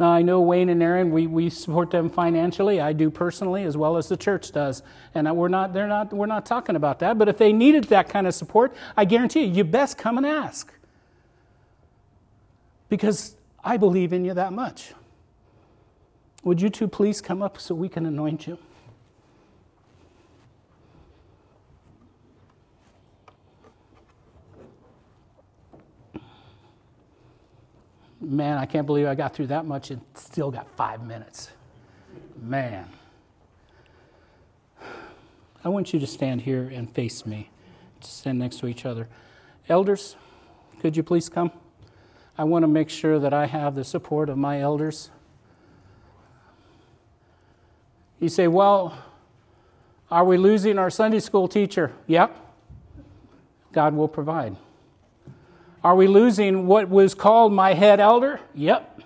Now, 0.00 0.08
I 0.08 0.22
know 0.22 0.40
Wayne 0.40 0.70
and 0.70 0.82
Aaron, 0.82 1.10
we, 1.10 1.26
we 1.26 1.50
support 1.50 1.90
them 1.90 2.08
financially. 2.08 2.80
I 2.80 2.94
do 2.94 3.10
personally, 3.10 3.64
as 3.64 3.76
well 3.76 3.98
as 3.98 4.08
the 4.08 4.16
church 4.16 4.50
does. 4.50 4.82
And 5.14 5.30
we're 5.36 5.48
not, 5.48 5.74
they're 5.74 5.86
not, 5.86 6.10
we're 6.10 6.24
not 6.24 6.46
talking 6.46 6.74
about 6.74 7.00
that. 7.00 7.18
But 7.18 7.28
if 7.28 7.36
they 7.36 7.52
needed 7.52 7.84
that 7.84 8.08
kind 8.08 8.26
of 8.26 8.34
support, 8.34 8.74
I 8.96 9.04
guarantee 9.04 9.44
you, 9.44 9.52
you 9.52 9.64
best 9.64 9.98
come 9.98 10.16
and 10.16 10.24
ask. 10.24 10.72
Because 12.88 13.36
I 13.62 13.76
believe 13.76 14.14
in 14.14 14.24
you 14.24 14.32
that 14.32 14.54
much. 14.54 14.94
Would 16.44 16.62
you 16.62 16.70
two 16.70 16.88
please 16.88 17.20
come 17.20 17.42
up 17.42 17.60
so 17.60 17.74
we 17.74 17.90
can 17.90 18.06
anoint 18.06 18.46
you? 18.46 18.56
Man, 28.20 28.58
I 28.58 28.66
can't 28.66 28.86
believe 28.86 29.06
I 29.06 29.14
got 29.14 29.34
through 29.34 29.48
that 29.48 29.64
much 29.64 29.90
and 29.90 30.00
still 30.14 30.50
got 30.50 30.68
five 30.76 31.02
minutes. 31.02 31.50
Man. 32.40 32.88
I 35.62 35.68
want 35.68 35.92
you 35.92 36.00
to 36.00 36.06
stand 36.06 36.42
here 36.42 36.70
and 36.72 36.90
face 36.90 37.26
me, 37.26 37.50
to 38.00 38.10
stand 38.10 38.38
next 38.38 38.60
to 38.60 38.66
each 38.66 38.86
other. 38.86 39.08
Elders, 39.68 40.16
could 40.80 40.96
you 40.96 41.02
please 41.02 41.28
come? 41.28 41.50
I 42.38 42.44
want 42.44 42.62
to 42.62 42.68
make 42.68 42.88
sure 42.88 43.18
that 43.18 43.34
I 43.34 43.46
have 43.46 43.74
the 43.74 43.84
support 43.84 44.30
of 44.30 44.38
my 44.38 44.60
elders. 44.60 45.10
You 48.18 48.30
say, 48.30 48.48
well, 48.48 48.96
are 50.10 50.24
we 50.24 50.38
losing 50.38 50.78
our 50.78 50.90
Sunday 50.90 51.20
school 51.20 51.48
teacher? 51.48 51.92
Yep. 52.06 52.36
God 53.72 53.94
will 53.94 54.08
provide. 54.08 54.56
Are 55.82 55.94
we 55.94 56.06
losing 56.06 56.66
what 56.66 56.88
was 56.88 57.14
called 57.14 57.52
my 57.52 57.74
head 57.74 58.00
elder? 58.00 58.40
Yep. 58.54 59.00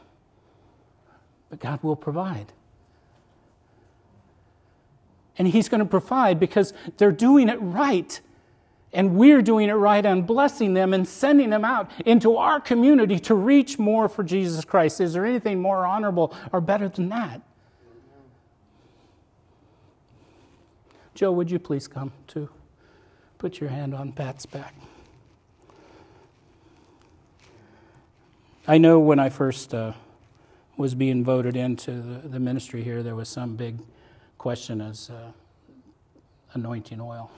But 1.50 1.60
God 1.60 1.82
will 1.82 1.96
provide. 1.96 2.52
And 5.38 5.46
He's 5.48 5.68
going 5.68 5.80
to 5.80 5.86
provide 5.86 6.40
because 6.40 6.72
they're 6.96 7.12
doing 7.12 7.48
it 7.48 7.56
right. 7.60 8.20
And 8.92 9.16
we're 9.16 9.42
doing 9.42 9.68
it 9.68 9.74
right 9.74 10.04
and 10.04 10.26
blessing 10.26 10.74
them 10.74 10.94
and 10.94 11.06
sending 11.06 11.50
them 11.50 11.64
out 11.64 11.90
into 12.06 12.36
our 12.36 12.60
community 12.60 13.18
to 13.20 13.34
reach 13.34 13.78
more 13.78 14.08
for 14.08 14.22
Jesus 14.22 14.64
Christ. 14.64 15.00
Is 15.00 15.12
there 15.12 15.26
anything 15.26 15.60
more 15.60 15.84
honorable 15.84 16.34
or 16.52 16.60
better 16.60 16.88
than 16.88 17.08
that? 17.08 17.40
Joe, 21.14 21.30
would 21.32 21.50
you 21.50 21.60
please 21.60 21.86
come 21.86 22.12
to 22.28 22.48
put 23.38 23.60
your 23.60 23.70
hand 23.70 23.94
on 23.94 24.12
Pat's 24.12 24.46
back? 24.46 24.74
I 28.66 28.78
know 28.78 28.98
when 28.98 29.18
I 29.18 29.28
first 29.28 29.74
uh, 29.74 29.92
was 30.78 30.94
being 30.94 31.22
voted 31.22 31.54
into 31.54 31.90
the, 31.90 32.28
the, 32.28 32.40
ministry 32.40 32.82
here, 32.82 33.02
there 33.02 33.14
was 33.14 33.28
some 33.28 33.56
big 33.56 33.78
question 34.38 34.80
as 34.80 35.10
uh, 35.10 35.32
anointing 36.54 36.98
oil. 36.98 37.30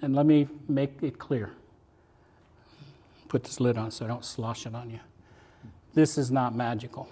And 0.00 0.14
let 0.14 0.24
me 0.24 0.46
make 0.68 1.02
it 1.02 1.18
clear. 1.18 1.50
Put 3.26 3.42
this 3.42 3.58
lid 3.58 3.76
on 3.76 3.90
so 3.90 4.04
I 4.04 4.08
don't 4.08 4.24
slosh 4.24 4.66
it 4.66 4.74
on 4.76 4.88
you. 4.88 5.00
This 5.94 6.16
is 6.16 6.30
not 6.30 6.54
magical. 6.54 7.08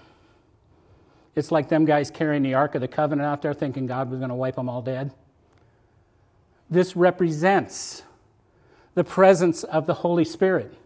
It's 1.35 1.51
like 1.51 1.68
them 1.68 1.85
guys 1.85 2.09
carrying 2.09 2.45
the 2.45 2.55
Ark 2.55 2.77
of 2.77 2.83
the 2.83 2.89
Covenant 2.89 3.27
out 3.27 3.43
there 3.43 3.53
thinking 3.53 3.89
God 3.89 4.11
was 4.11 4.21
going 4.21 4.29
to 4.29 4.37
wipe 4.37 4.55
them 4.55 4.68
all 4.68 4.81
dead. 4.81 5.12
This 6.71 6.95
represents 6.95 8.05
the 8.95 9.03
presence 9.03 9.64
of 9.64 9.87
the 9.87 9.95
Holy 9.95 10.25
Spirit. 10.25 10.77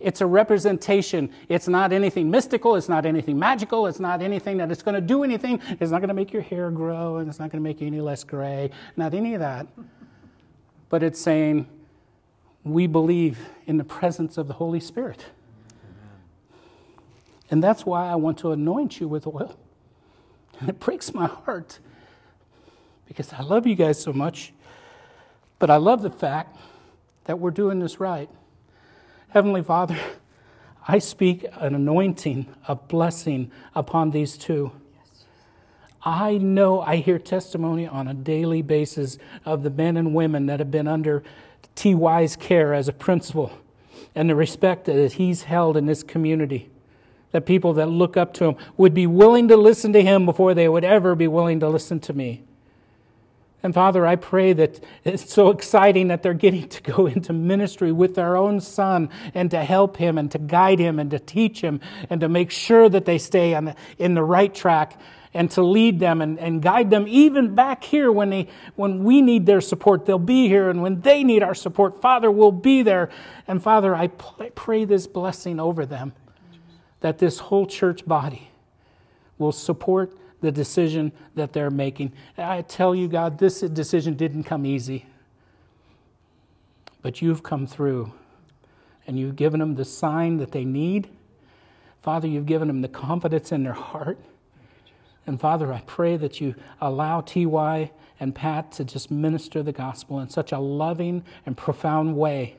It's 0.00 0.20
a 0.20 0.26
representation. 0.26 1.30
It's 1.48 1.66
not 1.66 1.92
anything 1.92 2.30
mystical. 2.30 2.76
It's 2.76 2.88
not 2.88 3.04
anything 3.04 3.38
magical. 3.38 3.86
It's 3.86 3.98
not 3.98 4.22
anything 4.22 4.58
that 4.58 4.70
it's 4.70 4.82
going 4.82 4.94
to 4.94 5.00
do 5.00 5.24
anything. 5.24 5.60
It's 5.80 5.90
not 5.90 5.98
going 5.98 6.08
to 6.08 6.14
make 6.14 6.32
your 6.32 6.42
hair 6.42 6.70
grow 6.70 7.16
and 7.16 7.28
it's 7.28 7.40
not 7.40 7.50
going 7.50 7.62
to 7.62 7.68
make 7.68 7.80
you 7.80 7.88
any 7.88 8.00
less 8.00 8.22
gray. 8.22 8.70
Not 8.96 9.12
any 9.12 9.34
of 9.34 9.40
that. 9.40 9.66
But 10.88 11.02
it's 11.02 11.20
saying 11.20 11.66
we 12.62 12.86
believe 12.86 13.40
in 13.66 13.76
the 13.76 13.84
presence 13.84 14.38
of 14.38 14.46
the 14.46 14.54
Holy 14.54 14.80
Spirit. 14.80 15.26
And 17.50 17.62
that's 17.62 17.84
why 17.84 18.08
I 18.08 18.14
want 18.14 18.38
to 18.38 18.52
anoint 18.52 19.00
you 19.00 19.08
with 19.08 19.26
oil. 19.26 19.58
And 20.60 20.68
it 20.68 20.78
breaks 20.78 21.12
my 21.14 21.26
heart 21.26 21.78
because 23.06 23.32
I 23.32 23.42
love 23.42 23.66
you 23.66 23.74
guys 23.74 24.00
so 24.00 24.12
much. 24.12 24.52
But 25.58 25.70
I 25.70 25.76
love 25.76 26.02
the 26.02 26.10
fact 26.10 26.56
that 27.24 27.38
we're 27.38 27.50
doing 27.50 27.80
this 27.80 27.98
right. 27.98 28.28
Heavenly 29.30 29.62
Father, 29.62 29.98
I 30.86 30.98
speak 31.00 31.44
an 31.60 31.74
anointing, 31.74 32.46
a 32.66 32.74
blessing 32.74 33.50
upon 33.74 34.10
these 34.10 34.38
two. 34.38 34.72
I 36.02 36.38
know 36.38 36.80
I 36.80 36.96
hear 36.96 37.18
testimony 37.18 37.86
on 37.86 38.08
a 38.08 38.14
daily 38.14 38.62
basis 38.62 39.18
of 39.44 39.64
the 39.64 39.70
men 39.70 39.98
and 39.98 40.14
women 40.14 40.46
that 40.46 40.60
have 40.60 40.70
been 40.70 40.88
under 40.88 41.22
T.Y.'s 41.74 42.36
care 42.36 42.72
as 42.72 42.88
a 42.88 42.92
principal 42.92 43.52
and 44.14 44.30
the 44.30 44.34
respect 44.34 44.86
that 44.86 45.12
he's 45.12 45.42
held 45.42 45.76
in 45.76 45.84
this 45.84 46.02
community. 46.02 46.70
That 47.32 47.44
people 47.44 47.74
that 47.74 47.90
look 47.90 48.16
up 48.16 48.32
to 48.34 48.46
him 48.46 48.56
would 48.78 48.94
be 48.94 49.06
willing 49.06 49.48
to 49.48 49.58
listen 49.58 49.92
to 49.92 50.02
him 50.02 50.24
before 50.24 50.54
they 50.54 50.70
would 50.70 50.84
ever 50.84 51.14
be 51.14 51.28
willing 51.28 51.60
to 51.60 51.68
listen 51.68 52.00
to 52.00 52.14
me. 52.14 52.44
And 53.62 53.74
Father, 53.74 54.06
I 54.06 54.14
pray 54.14 54.52
that 54.52 54.78
it's 55.04 55.32
so 55.32 55.50
exciting 55.50 56.08
that 56.08 56.22
they're 56.22 56.32
getting 56.34 56.68
to 56.68 56.82
go 56.82 57.06
into 57.06 57.32
ministry 57.32 57.90
with 57.90 58.14
their 58.14 58.36
own 58.36 58.60
son 58.60 59.10
and 59.34 59.50
to 59.50 59.64
help 59.64 59.96
him 59.96 60.16
and 60.16 60.30
to 60.30 60.38
guide 60.38 60.78
him 60.78 60.98
and 60.98 61.10
to 61.10 61.18
teach 61.18 61.60
him 61.60 61.80
and 62.08 62.20
to 62.20 62.28
make 62.28 62.50
sure 62.50 62.88
that 62.88 63.04
they 63.04 63.18
stay 63.18 63.54
on 63.54 63.64
the, 63.66 63.76
in 63.98 64.14
the 64.14 64.22
right 64.22 64.54
track 64.54 65.00
and 65.34 65.50
to 65.50 65.62
lead 65.62 65.98
them 65.98 66.22
and, 66.22 66.38
and 66.38 66.62
guide 66.62 66.90
them 66.90 67.06
even 67.08 67.54
back 67.54 67.82
here 67.84 68.10
when, 68.10 68.30
they, 68.30 68.48
when 68.76 69.04
we 69.04 69.20
need 69.20 69.44
their 69.44 69.60
support. 69.60 70.06
They'll 70.06 70.18
be 70.18 70.48
here. 70.48 70.70
And 70.70 70.80
when 70.80 71.00
they 71.00 71.24
need 71.24 71.42
our 71.42 71.54
support, 71.54 72.00
Father, 72.00 72.30
we'll 72.30 72.52
be 72.52 72.82
there. 72.82 73.10
And 73.46 73.62
Father, 73.62 73.94
I 73.94 74.06
pray 74.06 74.84
this 74.84 75.06
blessing 75.06 75.58
over 75.58 75.84
them 75.84 76.12
that 77.00 77.18
this 77.18 77.38
whole 77.38 77.66
church 77.66 78.06
body 78.06 78.50
will 79.36 79.52
support 79.52 80.16
the 80.40 80.52
decision 80.52 81.12
that 81.34 81.52
they're 81.52 81.70
making. 81.70 82.12
I 82.36 82.62
tell 82.62 82.94
you, 82.94 83.08
God, 83.08 83.38
this 83.38 83.60
decision 83.60 84.14
didn't 84.14 84.44
come 84.44 84.64
easy. 84.64 85.06
But 87.02 87.22
you've 87.22 87.42
come 87.42 87.66
through 87.66 88.12
and 89.06 89.18
you've 89.18 89.36
given 89.36 89.60
them 89.60 89.74
the 89.74 89.84
sign 89.84 90.36
that 90.38 90.52
they 90.52 90.64
need. 90.64 91.08
Father, 92.02 92.28
you've 92.28 92.46
given 92.46 92.68
them 92.68 92.82
the 92.82 92.88
confidence 92.88 93.52
in 93.52 93.64
their 93.64 93.72
heart. 93.72 94.18
And 95.26 95.40
Father, 95.40 95.72
I 95.72 95.82
pray 95.86 96.16
that 96.16 96.40
you 96.40 96.54
allow 96.80 97.20
TY 97.20 97.90
and 98.20 98.34
Pat 98.34 98.72
to 98.72 98.84
just 98.84 99.10
minister 99.10 99.62
the 99.62 99.72
gospel 99.72 100.20
in 100.20 100.28
such 100.28 100.52
a 100.52 100.58
loving 100.58 101.24
and 101.46 101.56
profound 101.56 102.16
way 102.16 102.56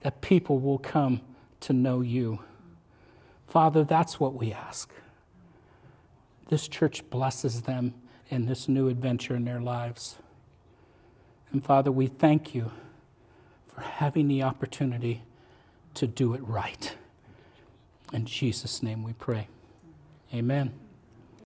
that 0.00 0.20
people 0.20 0.58
will 0.58 0.78
come 0.78 1.20
to 1.60 1.72
know 1.72 2.00
you. 2.00 2.40
Father, 3.46 3.84
that's 3.84 4.18
what 4.20 4.34
we 4.34 4.52
ask. 4.52 4.90
This 6.48 6.68
church 6.68 7.08
blesses 7.10 7.62
them 7.62 7.94
in 8.28 8.46
this 8.46 8.68
new 8.68 8.88
adventure 8.88 9.34
in 9.34 9.44
their 9.44 9.60
lives. 9.60 10.16
And 11.52 11.64
Father, 11.64 11.90
we 11.90 12.06
thank 12.06 12.54
you 12.54 12.72
for 13.68 13.80
having 13.80 14.28
the 14.28 14.42
opportunity 14.42 15.22
to 15.94 16.06
do 16.06 16.34
it 16.34 16.42
right. 16.46 16.96
In 18.12 18.26
Jesus' 18.26 18.82
name 18.82 19.02
we 19.02 19.12
pray. 19.12 19.48
Amen. 20.32 20.83